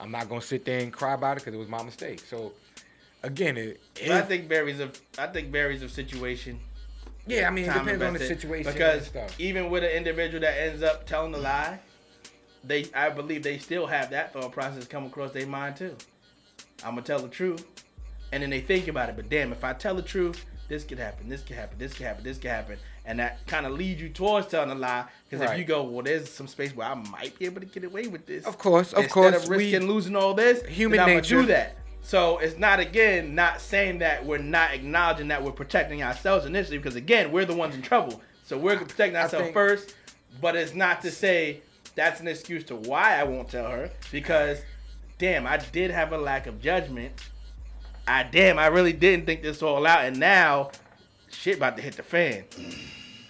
I'm 0.00 0.10
not 0.10 0.28
gonna 0.30 0.40
sit 0.40 0.64
there 0.64 0.80
and 0.80 0.90
cry 0.90 1.12
about 1.12 1.36
it 1.36 1.40
because 1.40 1.52
it 1.54 1.58
was 1.58 1.68
my 1.68 1.82
mistake. 1.82 2.20
So, 2.20 2.52
again, 3.22 3.58
it, 3.58 3.80
But 3.94 4.10
I 4.12 4.22
think 4.22 4.48
varies 4.48 4.80
of 4.80 4.98
I 5.18 5.26
think 5.26 5.48
varies 5.52 5.82
of 5.82 5.90
situation. 5.90 6.58
yeah, 7.26 7.46
I 7.46 7.50
mean, 7.50 7.66
it 7.66 7.74
depends 7.74 8.02
on 8.02 8.14
the 8.14 8.18
situation 8.18 8.72
Because 8.72 8.98
and 8.98 9.06
stuff. 9.28 9.38
even 9.40 9.68
with 9.70 9.84
an 9.84 9.90
individual 9.90 10.40
that 10.40 10.58
ends 10.58 10.82
up 10.82 11.06
telling 11.06 11.32
the 11.32 11.38
lie, 11.38 11.78
they 12.64 12.86
I 12.94 13.10
believe 13.10 13.42
they 13.42 13.58
still 13.58 13.86
have 13.86 14.08
that 14.10 14.32
thought 14.32 14.52
process 14.52 14.86
come 14.86 15.04
across 15.04 15.32
their 15.32 15.46
mind 15.46 15.76
too. 15.76 15.94
I'm 16.82 16.92
gonna 16.92 17.02
tell 17.02 17.20
the 17.20 17.28
truth, 17.28 17.66
and 18.32 18.42
then 18.42 18.48
they 18.48 18.60
think 18.62 18.88
about 18.88 19.10
it. 19.10 19.16
But 19.16 19.28
damn, 19.28 19.52
if 19.52 19.64
I 19.64 19.74
tell 19.74 19.94
the 19.94 20.00
truth, 20.02 20.46
this 20.68 20.82
could 20.82 20.98
happen, 20.98 21.28
this 21.28 21.42
could 21.42 21.56
happen, 21.56 21.76
this 21.78 21.92
could 21.92 22.06
happen, 22.06 22.24
this 22.24 22.38
could 22.38 22.50
happen, 22.50 22.78
and 23.10 23.18
that 23.18 23.44
kind 23.48 23.66
of 23.66 23.72
leads 23.72 24.00
you 24.00 24.08
towards 24.08 24.46
telling 24.46 24.70
a 24.70 24.74
lie. 24.74 25.04
Because 25.28 25.50
if 25.50 25.58
you 25.58 25.64
go, 25.64 25.82
well, 25.82 26.04
there's 26.04 26.28
some 26.30 26.46
space 26.46 26.74
where 26.76 26.86
I 26.86 26.94
might 26.94 27.36
be 27.38 27.44
able 27.44 27.60
to 27.60 27.66
get 27.66 27.82
away 27.82 28.06
with 28.06 28.24
this. 28.24 28.46
Of 28.46 28.56
course, 28.56 28.92
of 28.92 28.98
Instead 29.04 29.12
course, 29.12 29.44
of 29.44 29.48
risking 29.50 29.82
we- 29.82 29.92
losing 29.92 30.14
all 30.14 30.32
this, 30.32 30.64
Human 30.66 31.04
nature. 31.06 31.40
do 31.40 31.46
that. 31.48 31.76
So 32.02 32.38
it's 32.38 32.56
not 32.56 32.78
again 32.78 33.34
not 33.34 33.60
saying 33.60 33.98
that 33.98 34.24
we're 34.24 34.38
not 34.38 34.72
acknowledging 34.72 35.28
that 35.28 35.42
we're 35.42 35.50
protecting 35.52 36.02
ourselves 36.02 36.46
initially 36.46 36.78
because 36.78 36.94
again 36.96 37.30
we're 37.32 37.44
the 37.44 37.54
ones 37.54 37.74
in 37.74 37.82
trouble. 37.82 38.22
So 38.44 38.56
we're 38.56 38.76
protecting 38.78 39.16
ourselves 39.16 39.44
think- 39.46 39.54
first, 39.54 39.94
but 40.40 40.54
it's 40.56 40.74
not 40.74 41.02
to 41.02 41.10
say 41.10 41.60
that's 41.96 42.20
an 42.20 42.28
excuse 42.28 42.62
to 42.64 42.76
why 42.76 43.16
I 43.20 43.24
won't 43.24 43.48
tell 43.50 43.68
her 43.70 43.90
because 44.12 44.60
damn 45.18 45.46
I 45.48 45.56
did 45.56 45.90
have 45.90 46.12
a 46.12 46.18
lack 46.18 46.46
of 46.46 46.62
judgment. 46.62 47.12
I 48.06 48.22
damn 48.22 48.58
I 48.58 48.68
really 48.68 48.92
didn't 48.94 49.26
think 49.26 49.42
this 49.42 49.62
all 49.62 49.84
out 49.86 50.04
and 50.04 50.18
now 50.18 50.70
shit 51.30 51.58
about 51.58 51.76
to 51.76 51.82
hit 51.82 51.96
the 51.96 52.02
fan. 52.02 52.44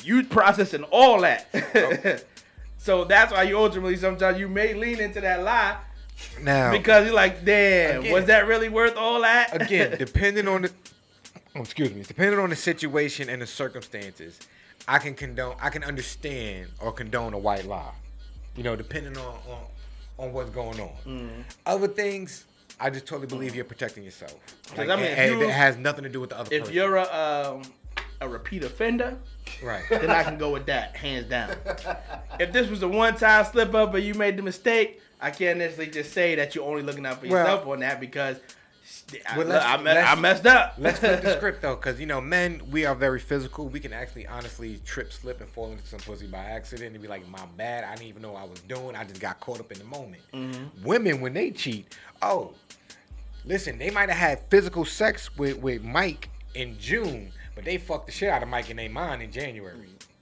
You 0.05 0.25
processing 0.25 0.83
all 0.85 1.21
that. 1.23 2.25
so 2.79 3.05
that's 3.05 3.33
why 3.33 3.43
you 3.45 3.59
ultimately 3.59 3.97
sometimes 3.97 4.39
you 4.39 4.49
may 4.49 4.75
lean 4.75 5.01
into 5.01 5.21
that 5.21 5.43
lie 5.43 5.77
Now, 6.43 6.71
because 6.73 7.07
you're 7.07 7.15
like, 7.15 7.45
damn, 7.45 8.01
Again. 8.01 8.13
was 8.13 8.27
that 8.27 8.47
really 8.47 8.69
worth 8.69 8.97
all 8.97 9.21
that? 9.23 9.61
again, 9.61 9.97
depending 9.99 10.49
on 10.49 10.63
the 10.63 10.71
oh, 11.57 11.61
excuse 11.61 11.93
me, 11.93 12.03
depending 12.03 12.39
on 12.41 12.51
the 12.51 12.57
situation 12.57 13.29
and 13.29 13.43
the 13.43 13.47
circumstances, 13.47 14.39
I 14.89 14.99
can 14.99 15.15
condone 15.15 15.57
I 15.61 15.71
can 15.71 15.85
understand 15.85 16.69
or 16.81 16.93
condone 16.93 17.35
a 17.35 17.39
white 17.39 17.67
lie. 17.67 17.93
You 18.57 18.63
know, 18.65 18.77
depending 18.77 19.17
on 19.17 19.35
on, 19.49 19.59
on 20.19 20.33
what's 20.33 20.51
going 20.51 20.81
on. 20.81 20.91
Mm. 21.07 21.29
Other 21.67 21.89
things, 21.89 22.45
I 22.79 22.91
just 22.91 23.07
totally 23.07 23.27
believe 23.27 23.55
you're 23.55 23.65
protecting 23.65 24.05
yourself. 24.05 24.35
Like, 24.77 24.89
I 24.89 24.97
mean, 24.97 25.05
and 25.07 25.33
you- 25.41 25.43
it 25.43 25.51
has 25.51 25.77
nothing 25.77 26.05
to 26.05 26.11
do 26.11 26.21
with 26.21 26.31
the 26.31 26.39
other 26.39 26.53
if 26.55 26.61
person. 26.63 26.75
you're 26.75 26.97
a 26.97 27.03
um, 27.55 27.63
a 28.23 28.29
repeat 28.29 28.65
offender, 28.65 29.17
right. 29.63 29.83
then 29.91 30.11
I 30.11 30.23
can 30.23 30.39
go 30.39 30.51
with 30.53 30.67
that 30.67 30.97
hands 30.97 31.29
down. 31.29 31.55
If 32.41 32.53
this 32.53 32.71
was 32.71 32.83
a 32.83 32.89
one 32.89 33.17
time 33.17 33.45
slip 33.45 33.75
up 33.75 33.93
and 33.95 34.03
you 34.03 34.15
made 34.15 34.39
the 34.39 34.43
mistake, 34.43 35.03
I 35.21 35.31
can't 35.31 35.59
necessarily 35.59 35.93
just 35.93 36.13
say 36.13 36.35
that 36.37 36.55
you're 36.55 36.65
only 36.67 36.83
looking 36.83 37.05
out 37.05 37.21
for 37.21 37.27
Well- 37.29 37.39
yourself 37.45 37.67
on 37.67 37.81
that 37.81 38.01
because 38.01 38.39
I, 39.29 39.37
Well, 39.39 39.47
look, 39.49 39.63
I, 39.63 39.77
me- 39.77 39.91
I 39.91 40.15
messed 40.15 40.47
up. 40.47 40.75
Let's 40.79 41.01
flip 41.01 41.21
the 41.23 41.37
script 41.37 41.63
though, 41.63 41.77
because 41.77 42.01
you 42.01 42.07
know, 42.07 42.21
men, 42.21 42.63
we 42.71 42.87
are 42.87 42.95
very 42.95 43.21
physical. 43.21 43.69
We 43.69 43.79
can 43.81 43.93
actually 43.93 44.27
honestly 44.27 44.81
trip, 44.85 45.13
slip, 45.13 45.41
and 45.41 45.51
fall 45.51 45.71
into 45.71 45.87
some 45.87 46.01
pussy 46.01 46.27
by 46.27 46.39
accident 46.39 46.93
and 46.95 47.03
be 47.03 47.09
like, 47.09 47.29
"My 47.29 47.45
bad. 47.57 47.85
I 47.85 47.95
didn't 47.95 48.09
even 48.09 48.23
know 48.23 48.33
what 48.33 48.43
I 48.43 48.47
was 48.47 48.61
doing. 48.61 48.97
I 48.97 49.05
just 49.05 49.21
got 49.21 49.39
caught 49.41 49.61
up 49.61 49.71
in 49.71 49.79
the 49.79 49.85
moment." 49.85 50.23
Mm-hmm. 50.33 50.85
Women, 50.85 51.21
when 51.21 51.35
they 51.35 51.51
cheat, 51.51 51.97
oh, 52.23 52.55
listen, 53.45 53.79
they 53.79 53.91
might 53.91 54.09
have 54.09 54.19
had 54.19 54.41
physical 54.49 54.85
sex 54.85 55.37
with 55.37 55.59
with 55.59 55.83
Mike 55.83 56.31
in 56.55 56.77
June, 56.79 57.33
but 57.61 57.67
they 57.67 57.77
fucked 57.77 58.07
the 58.07 58.13
shit 58.13 58.31
out 58.31 58.43
of 58.43 58.49
Mike 58.49 58.71
in 58.71 58.79
their 58.79 58.89
mind 58.89 59.21
in 59.23 59.31
January, 59.31 59.77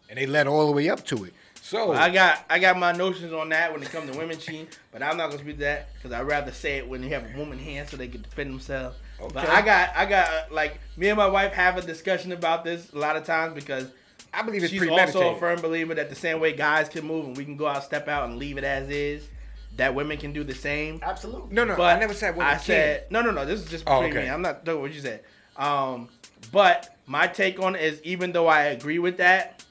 and 0.09 0.19
they 0.19 0.27
led 0.27 0.49
all 0.49 0.67
the 0.67 0.73
way 0.73 0.89
up 0.91 1.05
to 1.07 1.23
it. 1.23 1.33
So 1.63 1.93
I 1.93 2.11
got 2.11 2.45
I 2.51 2.59
got 2.59 2.77
my 2.77 2.91
notions 2.91 3.33
on 3.33 3.51
that 3.51 3.73
when 3.73 3.81
it 3.81 3.91
comes 3.91 4.11
to 4.11 4.19
women 4.19 4.39
cheating, 4.39 4.67
but 4.91 5.05
I'm 5.05 5.17
not 5.17 5.29
gonna 5.31 5.41
speak 5.43 5.57
to 5.59 5.61
that 5.61 5.95
because 5.95 6.11
I'd 6.11 6.27
rather 6.27 6.51
say 6.51 6.79
it 6.79 6.89
when 6.89 7.01
you 7.05 7.11
have 7.11 7.23
a 7.33 7.39
woman 7.39 7.61
hand 7.61 7.89
so 7.89 7.97
they 7.97 8.09
can 8.09 8.23
defend 8.23 8.51
themselves. 8.51 8.97
But 9.33 9.49
I 9.49 9.63
got 9.63 9.97
I 9.97 10.07
got 10.07 10.29
uh, 10.29 10.43
like 10.51 10.81
me 10.97 11.09
and 11.11 11.17
my 11.17 11.29
wife 11.29 11.53
have 11.53 11.77
a 11.79 11.83
discussion 11.83 12.33
about 12.33 12.65
this 12.65 12.93
a 12.93 12.99
lot 12.99 13.15
of 13.15 13.25
times 13.25 13.55
because 13.55 13.87
I 14.35 14.43
believe 14.43 14.65
it's 14.65 14.73
she's 14.73 14.81
premeditated. 14.81 15.23
also 15.23 15.37
a 15.37 15.39
firm 15.39 15.61
believer 15.61 15.95
that 15.95 16.09
the 16.11 16.17
same 16.17 16.41
way 16.41 16.55
guys 16.55 16.89
can 16.89 17.07
move 17.07 17.27
and 17.27 17.37
we 17.37 17.45
can 17.45 17.57
go 17.57 17.69
out, 17.69 17.85
step 17.85 18.09
out, 18.09 18.29
and 18.29 18.37
leave 18.39 18.59
it 18.59 18.65
as 18.65 18.89
is, 18.91 19.29
that 19.77 19.95
women 19.95 20.17
can 20.19 20.33
do 20.33 20.43
the 20.43 20.55
same. 20.57 20.99
Absolutely. 21.03 21.55
no, 21.55 21.65
no, 21.65 21.77
But 21.77 21.95
I 21.97 22.01
never 22.01 22.15
said 22.15 22.31
women 22.35 22.47
I 22.49 22.53
can't. 22.55 22.63
said 22.63 23.07
no, 23.11 23.21
no, 23.21 23.31
no. 23.31 23.45
This 23.45 23.61
is 23.61 23.71
just 23.71 23.85
Oh, 23.87 24.03
okay. 24.03 24.23
me. 24.25 24.29
I'm 24.29 24.43
not 24.43 24.65
talking 24.65 24.81
what 24.81 24.93
you 24.93 25.01
said. 25.01 25.23
Um, 25.57 26.09
but 26.53 26.97
my 27.09 27.27
take 27.27 27.59
on 27.59 27.75
it 27.75 27.83
is, 27.83 28.03
even 28.03 28.33
though 28.33 28.47
I 28.47 28.65
agree 28.65 28.99
with 28.99 29.17
that, 29.17 29.65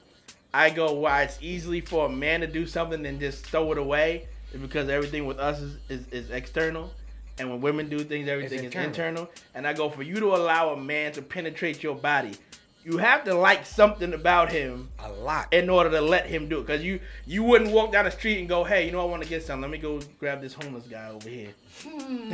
I 0.52 0.70
go 0.70 0.92
why 0.92 1.22
it's 1.22 1.38
easily 1.40 1.80
for 1.80 2.06
a 2.06 2.08
man 2.08 2.40
to 2.40 2.46
do 2.46 2.66
something 2.66 3.06
and 3.06 3.20
just 3.20 3.46
throw 3.46 3.70
it 3.72 3.78
away 3.78 4.26
because 4.60 4.88
everything 4.88 5.24
with 5.24 5.38
us 5.38 5.60
is, 5.60 5.76
is, 5.88 6.08
is 6.08 6.30
external. 6.30 6.90
And 7.38 7.48
when 7.48 7.60
women 7.60 7.88
do 7.88 8.00
things, 8.00 8.28
everything 8.28 8.58
is 8.58 8.64
internal. 8.64 8.88
internal. 8.88 9.30
And 9.54 9.66
I 9.66 9.72
go 9.72 9.88
for 9.88 10.02
you 10.02 10.18
to 10.18 10.34
allow 10.34 10.70
a 10.70 10.76
man 10.76 11.12
to 11.12 11.22
penetrate 11.22 11.82
your 11.82 11.94
body. 11.94 12.34
You 12.84 12.98
have 12.98 13.24
to 13.24 13.34
like 13.34 13.66
something 13.66 14.14
about 14.14 14.50
him 14.50 14.88
a 14.98 15.10
lot. 15.10 15.52
in 15.52 15.68
order 15.68 15.90
to 15.90 16.00
let 16.00 16.26
him 16.26 16.48
do 16.48 16.60
it. 16.60 16.66
Cause 16.66 16.80
you 16.80 17.00
you 17.26 17.42
wouldn't 17.42 17.72
walk 17.72 17.92
down 17.92 18.04
the 18.04 18.10
street 18.10 18.38
and 18.38 18.48
go, 18.48 18.64
hey, 18.64 18.86
you 18.86 18.92
know 18.92 19.00
I 19.00 19.04
want 19.04 19.22
to 19.22 19.28
get 19.28 19.42
something. 19.42 19.62
Let 19.62 19.70
me 19.70 19.78
go 19.78 20.00
grab 20.18 20.40
this 20.40 20.54
homeless 20.54 20.86
guy 20.86 21.08
over 21.08 21.28
here, 21.28 21.50
hmm. 21.82 22.32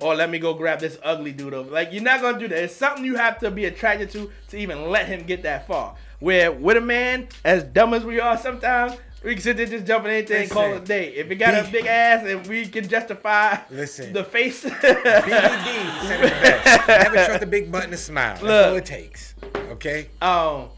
or 0.00 0.14
let 0.14 0.30
me 0.30 0.38
go 0.38 0.54
grab 0.54 0.80
this 0.80 0.98
ugly 1.02 1.32
dude 1.32 1.54
over. 1.54 1.70
Like 1.70 1.92
you're 1.92 2.02
not 2.02 2.20
gonna 2.20 2.38
do 2.38 2.48
that. 2.48 2.58
It's 2.58 2.76
something 2.76 3.04
you 3.04 3.16
have 3.16 3.38
to 3.40 3.50
be 3.50 3.64
attracted 3.64 4.10
to 4.10 4.30
to 4.50 4.58
even 4.58 4.90
let 4.90 5.06
him 5.06 5.24
get 5.24 5.42
that 5.44 5.66
far. 5.66 5.96
Where 6.20 6.52
with 6.52 6.76
a 6.76 6.82
man, 6.82 7.28
as 7.44 7.64
dumb 7.64 7.94
as 7.94 8.04
we 8.04 8.20
are 8.20 8.36
sometimes. 8.36 8.96
We 9.22 9.34
can 9.34 9.42
sit 9.42 9.58
there 9.58 9.66
just 9.66 9.84
jumping 9.84 10.12
anything 10.12 10.42
and 10.42 10.50
call 10.50 10.64
it 10.64 10.68
a 10.68 10.70
Listen, 10.72 10.84
day. 10.86 11.08
If 11.14 11.30
it 11.30 11.36
got 11.36 11.54
a 11.54 11.70
big 11.70 11.84
ass 11.84 12.24
and 12.26 12.46
we 12.46 12.66
can 12.66 12.88
justify 12.88 13.58
Listen. 13.70 14.14
the 14.14 14.24
face, 14.24 14.64
BBD 14.64 16.02
said 16.06 16.24
it 16.24 16.30
best. 16.42 16.88
Never 16.88 17.14
trust 17.26 17.42
a 17.42 17.46
big 17.46 17.70
button 17.70 17.90
to 17.90 17.98
smile. 17.98 18.34
That's 18.34 18.42
Look. 18.42 18.66
all 18.66 18.76
it 18.76 18.86
takes. 18.86 19.34
Okay. 19.54 20.08
Um, 20.22 20.70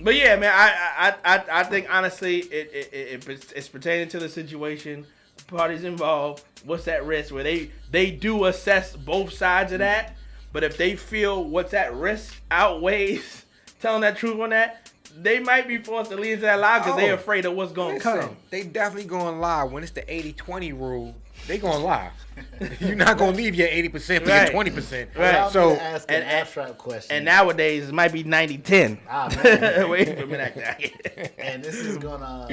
but 0.00 0.14
yeah, 0.14 0.36
man, 0.36 0.52
I 0.54 1.14
I, 1.24 1.36
I, 1.36 1.44
I 1.60 1.62
think 1.64 1.88
honestly, 1.90 2.40
it, 2.40 2.70
it, 2.72 2.92
it 2.92 3.28
it's, 3.28 3.52
it's 3.52 3.68
pertaining 3.68 4.08
to 4.10 4.20
the 4.20 4.28
situation, 4.28 5.04
parties 5.48 5.82
involved. 5.82 6.44
What's 6.64 6.86
at 6.86 7.04
risk? 7.04 7.34
Where 7.34 7.42
they 7.42 7.70
they 7.90 8.12
do 8.12 8.44
assess 8.44 8.94
both 8.94 9.32
sides 9.32 9.72
of 9.72 9.80
that, 9.80 10.16
but 10.52 10.62
if 10.62 10.76
they 10.76 10.94
feel 10.94 11.44
what's 11.44 11.74
at 11.74 11.94
risk 11.94 12.40
outweighs 12.50 13.44
telling 13.80 14.02
that 14.02 14.16
truth 14.16 14.38
on 14.40 14.50
that, 14.50 14.83
they 15.16 15.38
might 15.40 15.68
be 15.68 15.78
forced 15.78 16.10
to 16.10 16.16
lead 16.16 16.32
into 16.32 16.42
that 16.42 16.58
lie 16.60 16.78
because 16.80 16.96
they're 16.96 17.12
Oh, 17.12 17.16
afraid 17.16 17.44
of 17.46 17.54
what's 17.54 17.72
gonna 17.72 18.00
come. 18.00 18.36
they 18.50 18.62
definitely 18.64 19.08
gonna 19.08 19.38
lie 19.38 19.64
when 19.64 19.82
it's 19.82 19.92
the 19.92 20.02
80-20 20.02 20.72
rule. 20.78 21.14
They 21.46 21.58
gonna 21.58 21.84
lie. 21.84 22.10
You're 22.80 22.94
not 22.96 23.18
gonna 23.18 23.36
leave 23.36 23.54
your 23.54 23.68
eighty 23.68 23.88
percent 23.88 24.24
for 24.24 24.30
Right. 24.30 24.42
your 24.44 24.52
twenty 24.52 24.70
percent. 24.70 25.10
Right. 25.16 25.34
Allow 25.34 25.46
me 25.46 25.52
So 25.52 25.72
ask 25.76 26.08
an 26.10 26.16
and- 26.22 26.24
abstract 26.24 26.78
question. 26.78 27.16
And 27.16 27.24
nowadays 27.24 27.88
it 27.88 27.92
might 27.94 28.12
be 28.12 28.24
90-10. 28.24 28.98
Ah, 29.08 29.28
man. 29.44 29.88
Wait 29.90 30.16
for 30.16 30.24
a 30.24 30.26
minute. 30.26 31.32
and 31.38 31.62
this 31.62 31.74
is 31.76 31.96
gonna, 31.98 32.48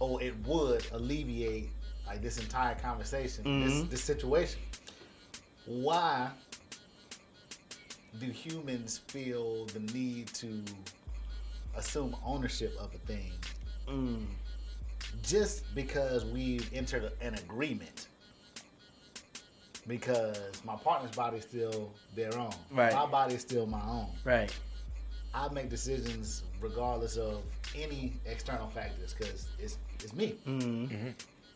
oh, 0.00 0.18
it 0.18 0.34
would 0.46 0.86
alleviate 0.92 1.68
like 2.06 2.22
this 2.22 2.38
entire 2.38 2.74
conversation, 2.76 3.44
Mhm. 3.44 3.64
this 3.66 3.90
this 3.90 4.02
situation. 4.04 4.60
Why 5.66 6.30
do 8.20 8.26
humans 8.26 9.00
feel 9.08 9.66
the 9.66 9.80
need 9.92 10.28
to 10.34 10.62
assume 11.76 12.16
ownership 12.24 12.76
of 12.78 12.94
a 12.94 12.98
thing 13.06 13.32
Mm. 13.88 14.24
just 15.22 15.62
because 15.74 16.24
we've 16.24 16.68
entered 16.72 17.12
an 17.20 17.34
agreement? 17.34 18.08
because 19.86 20.38
my 20.64 20.76
partner's 20.76 21.14
body 21.14 21.36
is 21.36 21.44
still 21.44 21.90
their 22.14 22.34
own. 22.38 22.54
Right. 22.70 22.92
My 22.94 23.04
body 23.06 23.34
is 23.34 23.42
still 23.42 23.66
my 23.66 23.82
own. 23.82 24.06
Right. 24.24 24.50
I 25.34 25.48
make 25.52 25.68
decisions 25.68 26.44
regardless 26.60 27.16
of 27.18 27.42
any 27.76 28.14
external 28.24 28.68
factors 28.68 29.14
because 29.18 29.46
it's 29.58 29.76
it's 30.02 30.14
me. 30.14 30.36
Mm-hmm. 30.46 31.08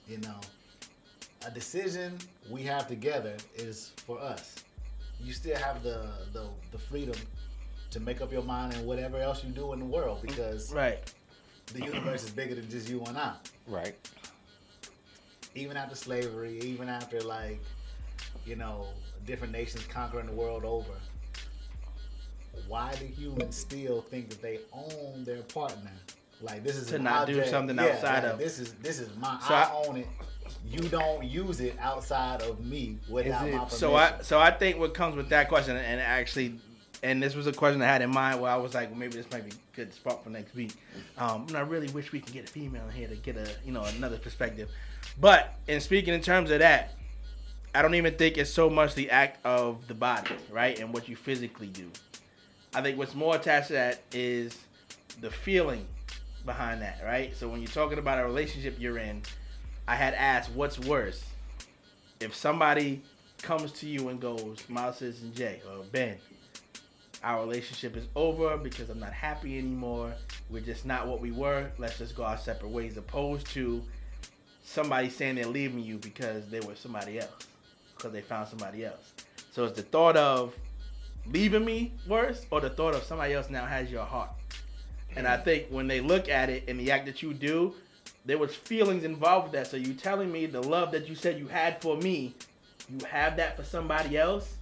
You 0.09 0.19
know, 0.19 0.41
a 1.47 1.51
decision 1.51 2.19
we 2.51 2.63
have 2.65 2.87
together 2.87 3.35
is 3.57 3.93
for 4.05 4.21
us. 4.21 4.57
You 5.21 5.33
still 5.33 5.57
have 5.57 5.83
the 5.83 6.09
the, 6.35 6.49
the 6.73 6.79
freedom 6.79 7.17
to 7.91 8.01
make 8.01 8.21
up 8.21 8.33
your 8.33 8.43
mind 8.43 8.75
and 8.75 8.87
whatever 8.87 9.19
else 9.19 9.43
you 9.45 9.51
do 9.51 9.73
in 9.73 9.79
the 9.81 9.85
world 9.87 10.21
because 10.23 10.73
Right. 10.73 10.99
the 11.73 11.85
universe 11.85 12.25
is 12.25 12.31
bigger 12.31 12.55
than 12.55 12.69
just 12.71 12.89
you 12.89 13.03
and 13.05 13.17
I. 13.17 13.35
Right. 13.67 13.95
Even 15.55 15.77
after 15.77 15.95
slavery, 15.97 16.59
even 16.61 16.89
after 16.89 17.21
like, 17.23 17.61
you 18.47 18.57
know, 18.57 18.87
different 19.27 19.53
nations 19.53 19.85
conquering 19.87 20.27
the 20.27 20.33
world 20.33 20.65
over. 20.65 20.93
Why 22.67 22.95
do 22.99 23.07
humans 23.07 23.57
still 23.57 24.03
think 24.03 24.29
that 24.31 24.43
they 24.43 24.59
own 24.73 25.25
their 25.25 25.43
partner? 25.43 25.93
Like 26.41 26.63
this 26.65 26.77
is 26.77 26.89
To 26.89 26.99
not 26.99 27.27
do 27.27 27.45
something 27.47 27.77
yeah, 27.77 27.85
outside 27.87 28.23
like, 28.25 28.33
of- 28.35 28.39
this 28.39 28.59
is 28.59 28.75
this 28.75 29.01
is 29.01 29.09
my 29.17 29.39
So 29.47 29.55
I, 29.55 29.63
I- 29.63 29.73
own 29.87 29.97
it. 29.99 30.07
You 30.67 30.81
don't 30.89 31.25
use 31.25 31.61
it 31.61 31.77
outside 31.81 32.43
of 32.43 32.65
me 32.65 32.99
without 33.09 33.47
it- 33.49 33.53
my 33.53 33.59
permission. 33.59 33.79
So 33.79 33.95
I 33.97 34.21
so 34.23 34.39
I 34.39 34.51
think 34.51 34.79
what 34.79 34.95
comes 34.95 35.17
with 35.17 35.29
that 35.31 35.49
question, 35.49 35.77
and 35.77 36.01
actually, 36.01 36.59
and 37.03 37.23
this 37.23 37.35
was 37.35 37.47
a 37.47 37.53
question 37.53 37.81
I 37.81 37.87
had 37.87 38.03
in 38.03 38.11
mind 38.11 38.41
where 38.41 38.51
I 38.51 38.57
was 38.57 38.75
like, 38.75 38.91
well, 38.91 38.99
maybe 38.99 39.15
this 39.15 39.31
might 39.31 39.45
be 39.45 39.53
a 39.53 39.77
good 39.77 39.95
spot 39.95 40.25
for 40.25 40.31
next 40.31 40.55
week. 40.55 40.73
Um, 41.17 41.47
and 41.49 41.57
I 41.57 41.61
really 41.61 41.89
wish 41.89 42.13
we 42.13 42.21
could 42.21 42.33
get 42.33 42.45
a 42.49 42.53
female 42.53 42.85
in 42.87 42.93
here 42.93 43.09
to 43.09 43.17
get 43.17 43.37
a 43.37 43.49
you 43.65 43.73
know 43.73 43.85
another 43.85 44.19
perspective. 44.19 44.69
But 45.21 45.55
in 45.69 45.81
speaking 45.81 46.15
in 46.15 46.21
terms 46.21 46.51
of 46.51 46.59
that, 46.59 46.95
I 47.75 47.83
don't 47.83 47.95
even 47.95 48.15
think 48.15 48.39
it's 48.39 48.51
so 48.51 48.69
much 48.69 48.95
the 48.95 49.11
act 49.11 49.45
of 49.45 49.87
the 49.89 49.95
body, 49.95 50.35
right, 50.51 50.79
and 50.79 50.93
what 50.93 51.09
you 51.09 51.17
physically 51.17 51.69
do. 51.69 51.91
I 52.75 52.83
think 52.83 52.99
what's 52.99 53.15
more 53.15 53.37
attached 53.37 53.69
to 53.69 53.75
that 53.75 54.03
is 54.13 54.57
the 55.21 55.31
feeling 55.31 55.87
behind 56.45 56.83
that, 56.83 57.01
right? 57.05 57.37
So 57.37 57.49
when 57.49 57.61
you're 57.61 57.71
talking 57.71 57.99
about 57.99 58.19
a 58.19 58.25
relationship 58.25 58.77
you're 58.79 58.99
in, 58.99 59.23
I 59.87 59.95
had 59.95 60.15
asked 60.15 60.51
what's 60.51 60.79
worse. 60.79 61.25
If 62.21 62.35
somebody 62.35 63.03
comes 63.43 63.73
to 63.73 63.87
you 63.89 64.09
and 64.09 64.21
goes, 64.21 64.59
Miles 64.69 65.01
and 65.01 65.35
Jay 65.35 65.63
or 65.69 65.85
Ben, 65.85 66.17
our 67.23 67.41
relationship 67.41 67.97
is 67.97 68.07
over 68.15 68.57
because 68.57 68.91
I'm 68.91 69.01
not 69.01 69.13
happy 69.13 69.59
anymore. 69.59 70.13
We're 70.51 70.63
just 70.63 70.87
not 70.87 71.07
what 71.07 71.21
we 71.21 71.33
were. 71.33 71.71
Let's 71.79 71.99
just 71.99 72.15
go 72.15 72.25
our 72.25 72.39
separate 72.39 72.71
ways. 72.71 72.97
Opposed 72.97 73.47
to 73.49 73.83
somebody 74.65 75.11
saying 75.11 75.37
they're 75.37 75.47
leaving 75.47 75.81
you 75.81 75.99
because 75.99 76.49
they 76.49 76.61
were 76.61 76.75
somebody 76.77 77.19
else, 77.19 77.47
because 77.97 78.13
they 78.13 78.21
found 78.21 78.49
somebody 78.49 78.85
else. 78.85 79.13
So 79.51 79.65
it's 79.65 79.77
the 79.77 79.83
thought 79.83 80.17
of 80.17 80.55
leaving 81.27 81.65
me 81.65 81.93
worse, 82.07 82.47
or 82.51 82.61
the 82.61 82.71
thought 82.71 82.95
of 82.95 83.03
somebody 83.03 83.35
else 83.35 83.51
now 83.51 83.67
has 83.67 83.91
your 83.91 84.05
heart. 84.05 84.31
And 85.17 85.27
I 85.27 85.37
think 85.37 85.67
when 85.71 85.89
they 85.89 86.01
look 86.01 86.29
at 86.29 86.51
it 86.51 86.65
and 86.69 86.79
the 86.79 86.93
act 86.93 87.07
that 87.07 87.23
you 87.23 87.35
do, 87.35 87.75
there 88.25 88.39
was 88.39 88.55
feelings 88.55 89.05
involved 89.05 89.47
with 89.47 89.53
that. 89.55 89.67
So 89.67 89.77
you 89.77 89.95
telling 89.95 90.31
me 90.31 90.47
the 90.47 90.63
love 90.63 90.93
that 90.93 91.09
you 91.09 91.15
said 91.15 91.39
you 91.39 91.49
had 91.49 91.81
for 91.81 91.97
me, 91.97 92.35
you 92.89 93.05
have 93.07 93.37
that 93.39 93.57
for 93.57 93.65
somebody 93.65 94.17
else. 94.17 94.55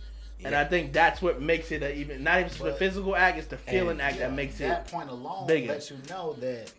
And 0.45 0.53
Yeah. 0.53 0.61
I 0.61 0.65
think 0.65 0.93
that's 0.93 1.23
what 1.23 1.41
makes 1.41 1.73
it 1.73 1.83
a 1.83 1.95
even 1.95 2.23
not 2.23 2.39
even 2.41 2.51
just 2.51 2.63
the 2.63 2.73
physical 2.75 3.17
act, 3.17 3.39
it's 3.39 3.47
the 3.47 3.57
feeling 3.57 4.01
act 4.01 4.17
Yeah, 4.19 4.29
that 4.29 4.35
makes 4.37 4.59
that 4.59 4.65
it 4.65 4.69
That 4.69 4.87
point 4.89 5.11
alone 5.11 5.47
bigger. 5.47 5.73
lets 5.73 5.91
you 5.91 5.97
know 6.11 6.35
that 6.41 6.71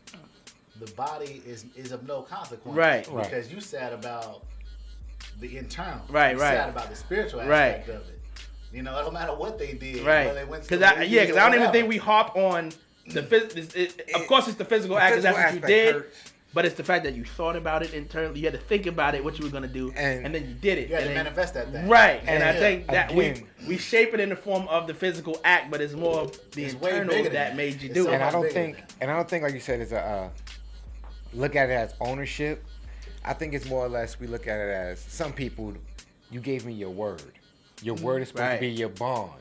the 0.79 0.91
body 0.93 1.41
is 1.45 1.65
is 1.75 1.91
of 1.91 2.07
no 2.07 2.21
consequence. 2.21 2.77
Right. 2.77 3.07
Right. 3.09 3.23
Because 3.23 3.51
you 3.51 3.59
said 3.59 3.93
about 3.93 4.43
the 5.39 5.57
internal. 5.57 6.01
Right, 6.09 6.35
you 6.35 6.41
right. 6.41 6.55
Sad 6.57 6.69
about 6.69 6.89
the 6.89 6.95
spiritual 6.95 7.39
Right. 7.45 7.79
aspect 7.79 7.89
of 7.89 8.07
it. 8.09 8.19
You 8.71 8.83
know, 8.83 8.97
it 8.99 9.03
don't 9.03 9.13
matter 9.13 9.33
what 9.33 9.57
they 9.57 9.73
did. 9.73 10.05
right. 10.05 10.27
whether 10.27 10.39
they 10.39 10.45
went 10.45 10.63
to 10.63 10.69
Because 10.69 10.83
I 10.83 11.03
yeah, 11.03 11.21
because 11.23 11.37
I 11.37 11.49
don't 11.49 11.59
even 11.59 11.71
think 11.71 11.87
we 11.89 11.97
hop 11.97 12.35
on 12.35 12.71
the 13.07 13.23
phys- 13.23 13.55
it, 13.75 13.75
it, 14.07 14.15
Of 14.15 14.27
course, 14.27 14.47
it's 14.47 14.57
the 14.57 14.65
physical 14.65 14.97
The 14.97 15.01
act. 15.01 15.15
'cause 15.15 15.23
physical 15.23 15.41
that's 15.41 15.53
what 15.55 15.61
you 15.61 15.67
did. 15.75 15.95
hurts. 15.95 16.17
But 16.53 16.65
it's 16.65 16.75
the 16.75 16.83
fact 16.83 17.03
that 17.03 17.13
you 17.13 17.23
thought 17.25 17.55
about 17.55 17.83
it 17.83 17.93
internally. 17.93 18.39
You 18.39 18.45
had 18.45 18.53
to 18.53 18.59
think 18.65 18.85
about 18.87 19.13
it, 19.15 19.23
what 19.23 19.37
you 19.37 19.45
were 19.45 19.51
gonna 19.51 19.67
do, 19.67 19.91
and, 19.95 20.25
And- 20.25 20.33
then 20.33 20.47
you 20.47 20.53
did 20.55 20.77
it. 20.77 20.87
You 20.89 20.95
had 20.95 21.03
and 21.03 21.09
to 21.09 21.13
then- 21.15 21.23
manifest 21.25 21.53
that 21.55 21.71
thing. 21.71 21.87
Right, 21.87 22.19
and, 22.21 22.29
And 22.29 22.43
I 22.43 22.53
think 22.57 22.87
that 22.87 23.11
again- 23.11 23.47
we 23.59 23.67
we 23.67 23.77
shape 23.77 24.13
it 24.13 24.19
in 24.21 24.29
the 24.29 24.35
form 24.35 24.67
of 24.69 24.87
the 24.87 24.93
physical 24.93 25.39
act, 25.43 25.69
but 25.69 25.81
it's 25.81 25.93
more 25.93 26.19
of 26.21 26.31
the 26.51 26.63
It's 26.65 26.73
internal 26.73 27.23
that, 27.23 27.31
that. 27.33 27.55
made 27.57 27.81
you 27.81 27.89
It's 27.89 27.93
do 27.95 28.03
so 28.05 28.11
it. 28.11 28.15
and 28.15 28.23
I 28.23 28.31
don't 28.31 28.49
think, 28.51 28.77
and 29.01 29.11
I 29.11 29.15
don't 29.15 29.29
think, 29.29 29.43
like 29.43 29.53
you 29.53 29.59
said, 29.59 29.81
is 29.81 29.91
a 29.91 29.99
uh, 29.99 30.29
look 31.33 31.55
at 31.55 31.69
it 31.69 31.73
as 31.73 31.93
ownership. 31.99 32.63
I 33.25 33.33
think 33.33 33.53
it's 33.53 33.65
more 33.65 33.85
or 33.85 33.89
less 33.89 34.19
we 34.19 34.25
look 34.27 34.47
at 34.47 34.57
it 34.59 34.69
as 34.71 34.99
some 35.01 35.33
people. 35.33 35.73
You 36.31 36.39
gave 36.39 36.65
me 36.65 36.71
your 36.73 36.89
word. 36.91 37.21
Your 37.83 37.95
word 37.95 38.21
is 38.21 38.29
supposed 38.29 38.41
Right. 38.47 38.55
to 38.55 38.61
be 38.61 38.69
your 38.69 38.89
bond. 38.89 39.31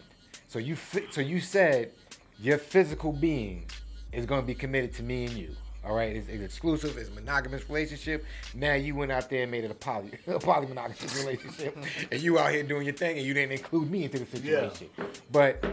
So 0.49 0.59
you, 0.59 0.77
so 1.11 1.21
you 1.21 1.41
said 1.41 1.93
your 2.41 2.59
physical 2.59 3.13
being 3.13 3.67
is 4.13 4.27
going 4.27 4.41
to 4.41 4.47
be 4.47 4.55
committed 4.55 4.93
to 4.95 5.03
me 5.05 5.25
and 5.27 5.35
you. 5.37 5.57
All 5.87 5.95
right, 5.95 6.17
it's, 6.17 6.29
it's 6.29 6.43
exclusive. 6.43 6.97
It's 6.99 7.11
a 7.11 7.13
monogamous 7.13 7.69
relationship. 7.69 8.25
Now 8.55 8.75
you 8.75 8.97
went 8.97 9.13
out 9.13 9.31
there 9.31 9.43
and 9.43 9.53
made 9.53 9.63
it 9.63 9.71
a 9.71 9.75
poly, 9.75 10.11
a 10.27 10.39
poly 10.39 10.67
monogamous 10.67 11.17
relationship, 11.25 11.77
and 12.11 12.21
you 12.21 12.39
out 12.39 12.51
here 12.51 12.65
doing 12.65 12.85
your 12.85 12.95
thing, 12.95 13.17
and 13.17 13.27
you 13.27 13.33
didn't 13.33 13.53
include 13.53 13.89
me 13.91 14.05
into 14.05 14.19
the 14.19 14.27
situation. 14.27 14.89
But 15.31 15.65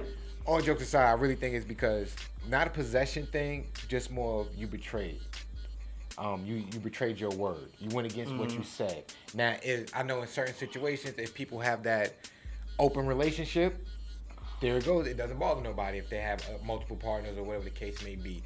all 0.46 0.62
jokes 0.62 0.84
aside, 0.84 1.10
I 1.10 1.14
really 1.14 1.36
think 1.36 1.56
it's 1.56 1.66
because 1.66 2.16
not 2.48 2.68
a 2.68 2.70
possession 2.70 3.26
thing, 3.26 3.66
just 3.88 4.12
more 4.12 4.42
of 4.42 4.56
you 4.56 4.68
betrayed. 4.68 5.22
Um, 6.20 6.46
you 6.46 6.58
you 6.72 6.80
betrayed 6.80 7.20
your 7.20 7.32
word. 7.32 7.72
You 7.80 7.90
went 7.96 8.12
against 8.12 8.36
what 8.36 8.52
you 8.52 8.64
said. 8.64 9.06
Now, 9.34 9.56
it, 9.64 9.92
I 9.96 10.04
know 10.04 10.22
in 10.22 10.28
certain 10.28 10.54
situations, 10.54 11.16
if 11.18 11.34
people 11.34 11.60
have 11.60 11.82
that 11.84 12.14
open 12.78 13.08
relationship, 13.08 13.84
there 14.64 14.78
it 14.78 14.86
goes. 14.86 15.08
It 15.08 15.18
doesn't 15.18 15.38
bother 15.38 15.62
nobody 15.62 15.98
if 15.98 16.10
they 16.10 16.20
have 16.22 16.40
uh, 16.48 16.54
multiple 16.66 16.96
partners 16.96 17.38
or 17.38 17.44
whatever 17.44 17.66
the 17.66 17.70
case 17.70 18.02
may 18.02 18.16
be. 18.16 18.42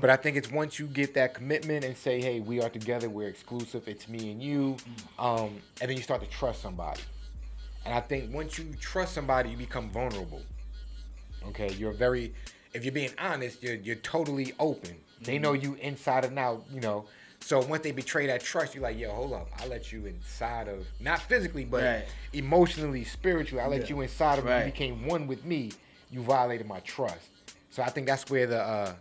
But 0.00 0.10
I 0.10 0.16
think 0.16 0.36
it's 0.36 0.50
once 0.50 0.78
you 0.78 0.86
get 0.86 1.14
that 1.14 1.32
commitment 1.32 1.82
and 1.84 1.96
say, 1.96 2.20
"Hey, 2.20 2.40
we 2.40 2.60
are 2.60 2.68
together. 2.68 3.08
We're 3.08 3.28
exclusive. 3.28 3.88
It's 3.88 4.06
me 4.06 4.32
and 4.32 4.42
you," 4.42 4.76
um, 5.18 5.62
and 5.80 5.88
then 5.88 5.96
you 5.96 6.02
start 6.02 6.20
to 6.20 6.28
trust 6.28 6.60
somebody. 6.60 7.00
And 7.86 7.94
I 7.94 8.00
think 8.00 8.32
once 8.34 8.58
you 8.58 8.66
trust 8.80 9.14
somebody, 9.14 9.48
you 9.48 9.56
become 9.56 9.88
vulnerable. 9.88 10.42
Okay, 11.48 11.72
you're 11.72 11.92
very. 11.92 12.34
If 12.74 12.84
you're 12.84 12.92
being 12.92 13.14
honest, 13.18 13.62
you're 13.62 13.76
you're 13.76 13.96
totally 13.96 14.52
open. 14.60 14.96
They 15.22 15.38
know 15.38 15.54
you 15.54 15.74
inside 15.74 16.26
and 16.26 16.38
out. 16.38 16.64
You 16.70 16.80
know. 16.80 17.06
So 17.42 17.60
once 17.60 17.82
they 17.82 17.90
betray 17.90 18.26
that 18.28 18.40
trust, 18.42 18.74
you're 18.74 18.82
like, 18.82 18.98
yo, 18.98 19.10
hold 19.10 19.32
up. 19.32 19.48
I 19.60 19.66
let 19.66 19.92
you 19.92 20.06
inside 20.06 20.68
of 20.68 20.86
not 21.00 21.20
physically, 21.20 21.64
but 21.64 21.82
Right. 21.82 22.04
emotionally, 22.32 23.04
spiritually. 23.04 23.62
I 23.62 23.66
let 23.66 23.82
Yeah. 23.82 23.96
you 23.96 24.00
inside 24.02 24.38
of 24.38 24.44
me. 24.44 24.50
Right. 24.52 24.58
You 24.60 24.64
became 24.72 25.06
one 25.06 25.26
with 25.26 25.44
me. 25.44 25.72
You 26.10 26.22
violated 26.22 26.66
my 26.66 26.80
trust. 26.80 27.28
So 27.70 27.82
I 27.82 27.90
think 27.90 28.06
that's 28.06 28.30
where 28.30 28.46
the 28.46 28.60
uh, 28.62 28.94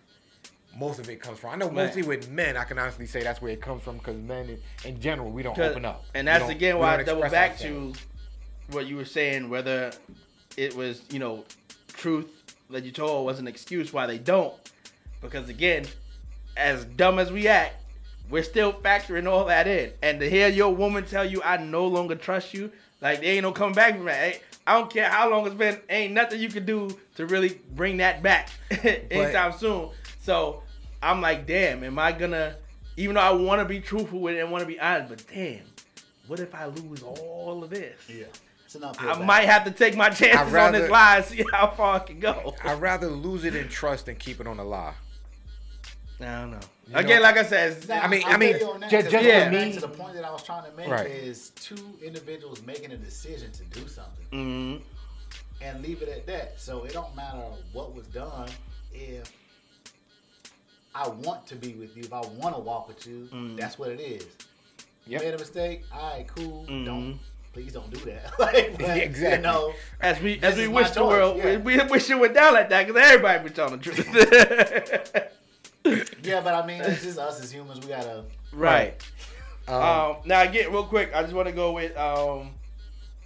most 0.75 0.99
of 0.99 1.09
it 1.09 1.21
comes 1.21 1.39
from. 1.39 1.51
I 1.51 1.55
know 1.55 1.67
Right. 1.67 1.75
mostly 1.75 2.03
with 2.03 2.29
men, 2.29 2.57
I 2.57 2.63
can 2.63 2.79
honestly 2.79 3.05
say 3.05 3.21
that's 3.21 3.41
where 3.41 3.51
it 3.51 3.61
comes 3.61 3.83
from 3.83 3.97
because 3.97 4.17
men, 4.17 4.49
in, 4.49 4.61
in 4.85 4.99
general, 5.01 5.29
we 5.29 5.43
don't 5.43 5.57
open 5.59 5.85
up. 5.85 6.05
And 6.13 6.27
that's 6.27 6.49
again 6.49 6.77
why 6.79 6.95
I 6.97 7.03
double 7.03 7.21
back 7.23 7.51
ourselves. 7.51 7.99
to 7.99 8.73
what 8.73 8.87
you 8.87 8.95
were 8.95 9.05
saying, 9.05 9.49
whether 9.49 9.91
it 10.57 10.75
was, 10.75 11.03
you 11.11 11.19
know, 11.19 11.45
truth 11.89 12.27
that 12.69 12.83
you 12.85 12.91
told 12.91 13.25
was 13.25 13.37
an 13.39 13.47
excuse 13.47 13.93
why 13.93 14.07
they 14.07 14.17
don't. 14.17 14.53
Because 15.19 15.49
again, 15.49 15.85
as 16.57 16.85
dumb 16.85 17.19
as 17.19 17.31
we 17.31 17.47
act, 17.47 17.75
we're 18.29 18.43
still 18.43 18.73
factoring 18.73 19.29
all 19.29 19.45
that 19.45 19.67
in. 19.67 19.91
And 20.01 20.19
to 20.19 20.29
hear 20.29 20.47
your 20.47 20.73
woman 20.73 21.05
tell 21.05 21.25
you, 21.25 21.41
I 21.43 21.57
no 21.57 21.87
longer 21.87 22.15
trust 22.15 22.53
you, 22.53 22.71
like 23.01 23.21
there 23.21 23.33
ain't 23.33 23.43
no 23.43 23.51
coming 23.51 23.75
back 23.75 23.95
from 23.95 24.05
that. 24.05 24.35
Eh? 24.35 24.37
I 24.65 24.77
don't 24.77 24.91
care 24.91 25.09
how 25.09 25.29
long 25.29 25.45
it's 25.45 25.55
been, 25.55 25.79
ain't 25.89 26.13
nothing 26.13 26.39
you 26.39 26.49
can 26.49 26.65
do 26.65 26.97
to 27.15 27.25
really 27.25 27.59
bring 27.73 27.97
that 27.97 28.21
back 28.21 28.49
anytime 28.83 29.53
soon. 29.53 29.89
So 30.21 30.61
I'm 31.01 31.19
like, 31.19 31.47
damn, 31.47 31.83
am 31.83 31.97
I 31.97 32.11
gonna, 32.11 32.55
even 32.95 33.15
though 33.15 33.21
I 33.21 33.31
want 33.31 33.59
to 33.59 33.65
be 33.65 33.79
truthful 33.79 34.19
with 34.19 34.35
it 34.35 34.39
and 34.39 34.51
want 34.51 34.61
to 34.61 34.67
be 34.67 34.79
honest, 34.79 35.09
but 35.09 35.25
damn, 35.33 35.63
what 36.27 36.39
if 36.39 36.53
I 36.53 36.65
lose 36.65 37.01
all 37.01 37.63
of 37.63 37.69
this? 37.69 37.99
Yeah. 38.07 38.25
It's 38.65 38.75
an 38.75 38.85
uphill 38.85 39.09
I 39.09 39.25
might 39.25 39.49
have 39.49 39.65
to 39.65 39.71
take 39.71 39.97
my 39.97 40.09
chances 40.09 40.55
on 40.55 40.71
this 40.71 40.89
lie 40.89 41.17
and 41.17 41.25
see 41.25 41.43
how 41.51 41.71
far 41.71 41.95
I 41.95 41.99
can 41.99 42.21
go. 42.21 42.55
I'd 42.63 42.79
rather 42.79 43.07
lose 43.07 43.43
it 43.43 43.53
in 43.53 43.67
trust 43.67 44.05
than 44.05 44.15
keep 44.15 44.39
it 44.39 44.47
on 44.47 44.59
a 44.59 44.63
lie. 44.63 44.93
I 46.21 46.23
don't 46.23 46.51
know. 46.51 46.59
You 46.91 46.97
Again, 46.97 47.17
know- 47.17 47.21
like 47.23 47.37
I 47.37 47.43
said, 47.43 47.87
Now, 47.87 48.01
I 48.01 48.07
mean- 48.07 48.23
I'll 48.25 48.33
I 48.33 48.37
mean, 48.37 48.51
tell 48.53 48.67
you 48.67 48.73
on 48.73 48.79
that, 48.81 48.91
just- 48.91 49.09
just 49.09 49.23
going 49.23 49.45
for 49.45 49.51
back 49.51 49.65
me- 49.67 49.73
to 49.73 49.79
the 49.79 49.87
point 49.87 50.13
that 50.15 50.25
I 50.25 50.31
was 50.31 50.43
trying 50.43 50.69
to 50.69 50.75
make 50.77 50.87
Right. 50.89 51.07
is 51.07 51.51
two 51.51 51.97
individuals 52.03 52.61
making 52.63 52.91
a 52.91 52.97
decision 52.97 53.51
to 53.53 53.63
do 53.63 53.87
something 53.87 54.25
Mhm. 54.31 54.81
and 55.61 55.81
leave 55.81 56.01
it 56.01 56.09
at 56.09 56.25
that. 56.27 56.59
So 56.59 56.83
it 56.83 56.93
don't 56.93 57.15
matter 57.15 57.37
what 57.71 57.93
was 57.95 58.07
done 58.07 58.49
if 58.93 59.31
I 60.93 61.07
want 61.07 61.47
to 61.47 61.55
be 61.55 61.73
with 61.75 61.95
you, 61.95 62.03
if 62.03 62.11
I 62.13 62.19
want 62.19 62.55
to 62.55 62.61
walk 62.61 62.89
with 62.89 63.07
you, 63.07 63.29
Mm. 63.31 63.57
that's 63.57 63.79
what 63.79 63.89
it 63.91 64.01
is. 64.01 64.25
You 65.07 65.17
made 65.19 65.33
a 65.33 65.37
mistake, 65.37 65.83
all 65.93 66.17
right, 66.17 66.27
cool. 66.35 66.65
Mhm. 66.69 66.85
Don't 66.85 67.19
please 67.53 67.73
don't 67.73 67.89
do 67.93 67.99
that. 68.11 68.31
like, 68.39 68.77
but, 68.77 68.97
Exactly. 68.97 69.37
You 69.37 69.41
know, 69.43 69.73
as 70.01 70.19
we 70.21 70.39
as 70.41 70.55
we 70.57 70.67
wish 70.67 70.89
the 70.91 71.05
world, 71.05 71.37
yeah. 71.37 71.57
we, 71.57 71.77
we 71.77 71.83
wish 71.85 72.09
it 72.09 72.19
went 72.19 72.33
down 72.33 72.53
like 72.53 72.69
that 72.69 72.85
because 72.87 73.01
everybody 73.01 73.43
be 73.47 73.49
telling 73.53 73.77
the 73.79 73.83
truth. 73.83 75.15
yeah, 76.23 76.41
but 76.41 76.53
I 76.53 76.65
mean, 76.65 76.81
it's 76.81 77.03
just 77.03 77.17
us 77.19 77.41
as 77.41 77.51
humans. 77.51 77.79
We 77.81 77.87
gotta. 77.89 78.23
right. 78.53 78.93
Um, 79.67 79.75
Um, 79.75 80.15
now 80.25 80.41
again, 80.41 80.71
real 80.71 80.85
quick, 80.85 81.11
I 81.13 81.21
just 81.21 81.33
want 81.33 81.47
to 81.47 81.53
go 81.53 81.71
with 81.73 81.95
um, 81.97 82.51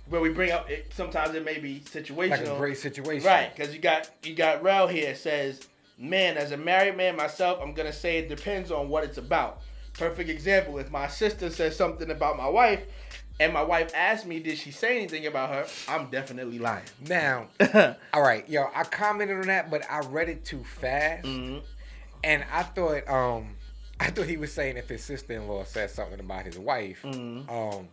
where 0.10 0.22
we 0.22 0.30
bring 0.30 0.52
up 0.52 0.70
it, 0.70 0.92
sometimes 0.94 1.34
it 1.34 1.44
may 1.46 1.60
be 1.60 1.80
situational. 1.86 2.30
Like 2.30 2.42
a 2.42 2.58
great 2.58 2.78
situation. 2.78 3.26
Right, 3.28 3.56
because 3.56 3.74
you 3.74 3.80
got 3.82 4.10
you 4.24 4.36
got 4.36 4.62
Rel 4.62 4.88
here 4.88 5.16
says, 5.16 5.68
man, 5.98 6.38
as 6.38 6.52
a 6.52 6.58
married 6.58 6.98
man 6.98 7.16
myself, 7.16 7.60
I'm 7.62 7.74
gonna 7.74 7.94
say 7.94 8.18
it 8.18 8.30
depends 8.30 8.72
on 8.72 8.90
what 8.90 9.04
it's 9.04 9.18
about. 9.18 9.62
Perfect 9.94 10.30
example: 10.30 10.78
if 10.78 10.92
my 10.92 11.08
sister 11.08 11.50
says 11.50 11.76
something 11.76 12.12
about 12.12 12.36
my 12.38 12.50
wife, 12.50 12.84
and 13.40 13.54
my 13.54 13.64
wife 13.64 13.92
asks 13.96 14.26
me, 14.28 14.40
did 14.40 14.58
she 14.58 14.72
say 14.72 14.98
anything 14.98 15.26
about 15.28 15.50
her? 15.52 15.66
I'm 15.88 16.10
definitely 16.10 16.60
lying. 16.60 16.84
Now, 17.08 17.48
all 18.14 18.22
right, 18.22 18.48
yo, 18.50 18.70
I 18.76 18.84
commented 18.84 19.38
on 19.38 19.48
that, 19.48 19.72
but 19.72 19.90
I 19.90 20.00
read 20.00 20.28
it 20.30 20.44
too 20.46 20.64
fast, 20.66 21.24
Mhm. 21.26 21.62
And 22.26 22.44
I 22.52 22.64
thought, 22.64 23.08
um, 23.08 23.56
I 24.00 24.10
thought 24.12 24.26
he 24.26 24.36
was 24.36 24.52
saying 24.52 24.76
if 24.76 24.90
his 24.90 25.04
sister-in-law 25.06 25.64
said 25.64 25.90
something 25.90 26.20
about 26.20 26.44
his 26.46 26.60
wife, 26.60 27.02
Mhm. 27.04 27.50
um, 27.50 27.88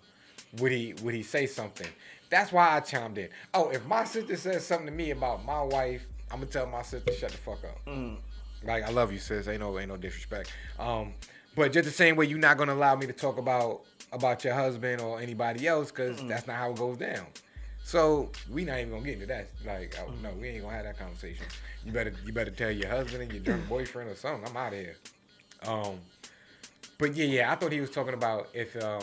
would 0.59 0.72
he 0.72 0.95
would 1.03 1.14
he 1.14 1.22
say 1.22 1.47
something? 1.47 1.87
That's 2.28 2.51
why 2.51 2.76
I 2.76 2.80
chimed 2.80 3.18
in. 3.18 3.28
Oh, 3.55 3.68
if 3.70 3.85
my 3.87 4.05
sister 4.05 4.37
says 4.37 4.66
something 4.66 4.87
to 4.87 4.93
me 4.93 5.11
about 5.12 5.45
my 5.45 5.62
wife, 5.62 6.05
I'm 6.30 6.41
gonna 6.41 6.51
tell 6.51 6.66
my 6.66 6.83
sister 6.83 7.12
shut 7.12 7.30
the 7.30 7.39
fuck 7.39 7.62
up. 7.64 7.78
Mhm. 7.87 8.16
Like 8.64 8.83
I 8.85 8.91
love 8.91 9.12
you, 9.12 9.18
sis. 9.18 9.47
Ain't 9.49 9.61
no 9.61 9.78
ain't 9.78 9.89
no 9.89 9.97
disrespect. 9.97 10.53
Um, 10.78 11.14
but 11.55 11.72
just 11.72 11.85
the 11.87 11.93
same 11.95 12.16
way, 12.16 12.26
you're 12.26 12.39
not 12.39 12.57
gonna 12.59 12.74
allow 12.74 12.97
me 12.97 13.07
to 13.07 13.12
talk 13.12 13.39
about 13.39 13.83
about 14.12 14.43
your 14.45 14.55
husband 14.55 15.01
or 15.01 15.20
anybody 15.20 15.66
else, 15.66 15.91
because 15.91 16.22
that's 16.24 16.47
not 16.47 16.57
how 16.57 16.70
it 16.72 16.76
goes 16.76 16.97
down. 16.99 17.26
So 17.85 18.30
we 18.51 18.64
not 18.64 18.78
even 18.78 18.91
gonna 18.91 19.05
get 19.05 19.14
into 19.14 19.26
that. 19.26 19.49
Like, 19.66 19.97
oh, 20.01 20.12
no, 20.22 20.30
we 20.41 20.49
ain't 20.49 20.62
gonna 20.62 20.74
have 20.74 20.85
that 20.85 20.99
conversation. 20.99 21.45
You 21.85 21.93
better 21.93 22.14
you 22.24 22.33
better 22.33 22.51
tell 22.51 22.70
your 22.70 22.89
husband 22.89 23.22
and 23.22 23.33
your 23.33 23.43
drunk 23.43 23.68
boyfriend 23.68 24.11
or 24.11 24.16
something. 24.16 24.49
I'm 24.49 24.57
out 24.57 24.72
of 24.72 24.78
here. 24.78 24.97
Um, 25.66 25.99
but 26.99 27.14
yeah, 27.14 27.24
yeah, 27.24 27.53
I 27.53 27.57
thought 27.57 27.72
he 27.72 27.80
was 27.80 27.91
talking 27.91 28.14
about 28.14 28.49
if 28.55 28.76
um 28.83 29.03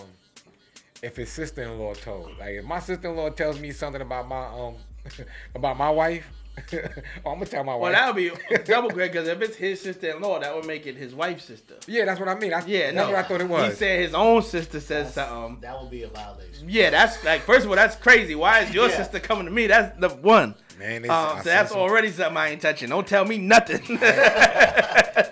if 1.02 1.16
his 1.16 1.30
sister-in-law 1.30 1.94
told. 1.96 2.38
Like 2.40 2.56
if 2.56 2.66
my 2.66 2.80
sister-in-law 2.80 3.32
tells 3.32 3.60
me 3.60 3.72
something 3.72 4.02
about 4.02 4.28
my 4.28 4.46
um 4.46 4.76
about 5.56 5.78
my 5.78 5.90
wife, 5.90 6.26
oh, 6.74 7.32
I'm 7.32 7.36
gonna 7.36 7.46
tell 7.46 7.64
my 7.64 7.76
wife. 7.76 7.82
Well, 7.82 7.92
that 7.92 8.08
would 8.08 8.16
be 8.16 8.32
double 8.66 8.90
great 8.90 9.12
because 9.12 9.28
if 9.28 9.42
it's 9.42 9.56
his 9.56 9.82
sister-in-law, 9.82 10.40
that 10.40 10.56
would 10.56 10.66
make 10.66 10.86
it 10.88 10.96
his 10.96 11.14
wife's 11.16 11.46
sister. 11.46 11.76
Yeah, 11.88 12.06
that's 12.06 12.20
what 12.20 12.30
I 12.30 12.36
mean. 12.36 12.54
I, 12.54 12.64
Yeah, 12.66 12.92
that's 12.92 12.96
no. 12.96 13.06
what 13.08 13.16
I 13.16 13.24
thought 13.24 13.42
it 13.42 13.50
was. 13.50 13.72
He 13.74 13.78
said 13.78 14.02
his 14.02 14.14
own 14.14 14.42
sister 14.44 14.80
says 14.80 15.14
That's- 15.14 15.30
something. 15.32 15.62
That 15.62 15.82
would 15.82 15.92
be 15.92 16.04
a 16.04 16.08
violation. 16.10 16.70
Yeah, 16.70 16.90
that's 16.90 17.24
like 17.24 17.42
first 17.42 17.66
of 17.66 17.70
all, 17.72 17.76
that's 17.76 17.96
crazy. 17.96 18.36
Why 18.36 18.62
is 18.62 18.74
your 18.74 18.88
Yeah. 18.90 18.98
sister 18.98 19.20
coming 19.20 19.46
to 19.46 19.52
me? 19.52 19.68
That's 19.68 19.98
the 20.00 20.10
one. 20.10 20.56
Man, 20.78 21.02
they, 21.02 21.10
Um, 21.10 21.38
so 21.40 21.44
that's 21.44 21.72
some- 21.72 21.80
already 21.80 22.12
something 22.12 22.38
I 22.38 22.50
ain't 22.52 22.62
touching. 22.62 22.90
Don't 22.90 23.08
tell 23.08 23.26
me 23.26 23.38
nothing. 23.38 23.98
I 24.02 25.32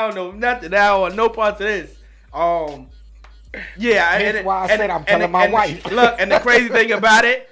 don't 0.00 0.14
know 0.14 0.32
nothing. 0.32 0.74
I 0.74 0.88
don't 0.88 1.00
want 1.02 1.16
no 1.16 1.28
parts 1.28 1.60
of 1.60 1.66
this. 1.66 1.94
Um, 2.32 2.88
yeah, 3.78 4.10
Hence 4.18 4.38
and, 4.38 4.46
why 4.46 4.58
I 4.58 4.66
and- 4.68 4.78
said 4.78 4.90
I'm 4.90 5.04
telling 5.04 5.22
and- 5.24 5.32
my 5.32 5.44
and- 5.44 5.52
wife. 5.52 5.90
Look, 5.90 6.16
and 6.18 6.30
the 6.30 6.38
crazy 6.40 6.68
thing 6.68 6.92
about 6.92 7.24
it 7.24 7.48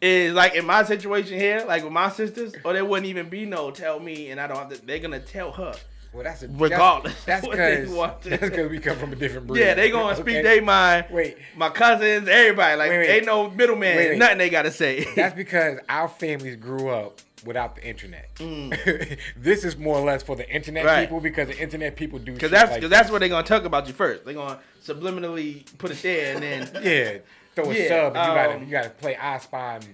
is, 0.00 0.34
like 0.34 0.54
in 0.54 0.64
my 0.66 0.84
situation 0.84 1.38
here, 1.38 1.64
like 1.66 1.82
with 1.84 1.92
my 1.92 2.08
sisters, 2.10 2.54
or 2.64 2.72
there 2.72 2.84
wouldn't 2.84 3.06
even 3.08 3.28
be 3.28 3.44
no 3.46 3.70
tell 3.70 3.98
me, 4.00 4.30
and 4.30 4.40
I 4.40 4.46
don't 4.46 4.56
have 4.56 4.68
to. 4.70 4.86
They're 4.86 4.98
gonna 4.98 5.20
tell 5.20 5.52
her. 5.52 5.74
Well, 6.10 6.24
that's 6.24 6.42
a, 6.42 6.48
Regardless 6.48 7.22
That's 7.24 7.46
what 7.46 7.58
they 7.58 7.82
because 7.82 7.94
want 7.94 8.22
to 8.22 8.30
that's 8.30 8.42
because 8.42 8.70
we 8.70 8.78
come 8.78 8.96
from 8.96 9.12
a 9.12 9.16
different 9.16 9.46
breed. 9.46 9.60
Yeah, 9.60 9.74
they 9.74 9.90
gonna 9.90 10.14
speak 10.16 10.36
Okay? 10.36 10.42
their 10.42 10.62
mind. 10.62 11.04
Wait, 11.10 11.36
My 11.54 11.68
cousins, 11.68 12.26
everybody, 12.28 12.76
like 12.78 12.88
Wait, 12.90 12.98
wait. 12.98 13.08
ain't 13.10 13.26
no 13.26 13.50
middleman. 13.50 13.96
Wait. 13.96 14.18
Nothing 14.18 14.38
they 14.38 14.48
gotta 14.48 14.70
say. 14.70 15.06
that's 15.14 15.34
because 15.36 15.78
our 15.88 16.08
families 16.08 16.56
grew 16.56 16.88
up 16.88 17.20
without 17.44 17.76
the 17.76 17.86
internet. 17.86 18.34
Mm. 18.36 19.18
this 19.36 19.64
is 19.64 19.76
more 19.76 19.96
or 19.98 20.04
less 20.06 20.22
for 20.22 20.34
the 20.34 20.48
internet 20.50 20.86
Right. 20.86 21.02
people 21.02 21.20
because 21.20 21.48
the 21.48 21.58
internet 21.58 21.94
people 21.94 22.18
do. 22.18 22.32
Cause 22.32 22.40
shit 22.40 22.50
that's 22.52 22.70
like 22.72 22.88
that's 22.88 23.10
where 23.10 23.20
they 23.20 23.28
gonna 23.28 23.46
talk 23.46 23.64
about 23.64 23.86
you 23.86 23.92
first. 23.92 24.24
They 24.24 24.32
gonna 24.32 24.58
subliminally 24.82 25.64
put 25.76 25.90
it 25.90 26.02
there, 26.02 26.34
and 26.34 26.42
then 26.42 26.82
Yeah, 26.82 27.18
throw 27.62 27.70
a 27.70 27.74
Yeah, 27.74 27.88
sub. 27.88 28.16
And 28.16 28.26
you 28.28 28.34
gotta 28.34 28.54
um, 28.56 28.64
you 28.64 28.70
gotta 28.70 28.90
play 28.90 29.16
I 29.16 29.38
Spy 29.38 29.74
and 29.76 29.86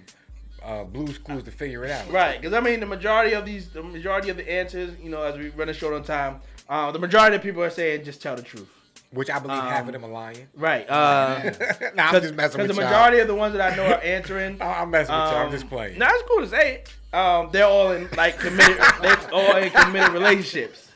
uh, 0.63 0.83
Blue's 0.83 1.17
Clues 1.17 1.43
to 1.43 1.51
figure 1.51 1.85
it 1.85 1.91
out. 1.91 2.11
right. 2.11 2.41
Cause 2.41 2.53
I 2.53 2.59
mean, 2.59 2.79
the 2.79 2.85
majority 2.85 3.33
of 3.33 3.45
these, 3.45 3.69
the 3.69 3.83
majority 3.83 4.29
of 4.29 4.37
the 4.37 4.51
answers, 4.51 4.91
you 5.01 5.09
know, 5.09 5.21
as 5.21 5.37
we 5.37 5.49
run 5.49 5.69
a 5.69 5.73
short 5.73 5.93
on 5.93 6.03
time, 6.03 6.39
uh, 6.69 6.91
the 6.91 6.99
majority 6.99 7.35
of 7.35 7.41
people 7.43 7.61
are 7.63 7.69
saying 7.69 8.03
just 8.03 8.21
tell 8.21 8.35
the 8.35 8.41
truth. 8.41 8.69
Which 9.11 9.29
I 9.29 9.39
believe 9.39 9.59
half 9.61 9.83
Um, 9.83 9.87
of 9.89 9.93
them 9.93 10.03
are 10.03 10.09
lying. 10.11 10.47
Right. 10.55 10.89
Uh, 10.89 11.51
nah, 11.95 12.07
I'm 12.09 12.21
just 12.21 12.33
messing 12.33 12.59
with 12.59 12.67
the 12.69 12.73
y'all. 12.75 12.83
majority 12.83 13.19
of 13.19 13.27
the 13.27 13.35
ones 13.35 13.53
that 13.55 13.71
I 13.71 13.75
know 13.75 13.85
are 13.85 14.01
answering. 14.01 14.57
I'm 14.61 14.89
messing 14.89 15.13
with 15.15 15.23
y'all. 15.25 15.35
I'm 15.37 15.45
um, 15.45 15.51
just 15.51 15.69
playing. 15.69 15.97
No, 15.99 16.07
it's 16.09 16.23
cool 16.27 16.41
to 16.41 16.47
say 16.49 16.73
it. 16.73 16.93
Um, 17.15 17.49
they're 17.51 17.65
all 17.65 17.91
in 17.91 18.09
like 18.17 18.37
committed. 18.39 18.77
they're 19.01 19.31
all 19.33 19.55
in 19.57 19.69
committed 19.69 20.11
relationships. 20.11 20.89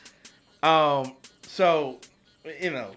Um, 0.62 1.14
so 1.42 1.98
you 2.60 2.70
know, 2.70 2.90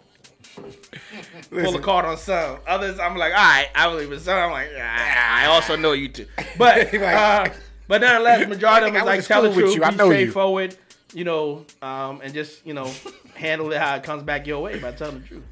pull 1.49 1.76
a 1.76 1.80
card 1.82 2.06
on 2.06 2.18
some. 2.18 2.58
Others, 2.68 2.99
I'm 2.99 3.16
like, 3.18 3.32
all 3.34 3.39
right, 3.39 3.68
I 3.76 3.89
believe 3.89 4.12
in 4.12 4.20
some. 4.20 4.38
I'm 4.38 4.51
like, 4.51 4.70
ah, 4.78 5.41
I 5.43 5.45
also 5.47 5.76
know 5.76 5.91
you 5.93 6.10
too. 6.10 6.26
But 6.58 6.78
Like- 6.93 7.04
uh, 7.04 7.49
but 7.88 8.01
nonetheless, 8.01 8.47
majority 8.47 8.88
of 8.88 8.93
them 8.93 9.01
is 9.01 9.06
like 9.06 9.26
tell 9.26 9.41
the 9.43 9.54
truth, 9.54 9.76
you. 9.76 9.84
I 9.84 9.91
be 9.91 9.97
know 9.97 10.06
you. 10.06 10.12
straightforward, 10.14 10.78
you 11.14 11.24
know, 11.26 11.66
um, 11.82 12.22
and 12.24 12.34
just 12.34 12.66
you 12.66 12.74
know, 12.74 12.89
handle 13.36 13.72
it 13.72 13.80
how 13.82 13.95
it 13.95 14.04
comes 14.04 14.24
back 14.24 14.47
your 14.47 14.62
way 14.62 14.80
by 14.80 14.91
telling 14.91 15.22
the 15.22 15.28
truth. 15.28 15.43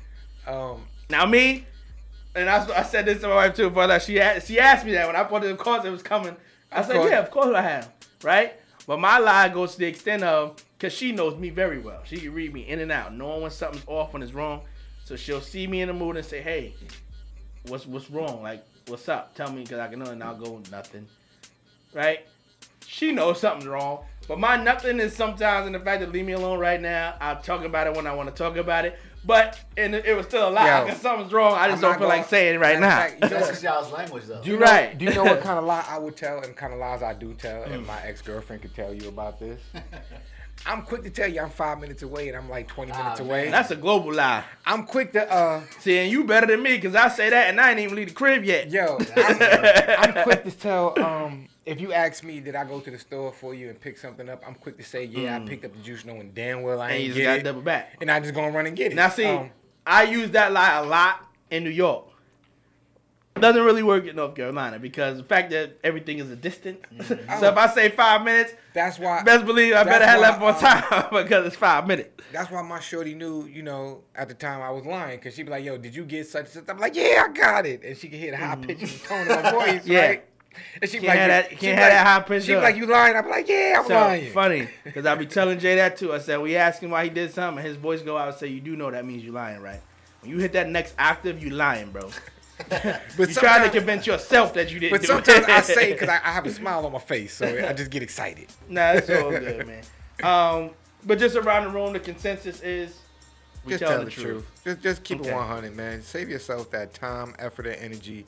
um, 0.48 0.82
Now 1.10 1.26
me, 1.26 1.66
and 2.36 2.50
I, 2.50 2.80
I 2.80 2.84
said 2.84 3.06
this 3.06 3.22
to 3.22 3.28
my 3.28 3.36
wife 3.36 3.56
too, 3.56 3.70
but 3.70 3.90
like 3.90 4.02
she 4.02 4.20
asked, 4.20 4.48
she 4.48 4.60
asked 4.60 4.86
me 4.86 4.94
that 4.94 5.08
when 5.08 5.16
I 5.16 5.24
put 5.24 5.44
it, 5.44 5.52
of 5.52 5.58
course 5.58 5.84
it 5.86 5.90
was 5.90 6.02
coming. 6.02 6.36
I 6.72 6.84
said, 6.84 7.04
yeah, 7.10 7.20
of 7.20 7.30
course 7.32 7.54
I 7.54 7.62
have, 7.62 7.92
right? 8.24 8.54
But 8.88 9.00
my 9.00 9.18
lie 9.20 9.50
goes 9.50 9.74
to 9.74 9.80
the 9.80 9.86
extent 9.86 10.24
of, 10.24 10.64
cause 10.80 10.94
she 10.94 11.12
knows 11.12 11.36
me 11.38 11.50
very 11.50 11.80
well. 11.80 12.02
She 12.06 12.16
can 12.18 12.34
read 12.34 12.54
me 12.54 12.62
in 12.68 12.80
and 12.80 12.92
out, 12.94 13.14
knowing 13.14 13.42
when 13.42 13.52
something's 13.52 13.84
off, 13.88 14.14
when 14.14 14.24
it's 14.24 14.34
wrong. 14.34 14.62
So 15.12 15.18
she'll 15.18 15.42
see 15.42 15.68
me 15.68 15.82
in 15.82 15.90
the 15.90 15.94
mood 15.94 16.16
and 16.16 16.26
say, 16.26 16.40
hey, 16.42 16.74
what's 17.68 17.86
what's 17.86 18.10
wrong? 18.10 18.42
Like, 18.42 18.64
what's 18.88 19.10
up? 19.10 19.36
Tell 19.36 19.52
me, 19.52 19.66
cause 19.66 19.78
I 19.78 19.90
can 19.90 20.00
know, 20.00 20.06
and 20.10 20.24
I'll 20.24 20.38
go 20.38 20.62
nothing, 20.72 21.06
right? 21.94 22.26
She 22.88 23.12
knows 23.12 23.42
something's 23.42 23.68
wrong. 23.68 24.06
But 24.30 24.40
my 24.40 24.56
nothing 24.56 25.02
is 25.02 25.14
sometimes 25.14 25.68
in 25.68 25.74
the 25.74 25.82
fact 25.82 26.00
that 26.00 26.14
leave 26.14 26.26
me 26.26 26.32
alone 26.32 26.60
right 26.60 26.80
now. 26.80 27.16
I'll 27.20 27.42
talk 27.42 27.66
about 27.66 27.88
it 27.88 27.94
when 27.98 28.08
I 28.08 28.14
want 28.14 28.34
to 28.34 28.34
talk 28.42 28.56
about 28.56 28.86
it. 28.86 28.98
But 29.26 29.60
and 29.76 29.94
it, 29.96 30.06
it 30.06 30.16
was 30.16 30.28
still 30.28 30.48
a 30.48 30.50
lie 30.50 30.86
because 30.86 31.02
something's 31.02 31.34
wrong. 31.34 31.56
I 31.56 31.68
just 31.68 31.84
I'm 31.84 31.90
don't 31.92 32.00
feel 32.00 32.08
gonna- 32.08 32.20
like 32.22 32.30
saying 32.30 32.56
it 32.56 32.60
right 32.60 32.80
now. 32.80 32.96
fact, 32.96 33.16
you 33.16 33.20
know 33.24 33.28
That's 33.28 33.42
what- 33.42 33.50
just 33.52 33.64
y'all's 33.64 33.92
language, 33.92 34.24
though. 34.28 34.42
Do 34.42 34.50
you 34.50 34.58
Right. 34.60 34.94
know? 34.94 35.00
Do 35.00 35.06
you 35.08 35.14
know 35.14 35.24
what 35.26 35.42
kind 35.44 35.60
of 35.60 35.66
lie 35.66 35.84
I 35.90 36.00
would 36.00 36.16
tell 36.16 36.40
and 36.40 36.56
kind 36.56 36.72
of 36.72 36.80
lies 36.80 37.04
I 37.04 37.14
do 37.16 37.34
tell? 37.34 37.64
Mm. 37.66 37.74
And 37.74 37.86
my 37.86 38.02
ex 38.04 38.22
girlfriend 38.22 38.62
could 38.62 38.74
tell 38.74 38.94
you 38.94 39.10
about 39.10 39.42
this. 39.42 39.60
I'm 40.66 40.84
quick 40.84 41.04
to 41.04 41.10
tell 41.10 41.28
you 41.28 41.42
I'm 41.42 41.50
five 41.50 41.80
minutes 41.80 42.04
away 42.04 42.28
and 42.28 42.38
I'm 42.38 42.50
like 42.50 42.68
20 42.68 42.92
Ah, 42.92 42.98
minutes 42.98 43.20
man. 43.20 43.30
away. 43.30 43.50
That's 43.50 43.72
a 43.72 43.76
global 43.76 44.14
lie. 44.14 44.44
I'm 44.66 44.86
quick 44.86 45.12
to 45.14 45.32
uh, 45.32 45.62
See, 45.80 45.98
and 45.98 46.12
you 46.12 46.24
better 46.24 46.46
than 46.48 46.62
me 46.62 46.76
because 46.76 46.94
I 46.96 47.08
say 47.10 47.30
that 47.30 47.50
and 47.50 47.60
I 47.60 47.72
ain't 47.72 47.80
even 47.80 47.96
leave 47.96 48.10
the 48.10 48.14
crib 48.14 48.44
yet. 48.44 48.70
yo, 48.70 48.98
I'm, 49.16 49.38
I'm 50.18 50.24
quick 50.24 50.44
to 50.44 50.52
tell 50.52 51.00
um, 51.04 51.48
if 51.66 51.82
you 51.82 51.94
ask 51.94 52.24
me 52.24 52.40
did 52.40 52.56
I 52.56 52.64
go 52.64 52.80
to 52.80 52.92
the 52.92 53.00
store 53.00 53.32
for 53.32 53.54
you 53.56 53.70
and 53.70 53.80
pick 53.82 53.98
something 53.98 54.30
up, 54.30 54.44
I'm 54.48 54.56
quick 54.56 54.78
to 54.78 54.84
say 54.84 55.06
yeah 55.06 55.36
I 55.38 55.40
picked 55.40 55.66
up 55.66 55.74
the 55.74 55.82
juice 55.82 56.06
knowing 56.06 56.32
damn 56.34 56.62
well 56.62 56.80
I 56.80 56.92
Mm. 56.92 56.94
and 56.96 57.02
you 57.04 57.06
ain't 57.10 57.16
just 57.16 57.26
gotta 57.26 57.40
it, 57.40 57.44
double 57.44 57.62
back. 57.62 57.98
and 58.02 58.12
I 58.12 58.20
just 58.20 58.34
gonna 58.34 58.52
run 58.52 58.68
and 58.68 58.76
get 58.78 58.92
it. 58.92 58.96
Now 58.96 59.10
see, 59.10 59.26
Um, 59.26 59.50
I 59.86 60.04
use 60.04 60.30
that 60.32 60.52
lie 60.52 60.76
a 60.78 60.84
lot 60.84 61.26
in 61.50 61.64
New 61.64 61.70
York. 61.72 62.06
Doesn't 63.42 63.64
really 63.64 63.84
work 63.84 64.06
in 64.08 64.16
North 64.16 64.36
Carolina 64.36 64.80
because 64.80 65.18
the 65.18 65.24
fact 65.24 65.52
that 65.52 65.78
everything 65.84 66.20
is 66.20 66.30
a 66.30 66.36
distance. 66.36 66.80
so 67.08 67.16
if 67.16 67.58
I 67.58 67.68
say 67.74 67.90
five 67.90 68.24
minutes, 68.24 68.54
that's 68.74 68.98
why 69.00 69.24
best 69.24 69.46
believe 69.46 69.74
I 69.74 69.84
better 69.84 70.06
have 70.06 70.22
left 70.22 70.40
more 70.40 70.50
um, 70.52 70.60
time 70.60 71.08
because 71.24 71.46
it's 71.48 71.56
five 71.56 71.88
minutes. 71.88 72.10
That's 72.32 72.50
why 72.52 72.62
my 72.62 72.80
shorty 72.80 73.14
knew, 73.14 73.46
you 73.48 73.62
know, 73.64 74.04
at 74.16 74.30
the 74.30 74.34
time 74.36 74.62
I 74.62 74.70
was 74.70 74.86
lying, 74.86 75.20
cause 75.20 75.34
she'd 75.36 75.44
be 75.44 75.50
like, 75.52 75.66
"Yo, 75.66 75.78
did 75.78 75.96
you 75.96 76.06
get 76.06 76.28
such 76.28 76.46
and 76.46 76.50
such?" 76.54 76.64
I'm 76.70 76.78
like, 76.80 76.96
"Yeah, 76.96 77.26
I 77.28 77.34
got 77.34 77.66
it," 77.66 77.84
and 77.84 77.98
she 77.98 78.08
could 78.08 78.20
hear 78.20 78.32
the 78.32 78.38
high 78.38 78.56
pitch 78.56 78.82
and 78.82 79.04
tone 79.04 79.28
of 79.30 79.44
my 79.44 79.52
voice, 79.66 79.86
Yeah. 79.86 80.08
right? 80.08 80.26
And 80.82 80.90
she 80.92 81.00
Can't 81.00 81.18
have 81.18 81.28
that- 81.30 81.50
she'd 81.50 81.60
can't 81.60 81.78
be 81.78 81.82
have 81.82 81.92
that 81.92 82.06
high 82.08 82.20
pitch 82.28 82.50
up. 82.50 82.62
like, 82.64 82.76
"You 82.76 82.86
lying?" 82.86 83.16
I'm 83.16 83.30
like, 83.30 83.48
"Yeah, 83.48 83.78
I'm 83.80 83.88
So 83.88 83.94
lying." 83.94 84.32
funny 84.34 84.68
because 84.84 85.06
I 85.06 85.16
be 85.16 85.26
telling 85.26 85.60
Jay 85.60 85.76
that 85.76 85.98
too. 85.98 86.14
I 86.14 86.18
said 86.20 86.40
we 86.42 86.56
ask 86.58 86.82
him 86.82 86.92
why 86.92 87.04
he 87.06 87.10
did 87.10 87.34
something, 87.34 87.58
and 87.60 87.68
his 87.68 87.78
voice 87.78 88.02
go 88.02 88.18
out 88.18 88.28
and 88.30 88.38
say, 88.38 88.48
"You 88.48 88.60
do 88.62 88.76
know 88.76 88.92
that 88.92 89.06
means 89.06 89.24
you 89.24 89.32
lying, 89.32 89.62
right? 89.62 89.80
When 90.22 90.30
you 90.32 90.38
hit 90.40 90.54
that 90.54 90.70
next 90.70 90.94
octave, 91.00 91.42
you 91.42 91.50
lying, 91.52 91.92
bro. 91.92 92.10
But 93.18 93.30
You 93.30 93.36
trying 93.36 93.64
to 93.70 93.78
convince 93.78 94.06
yourself 94.08 94.54
that 94.56 94.72
you 94.72 94.80
didn't 94.80 95.00
But 95.00 95.08
sometimes. 95.08 95.46
I 95.48 95.62
say 95.62 95.94
because 95.94 96.10
I, 96.10 96.16
I 96.24 96.32
have 96.32 96.46
a 96.46 96.52
smile 96.62 96.86
on 96.86 96.92
my 96.92 97.00
face, 97.00 97.34
so 97.34 97.46
I 97.48 97.74
just 97.74 97.92
get 97.92 98.04
excited. 98.04 98.48
nah, 98.70 98.94
it's 98.94 99.10
all 99.10 99.30
good, 99.32 99.68
man. 99.68 99.84
Um, 100.24 100.72
but 101.06 101.18
just 101.20 101.36
around 101.36 101.64
the 101.66 101.70
room, 101.72 101.94
the 101.94 102.00
consensus 102.00 102.62
is 102.62 102.98
we 103.66 103.72
just 103.72 103.84
tell, 103.84 104.04
the, 104.04 104.12
truth. 104.12 104.46
Just 104.64 104.82
just 104.82 105.04
keep 105.04 105.20
Okay. 105.22 105.30
it 105.32 105.36
100, 105.36 105.76
man. 105.76 106.02
Save 106.02 106.30
yourself 106.30 106.70
that 106.72 106.94
time, 106.94 107.36
effort, 107.40 107.66
and 107.68 107.76
energy. 107.76 108.26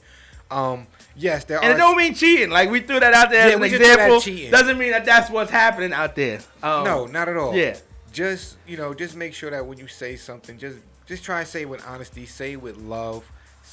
Um, 0.52 0.86
yes, 1.16 1.46
there 1.46 1.58
And 1.64 1.74
are. 1.74 1.76
it 1.76 1.78
don't 1.78 1.98
mean 1.98 2.14
cheating. 2.14 2.50
Like 2.52 2.70
we 2.70 2.80
threw 2.82 3.00
that 3.00 3.14
out 3.14 3.30
there 3.32 3.50
Yeah, 3.50 3.56
as 3.64 3.74
an 3.74 3.80
that 3.82 4.10
example. 4.22 4.52
Doesn't 4.52 4.78
mean 4.78 4.92
that 4.92 5.06
that's 5.06 5.30
what's 5.32 5.50
happening 5.50 5.94
out 5.94 6.16
there. 6.16 6.40
Um, 6.62 6.84
no, 6.84 7.06
not 7.08 7.28
at 7.30 7.38
all. 7.38 7.56
Yeah. 7.56 7.78
Just 8.12 8.58
you 8.68 8.78
know, 8.78 8.94
just 8.94 9.16
make 9.16 9.34
sure 9.34 9.50
that 9.50 9.66
when 9.66 9.78
you 9.80 9.88
say 9.88 10.16
something, 10.16 10.58
just 10.60 10.78
just 11.08 11.24
try 11.24 11.40
and 11.40 11.48
say 11.48 11.62
it 11.64 11.70
with 11.70 11.84
honesty, 11.88 12.26
say 12.28 12.54
it 12.54 12.62
with 12.62 12.78
love, 12.78 13.24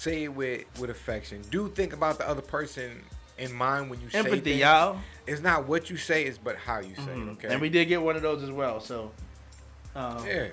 say 0.01 0.25
it 0.25 0.29
with 0.29 0.65
with 0.81 0.91
affection. 0.91 1.43
Do 1.51 1.69
think 1.69 1.93
about 1.93 2.19
the 2.19 2.27
other 2.29 2.41
person 2.43 3.03
in 3.39 3.53
mind 3.53 3.91
when 3.91 4.01
you 4.01 4.09
say 4.11 4.19
empathy, 4.21 4.53
y'all. 4.53 4.99
It's 5.27 5.43
not 5.43 5.67
what 5.69 5.91
you 5.91 5.97
say, 5.97 6.25
it's 6.25 6.39
but 6.39 6.57
how 6.57 6.81
you 6.81 6.95
say 6.95 7.03
it. 7.03 7.19
Mhm. 7.19 7.33
Okay. 7.33 7.49
And 7.49 7.61
we 7.61 7.69
did 7.69 7.87
get 7.87 8.01
one 8.01 8.17
of 8.17 8.23
those 8.23 8.43
as 8.43 8.51
well. 8.51 8.81
So. 8.81 9.13
Um, 9.95 10.27
yeah. 10.27 10.47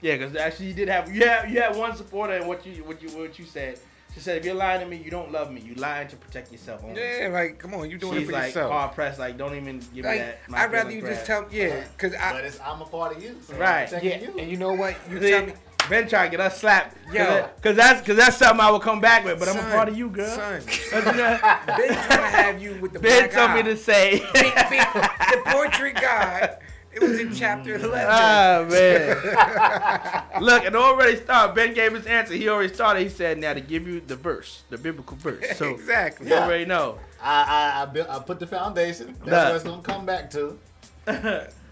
Yeah, 0.00 0.16
because 0.16 0.36
actually 0.36 0.66
you 0.66 0.74
did 0.74 0.88
have 0.88 1.14
you 1.14 1.26
had 1.26 1.50
you 1.50 1.60
had 1.62 1.76
one 1.76 1.96
supporter 1.96 2.34
and 2.34 2.46
what 2.46 2.66
you 2.66 2.84
what 2.84 3.00
you 3.02 3.08
what 3.16 3.38
you 3.38 3.46
said. 3.46 3.78
She 4.12 4.20
said, 4.20 4.38
if 4.38 4.44
you're 4.44 4.54
lying 4.54 4.78
to 4.80 4.86
me, 4.86 4.96
you 4.96 5.10
don't 5.10 5.32
love 5.32 5.50
me. 5.50 5.60
You 5.60 5.74
lying 5.74 6.06
to 6.06 6.14
protect 6.16 6.52
yourself. 6.52 6.84
Only. 6.84 7.00
Yeah, 7.00 7.30
like 7.32 7.58
come 7.58 7.74
on, 7.74 7.90
you 7.90 7.98
doing 7.98 8.14
She's 8.18 8.22
it 8.22 8.26
for 8.26 8.32
like 8.32 8.46
yourself. 8.46 8.70
hard 8.70 8.92
pressed. 8.94 9.18
Like, 9.18 9.36
don't 9.36 9.56
even 9.56 9.80
give 9.92 10.04
me 10.04 10.18
that. 10.18 10.38
my 10.48 10.58
I'd 10.58 10.72
rather 10.72 10.88
feelings 10.90 11.08
you 11.08 11.14
just 11.14 11.26
crap. 11.26 11.50
tell, 11.50 11.52
yeah, 11.52 11.84
cause 11.98 12.12
But 12.12 12.20
I, 12.20 12.38
it's, 12.40 12.60
I'm 12.60 12.80
a 12.80 12.84
part 12.84 13.16
of 13.16 13.22
you. 13.24 13.34
So 13.42 13.54
Right, 13.56 13.92
I'm 13.92 14.04
yeah, 14.04 14.20
you. 14.20 14.38
and 14.38 14.48
you 14.48 14.56
know 14.56 14.72
what, 14.74 14.94
you 15.10 15.20
See, 15.20 15.30
tell 15.30 15.46
me, 15.46 15.52
Ben 15.88 16.08
trying 16.08 16.30
to 16.30 16.36
get 16.36 16.40
us 16.44 16.60
slapped. 16.60 16.96
Cause, 17.12 17.44
cause 17.62 17.76
that's 17.76 18.06
cause 18.06 18.16
that's 18.16 18.36
something 18.36 18.60
I 18.60 18.70
will 18.70 18.80
come 18.80 19.00
back 19.00 19.24
with. 19.24 19.38
But 19.38 19.48
I'm 19.48 19.58
a 19.58 19.70
part 19.70 19.88
of 19.88 19.96
you, 19.96 20.08
girl. 20.08 20.26
Son, 20.34 20.60
But, 20.92 21.04
Ben 21.04 21.14
trying 21.14 22.08
to 22.08 22.36
have 22.36 22.62
you 22.62 22.74
with 22.80 22.92
the 22.92 22.98
ben 22.98 23.28
black 23.28 23.32
told 23.32 23.50
eye. 23.50 23.56
me 23.56 23.62
to 23.64 23.76
say. 23.76 24.18
Be- 24.32 24.42
be- 24.42 24.78
the 24.78 25.42
portrait 25.46 25.94
guy. 25.94 26.56
It 26.92 27.02
was 27.02 27.18
in 27.18 27.34
chapter 27.34 27.74
eleven. 27.84 28.06
Ah 28.08 28.64
man! 28.70 30.42
Look, 30.44 30.64
it 30.64 30.76
already 30.76 31.16
started. 31.16 31.54
Ben 31.54 31.74
gave 31.74 31.92
his 31.92 32.06
answer. 32.06 32.34
He 32.34 32.48
already 32.48 32.72
started. 32.72 33.02
He 33.02 33.08
said, 33.08 33.38
"Now 33.38 33.52
to 33.52 33.60
give 33.60 33.86
you 33.88 34.00
the 34.00 34.14
verse, 34.14 34.62
the 34.70 34.78
biblical 34.78 35.16
verse." 35.16 35.56
So 35.58 35.70
exactly. 35.70 36.28
you 36.28 36.34
already 36.34 36.66
know. 36.66 36.98
I, 37.20 37.42
I, 37.78 37.82
I, 37.82 37.86
built, 37.86 38.08
I 38.08 38.20
put 38.20 38.38
the 38.38 38.46
foundation. 38.46 39.16
That's 39.24 39.30
Nah. 39.30 39.44
what 39.46 39.54
it's 39.56 39.64
going 39.64 39.82
to 39.82 39.90
come 39.90 40.06
back 40.06 40.30
to. 40.32 40.58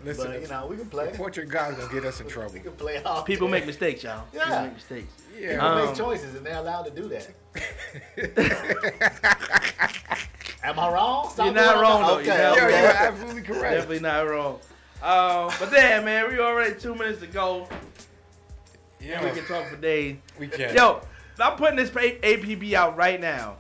Listen, 0.05 0.33
But, 0.33 0.43
you 0.43 0.49
know, 0.49 0.67
we 0.67 0.77
can 0.77 0.87
play. 0.87 1.11
the 1.11 1.17
portrait 1.17 1.49
guy's 1.49 1.75
gonna 1.77 1.93
get 1.93 2.05
us 2.05 2.21
in 2.21 2.27
trouble. 2.29 2.53
We 2.53 2.61
can 2.61 2.73
play 2.73 3.01
all 3.05 3.23
People 3.23 3.47
day. 3.47 3.53
make 3.53 3.67
mistakes, 3.67 4.03
y'all. 4.03 4.25
People 4.33 4.49
Yeah. 4.49 4.63
make 4.65 4.75
mistakes. 4.75 5.13
Yeah. 5.39 5.51
People 5.53 5.67
Um, 5.67 5.87
make 5.87 5.97
choices, 5.97 6.35
and 6.35 6.45
they're 6.47 6.57
allowed 6.59 6.83
to 6.85 6.91
do 6.91 7.09
that. 7.09 7.29
Am 10.65 10.79
I 10.79 10.93
wrong? 10.93 11.29
Stop 11.31 11.47
You're 11.47 11.55
not 11.55 11.73
doing 11.73 11.83
wrong, 11.83 12.03
though. 12.07 12.19
Okay, 12.19 12.27
You're 12.27 12.37
Yo, 12.37 12.55
not 12.55 12.71
you're 12.71 12.91
absolutely 12.91 13.43
correct. 13.43 13.75
Definitely 13.75 14.01
not 14.01 14.29
wrong. 14.29 14.61
Um, 15.03 15.51
but 15.59 15.71
then, 15.73 16.05
man, 16.05 16.29
we 16.31 16.39
already 16.39 16.79
two 16.79 16.95
minutes 16.95 17.19
to 17.21 17.27
go, 17.27 17.67
Yeah, 19.01 19.21
and 19.21 19.29
we 19.31 19.37
can 19.41 19.49
talk 19.49 19.67
for 19.69 19.77
days. 19.77 20.17
we 20.39 20.47
can. 20.47 20.75
Yo, 20.75 21.01
I'm 21.41 21.57
putting 21.57 21.77
this 21.77 21.91
APB 21.91 22.75
out 22.75 22.97
right 22.97 23.21
now. 23.21 23.57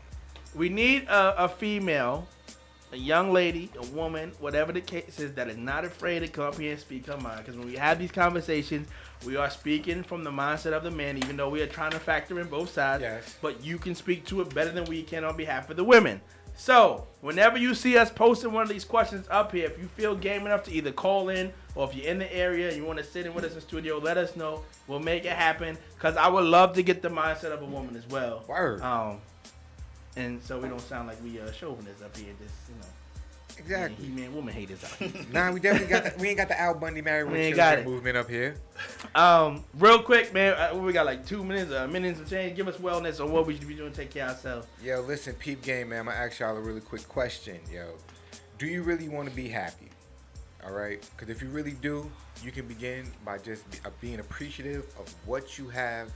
We 0.55 0.68
need 0.68 1.05
a, 1.09 1.45
a 1.45 1.49
female, 1.49 2.28
a 2.93 2.97
young 2.97 3.32
lady, 3.32 3.70
a 3.78 3.86
woman, 3.86 4.32
whatever 4.38 4.70
the 4.70 4.80
case 4.80 5.18
is, 5.18 5.32
that 5.34 5.49
is 5.49 5.57
not 5.57 5.84
afraid 5.84 6.20
to 6.20 6.28
come 6.28 6.45
up 6.45 6.59
here 6.59 6.72
and 6.72 6.80
speak 6.80 7.07
her 7.07 7.16
mind. 7.16 7.38
Because 7.38 7.57
when 7.57 7.66
we 7.66 7.74
have 7.76 7.99
these 7.99 8.12
conversations, 8.12 8.86
we 9.24 9.36
are 9.36 9.49
speaking 9.49 10.03
from 10.03 10.22
the 10.22 10.30
mindset 10.30 10.72
of 10.72 10.82
the 10.82 10.90
man, 10.90 11.16
even 11.16 11.36
though 11.36 11.49
we 11.49 11.62
are 11.62 11.66
trying 11.66 11.93
to 11.93 11.99
factor 11.99 12.38
in 12.38 12.49
both 12.49 12.70
sides. 12.70 13.03
Yes. 13.03 13.36
But 13.40 13.64
you 13.64 13.78
can 13.78 13.95
speak 13.95 14.26
to 14.26 14.43
it 14.43 14.55
better 14.55 14.70
than 14.70 14.84
we 14.84 15.03
can 15.03 15.24
on 15.24 15.36
behalf 15.36 15.70
of 15.70 15.76
the 15.76 15.84
women. 15.84 16.20
So, 16.55 17.07
whenever 17.22 17.57
you 17.57 17.74
see 17.74 17.97
us 17.97 18.11
posting 18.11 18.53
one 18.53 18.62
of 18.62 18.68
these 18.68 18.84
questions 18.84 19.26
up 19.30 19.53
here, 19.53 19.64
if 19.64 19.78
you 19.78 19.88
feel 19.88 20.14
game 20.14 20.45
enough 20.45 20.62
to 20.64 20.72
either 20.72 20.93
call 20.93 21.30
in 21.30 21.51
or 21.74 21.88
if 21.88 21.97
you're 21.97 22.07
in 22.07 22.18
the 22.18 22.30
area 22.32 22.68
and 22.68 22.76
you 22.76 22.84
want 22.84 22.99
to 22.99 23.05
sit 23.05 23.24
in 23.24 23.32
with 23.32 23.45
us 23.45 23.55
in 23.55 23.62
studio, 23.62 23.97
let 23.99 24.18
us 24.18 24.36
know. 24.36 24.62
We'll 24.86 25.01
make 25.01 25.24
it 25.24 25.32
happen 25.32 25.78
because 25.95 26.18
I 26.18 26.28
would 26.28 26.45
love 26.45 26.74
to 26.74 26.82
get 26.82 27.01
the 27.01 27.09
mindset 27.09 27.53
of 27.53 27.62
a 27.62 27.64
woman 27.64 27.97
as 27.97 28.07
well. 28.07 28.45
Word. 28.47 28.82
Um, 28.82 29.18
and 30.16 30.42
so 30.42 30.58
we 30.58 30.68
don't 30.68 30.80
sound 30.80 31.08
like 31.08 31.22
we 31.22 31.40
uh, 31.40 31.50
chauvinists 31.52 32.02
up 32.02 32.16
here, 32.16 32.32
just 32.40 32.54
you 32.68 32.74
know, 32.80 32.86
exactly. 33.58 34.06
he 34.06 34.12
man, 34.12 34.34
woman 34.34 34.52
haters 34.52 34.84
out 34.84 34.90
here. 34.92 35.24
Nah, 35.32 35.50
we 35.52 35.60
definitely 35.60 35.88
got 35.88 36.04
that. 36.04 36.18
We 36.18 36.28
ain't 36.28 36.38
got 36.38 36.48
the 36.48 36.60
Al 36.60 36.74
Bundy 36.74 37.02
married 37.02 37.30
with 37.30 37.56
children 37.56 37.84
movement 37.84 38.16
up 38.16 38.28
here. 38.28 38.56
um, 39.14 39.64
real 39.78 40.02
quick, 40.02 40.32
man, 40.34 40.54
uh, 40.54 40.76
we 40.76 40.92
got 40.92 41.06
like 41.06 41.26
two 41.26 41.42
minutes, 41.42 41.72
uh, 41.72 41.86
minutes 41.86 42.20
of 42.20 42.28
change. 42.28 42.56
Give 42.56 42.68
us 42.68 42.76
wellness 42.76 43.24
on 43.24 43.32
what 43.32 43.46
we 43.46 43.56
should 43.56 43.68
be 43.68 43.74
doing 43.74 43.92
to 43.92 43.96
take 43.96 44.10
care 44.10 44.24
of 44.24 44.30
ourselves. 44.30 44.66
Yo, 44.82 45.00
listen, 45.02 45.34
peep 45.34 45.62
game, 45.62 45.90
man. 45.90 46.00
I'm 46.00 46.06
gonna 46.06 46.18
ask 46.18 46.40
y'all 46.40 46.56
a 46.56 46.60
really 46.60 46.80
quick 46.80 47.08
question, 47.08 47.58
yo. 47.72 47.94
Do 48.58 48.66
you 48.66 48.82
really 48.82 49.08
want 49.08 49.28
to 49.28 49.34
be 49.34 49.48
happy? 49.48 49.88
All 50.64 50.72
right, 50.72 51.04
because 51.16 51.28
if 51.28 51.42
you 51.42 51.48
really 51.48 51.72
do, 51.72 52.08
you 52.44 52.52
can 52.52 52.66
begin 52.68 53.10
by 53.24 53.38
just 53.38 53.68
be, 53.70 53.78
uh, 53.84 53.90
being 54.00 54.20
appreciative 54.20 54.84
of 54.98 55.12
what 55.26 55.58
you 55.58 55.68
have 55.68 56.08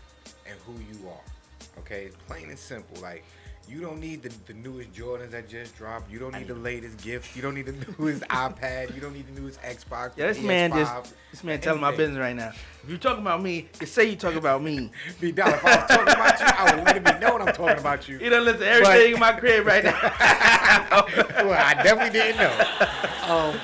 and 0.48 0.56
who 0.64 0.74
you 0.74 1.08
are. 1.08 1.80
Okay, 1.80 2.10
plain 2.28 2.48
and 2.50 2.58
simple. 2.58 3.00
Like, 3.02 3.24
you 3.68 3.80
don't 3.80 4.00
need 4.00 4.22
the, 4.22 4.32
the 4.46 4.54
newest 4.54 4.92
Jordans 4.92 5.30
that 5.32 5.48
just 5.48 5.76
dropped. 5.76 6.10
You 6.10 6.18
don't 6.18 6.34
need 6.34 6.46
the 6.46 6.54
latest 6.54 7.02
gift. 7.02 7.34
You 7.34 7.42
don't 7.42 7.54
need 7.54 7.66
the 7.66 7.72
newest 7.98 8.22
iPad. 8.24 8.94
You 8.94 9.00
don't 9.00 9.12
need 9.12 9.26
the 9.34 9.40
newest 9.40 9.60
Xbox. 9.60 10.12
Yeah, 10.16 10.28
this 10.28 10.40
man 10.40 10.70
PS5. 10.70 10.76
just 10.76 11.14
this 11.32 11.44
man 11.44 11.60
telling 11.60 11.80
my 11.80 11.94
business 11.94 12.18
right 12.18 12.36
now. 12.36 12.52
If 12.84 12.90
you 12.90 12.98
talking 12.98 13.22
about 13.22 13.42
me, 13.42 13.68
you 13.80 13.86
say 13.86 14.08
you 14.08 14.16
talking 14.16 14.38
about 14.38 14.62
me. 14.62 14.90
Be 15.20 15.32
down. 15.32 15.48
If 15.48 15.64
I 15.64 15.76
was 15.76 15.86
talking 15.88 16.14
about 16.14 16.40
you, 16.40 16.46
I 16.46 16.74
would 16.74 16.84
let 16.84 17.04
me 17.04 17.20
know 17.20 17.32
when 17.32 17.48
I'm 17.48 17.54
talking 17.54 17.78
about 17.78 18.08
you. 18.08 18.18
You 18.18 18.30
don't 18.30 18.44
listen 18.44 18.60
to 18.60 18.68
everything 18.68 19.14
in 19.14 19.20
my 19.20 19.32
crib 19.32 19.66
right 19.66 19.84
now. 19.84 19.92
well, 20.00 21.52
I 21.52 21.74
definitely 21.82 22.18
didn't 22.18 22.38
know. 22.38 23.32
Um, 23.32 23.60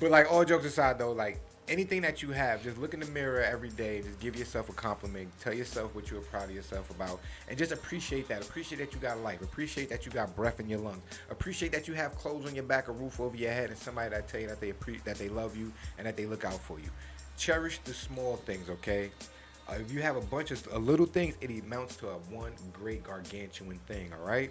but 0.00 0.10
like 0.10 0.30
all 0.30 0.44
jokes 0.44 0.66
aside, 0.66 0.98
though, 0.98 1.12
like 1.12 1.40
anything 1.68 2.02
that 2.02 2.22
you 2.22 2.30
have, 2.30 2.62
just 2.62 2.78
look 2.78 2.94
in 2.94 3.00
the 3.00 3.06
mirror 3.06 3.40
every 3.42 3.70
day. 3.70 4.02
Just 4.02 4.18
give 4.20 4.36
yourself 4.36 4.68
a 4.68 4.72
compliment. 4.72 5.28
Tell 5.40 5.52
yourself 5.52 5.94
what 5.94 6.10
you're 6.10 6.20
proud 6.20 6.44
of 6.44 6.54
yourself 6.54 6.90
about, 6.90 7.20
and 7.48 7.58
just 7.58 7.72
appreciate 7.72 8.28
that. 8.28 8.42
Appreciate 8.42 8.78
that 8.78 8.92
you 8.92 9.00
got 9.00 9.18
life. 9.20 9.42
Appreciate 9.42 9.88
that 9.88 10.06
you 10.06 10.12
got 10.12 10.34
breath 10.36 10.60
in 10.60 10.68
your 10.68 10.80
lungs. 10.80 11.02
Appreciate 11.30 11.72
that 11.72 11.88
you 11.88 11.94
have 11.94 12.14
clothes 12.16 12.46
on 12.46 12.54
your 12.54 12.64
back, 12.64 12.88
a 12.88 12.92
roof 12.92 13.20
over 13.20 13.36
your 13.36 13.52
head, 13.52 13.70
and 13.70 13.78
somebody 13.78 14.10
that 14.10 14.28
tell 14.28 14.40
you 14.40 14.48
that 14.48 14.60
they 14.60 14.72
appre- 14.72 15.02
that 15.04 15.16
they 15.16 15.28
love 15.28 15.56
you 15.56 15.72
and 15.98 16.06
that 16.06 16.16
they 16.16 16.26
look 16.26 16.44
out 16.44 16.60
for 16.60 16.78
you. 16.78 16.88
Cherish 17.36 17.78
the 17.84 17.92
small 17.92 18.36
things, 18.36 18.68
okay? 18.70 19.10
Uh, 19.68 19.74
if 19.80 19.92
you 19.92 20.00
have 20.00 20.16
a 20.16 20.20
bunch 20.20 20.52
of 20.52 20.66
uh, 20.72 20.78
little 20.78 21.06
things, 21.06 21.34
it 21.40 21.50
amounts 21.64 21.96
to 21.96 22.08
a 22.08 22.14
one 22.30 22.52
great 22.72 23.02
gargantuan 23.02 23.78
thing. 23.86 24.12
All 24.12 24.26
right. 24.26 24.50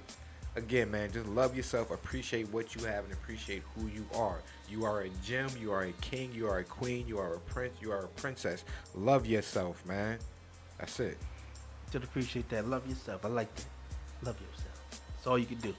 Again, 0.55 0.89
man, 0.89 1.11
just 1.11 1.27
love 1.27 1.55
yourself, 1.55 1.91
appreciate 1.91 2.47
what 2.53 2.75
you 2.75 2.85
have, 2.85 3.03
and 3.03 3.13
appreciate 3.13 3.61
who 3.75 3.87
you 3.87 4.05
are. 4.15 4.37
You 4.69 4.85
are 4.85 5.01
a 5.01 5.09
gem, 5.23 5.49
you 5.59 5.71
are 5.73 5.83
a 5.83 5.91
king, 5.93 6.31
you 6.33 6.47
are 6.47 6.59
a 6.59 6.63
queen, 6.63 7.05
you 7.07 7.19
are 7.19 7.35
a 7.35 7.39
prince, 7.39 7.73
you 7.81 7.91
are 7.91 8.05
a 8.05 8.07
princess. 8.07 8.63
Love 8.93 9.25
yourself, 9.25 9.85
man. 9.85 10.17
That's 10.79 10.99
it. 11.01 11.17
Just 11.91 12.05
appreciate 12.05 12.47
that. 12.49 12.67
Love 12.67 12.87
yourself. 12.87 13.25
I 13.25 13.27
like 13.27 13.53
that. 13.55 13.65
Love 14.23 14.39
yourself. 14.39 15.01
That's 15.15 15.27
all 15.27 15.37
you 15.37 15.45
can 15.45 15.57
do. 15.57 15.73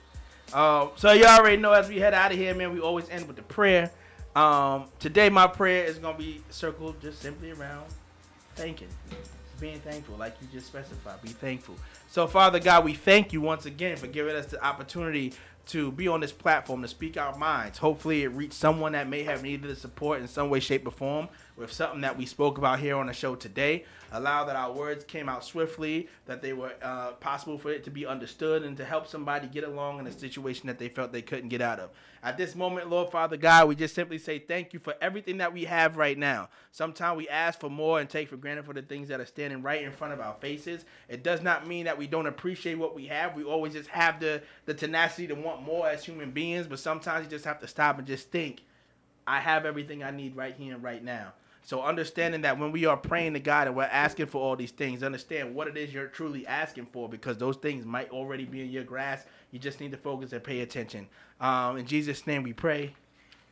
Um, 0.53 0.91
so 0.97 1.13
you 1.13 1.25
already 1.25 1.57
know 1.57 1.73
as 1.73 1.89
we 1.89 1.99
head 1.99 2.15
out 2.15 2.31
of 2.31 2.39
here, 2.39 2.55
man, 2.55 2.73
we 2.73 2.81
always 2.81 3.09
end 3.09 3.27
with 3.27 3.37
the 3.37 3.43
prayer. 3.43 3.91
Um, 4.37 4.85
today 4.99 5.31
my 5.31 5.47
prayer 5.47 5.87
is 5.87 5.99
gonna 5.99 6.19
be 6.19 6.43
circled 6.51 7.01
just 7.01 7.21
simply 7.21 7.51
around 7.53 7.87
thanking. 8.55 8.89
Being 9.59 9.81
thankful, 9.81 10.17
like 10.17 10.37
you 10.43 10.49
just 10.53 10.67
specified. 10.67 11.23
Be 11.23 11.29
thankful. 11.29 11.77
So, 12.09 12.27
Father 12.27 12.61
God, 12.61 12.85
we 12.85 12.93
thank 12.93 13.33
you 13.33 13.41
once 13.41 13.65
again 13.65 13.97
for 13.97 14.07
giving 14.07 14.37
us 14.37 14.47
the 14.47 14.63
opportunity 14.63 15.33
to 15.67 15.91
be 15.93 16.09
on 16.09 16.21
this 16.21 16.33
platform 16.33 16.83
to 16.83 16.89
speak 16.89 17.17
our 17.17 17.37
minds. 17.37 17.79
Hopefully, 17.79 18.23
it 18.23 18.29
reached 18.29 18.55
someone 18.55 18.93
that 18.93 19.09
may 19.09 19.23
have 19.25 19.43
needed 19.43 19.69
the 19.69 19.77
support 19.77 20.21
in 20.21 20.29
some 20.29 20.49
way, 20.49 20.61
shape, 20.61 20.87
or 20.87 20.93
form 20.93 21.29
with 21.57 21.73
something 21.73 22.03
that 22.03 22.17
we 22.17 22.27
spoke 22.27 22.59
about 22.59 22.79
here 22.79 22.97
on 22.97 23.07
the 23.07 23.13
show 23.13 23.35
today. 23.35 23.85
Allow 24.13 24.45
that 24.45 24.57
our 24.57 24.73
words 24.73 25.05
came 25.05 25.29
out 25.29 25.45
swiftly, 25.45 26.09
that 26.27 26.43
they 26.43 26.53
were 26.53 26.73
uh, 26.83 27.13
possible 27.13 27.59
for 27.59 27.71
it 27.71 27.83
to 27.85 27.91
be 27.91 28.07
understood, 28.07 28.63
and 28.63 28.77
to 28.77 28.85
help 28.85 29.07
somebody 29.07 29.49
get 29.49 29.65
along 29.65 29.99
in 29.99 30.07
a 30.07 30.13
situation 30.13 30.67
that 30.69 30.79
they 30.79 30.89
felt 30.89 31.13
they 31.13 31.23
couldn't 31.23 31.49
get 31.49 31.61
out 31.61 31.81
of. 31.81 31.91
At 32.23 32.37
this 32.37 32.55
moment, 32.55 32.91
Lord 32.91 33.11
Father 33.11 33.37
God, 33.37 33.69
we 33.69 33.75
just 33.75 33.95
simply 33.95 34.19
say 34.19 34.39
thank 34.39 34.73
you 34.73 34.81
for 34.81 34.95
everything 35.01 35.39
that 35.39 35.53
we 35.53 35.65
have 35.65 35.97
right 35.97 36.19
now. 36.19 36.49
Sometimes 36.73 37.17
we 37.17 37.29
ask 37.29 37.61
for 37.61 37.71
more 37.71 38.01
and 38.01 38.09
take 38.09 38.29
for 38.29 38.37
granted 38.37 38.65
for 38.65 38.73
the 38.73 38.83
things 38.83 39.09
that 39.09 39.21
are 39.21 39.27
standing 39.27 39.63
right 39.63 39.83
in 39.83 39.93
front 39.93 40.13
of 40.13 40.21
our 40.21 40.35
faces. 40.41 40.85
It 41.09 41.23
does 41.23 41.43
not 41.43 41.67
mean 41.67 41.85
that 41.85 41.97
we 41.97 42.07
don't 42.07 42.27
appreciate 42.27 42.79
what 42.79 42.95
we 42.95 43.07
have. 43.07 43.37
We 43.37 43.45
always 43.45 43.75
just 43.75 43.89
have 43.91 44.19
the, 44.19 44.43
the 44.65 44.75
tenacity 44.75 45.29
to 45.29 45.35
want 45.35 45.56
more 45.63 45.89
as 45.89 46.05
human 46.05 46.31
beings, 46.31 46.67
but 46.67 46.79
sometimes 46.79 47.25
you 47.25 47.31
just 47.31 47.45
have 47.45 47.61
to 47.61 47.69
stop 47.69 47.99
and 47.99 48.07
just 48.07 48.31
think, 48.31 48.63
I 49.27 49.41
have 49.41 49.67
everything 49.67 50.03
I 50.05 50.11
need 50.11 50.37
right 50.37 50.55
here 50.55 50.75
and 50.75 50.83
right 50.83 51.03
now. 51.03 51.33
So 51.63 51.83
understanding 51.83 52.43
that 52.43 52.61
when 52.61 52.71
we 52.71 52.87
are 52.87 52.97
praying 52.97 53.33
to 53.33 53.41
God 53.41 53.67
and 53.67 53.77
we're 53.77 53.85
asking 53.85 54.27
for 54.27 54.41
all 54.41 54.55
these 54.55 54.71
things, 54.71 55.03
understand 55.03 55.53
what 55.53 55.67
it 55.67 55.77
is 55.77 55.93
you're 55.93 56.07
truly 56.07 56.47
asking 56.47 56.87
for 56.93 57.09
because 57.09 57.39
those 57.39 57.57
things 57.57 57.85
might 57.85 58.09
already 58.11 58.45
be 58.45 58.61
in 58.61 58.71
your 58.71 58.85
grasp. 58.85 59.27
You 59.51 59.59
just 59.59 59.81
need 59.81 59.91
to 59.91 59.97
focus 59.97 60.33
and 60.33 60.45
pay 60.45 60.61
attention. 60.61 61.09
Um, 61.41 61.77
in 61.77 61.85
Jesus' 61.85 62.25
name 62.25 62.45
we 62.45 62.53
pray. 62.53 62.95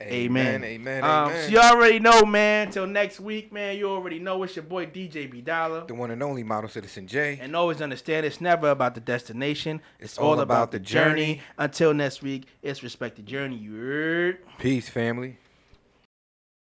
Amen. 0.03 0.65
Amen. 0.65 1.05
Um, 1.05 1.29
amen. 1.31 1.45
so 1.45 1.51
you 1.51 1.59
already 1.59 1.99
know, 1.99 2.25
man. 2.25 2.71
Till 2.71 2.87
next 2.87 3.21
week, 3.21 3.53
man. 3.53 3.77
You 3.79 3.89
already 3.89 4.19
know 4.19 4.43
it's 4.43 4.57
your 4.57 4.65
boy 4.65 4.87
DJ 4.87 5.31
B 5.31 5.41
Dollar. 5.41 5.85
the 5.87 5.95
one 5.95 6.11
and 6.11 6.23
only 6.23 6.43
model 6.43 6.69
citizen 6.69 7.07
J. 7.07 7.39
And 7.41 7.55
always 7.55 7.81
understand 7.81 8.27
it's 8.27 8.41
never 8.41 8.71
about 8.71 8.95
the 8.97 9.01
destination. 9.01 9.81
It's, 9.99 10.13
It's 10.15 10.19
all, 10.19 10.31
all 10.31 10.41
about, 10.41 10.45
about 10.45 10.71
the 10.73 10.79
the 10.79 10.85
journey. 10.85 11.21
journey. 11.37 11.43
Until 11.59 11.95
next 11.95 12.23
week, 12.23 12.47
it's 12.63 12.83
respect 12.83 13.17
the 13.17 13.23
journey. 13.23 13.57
You 13.57 13.77
heard? 13.77 14.39
Peace, 14.59 14.89
family. 14.89 15.39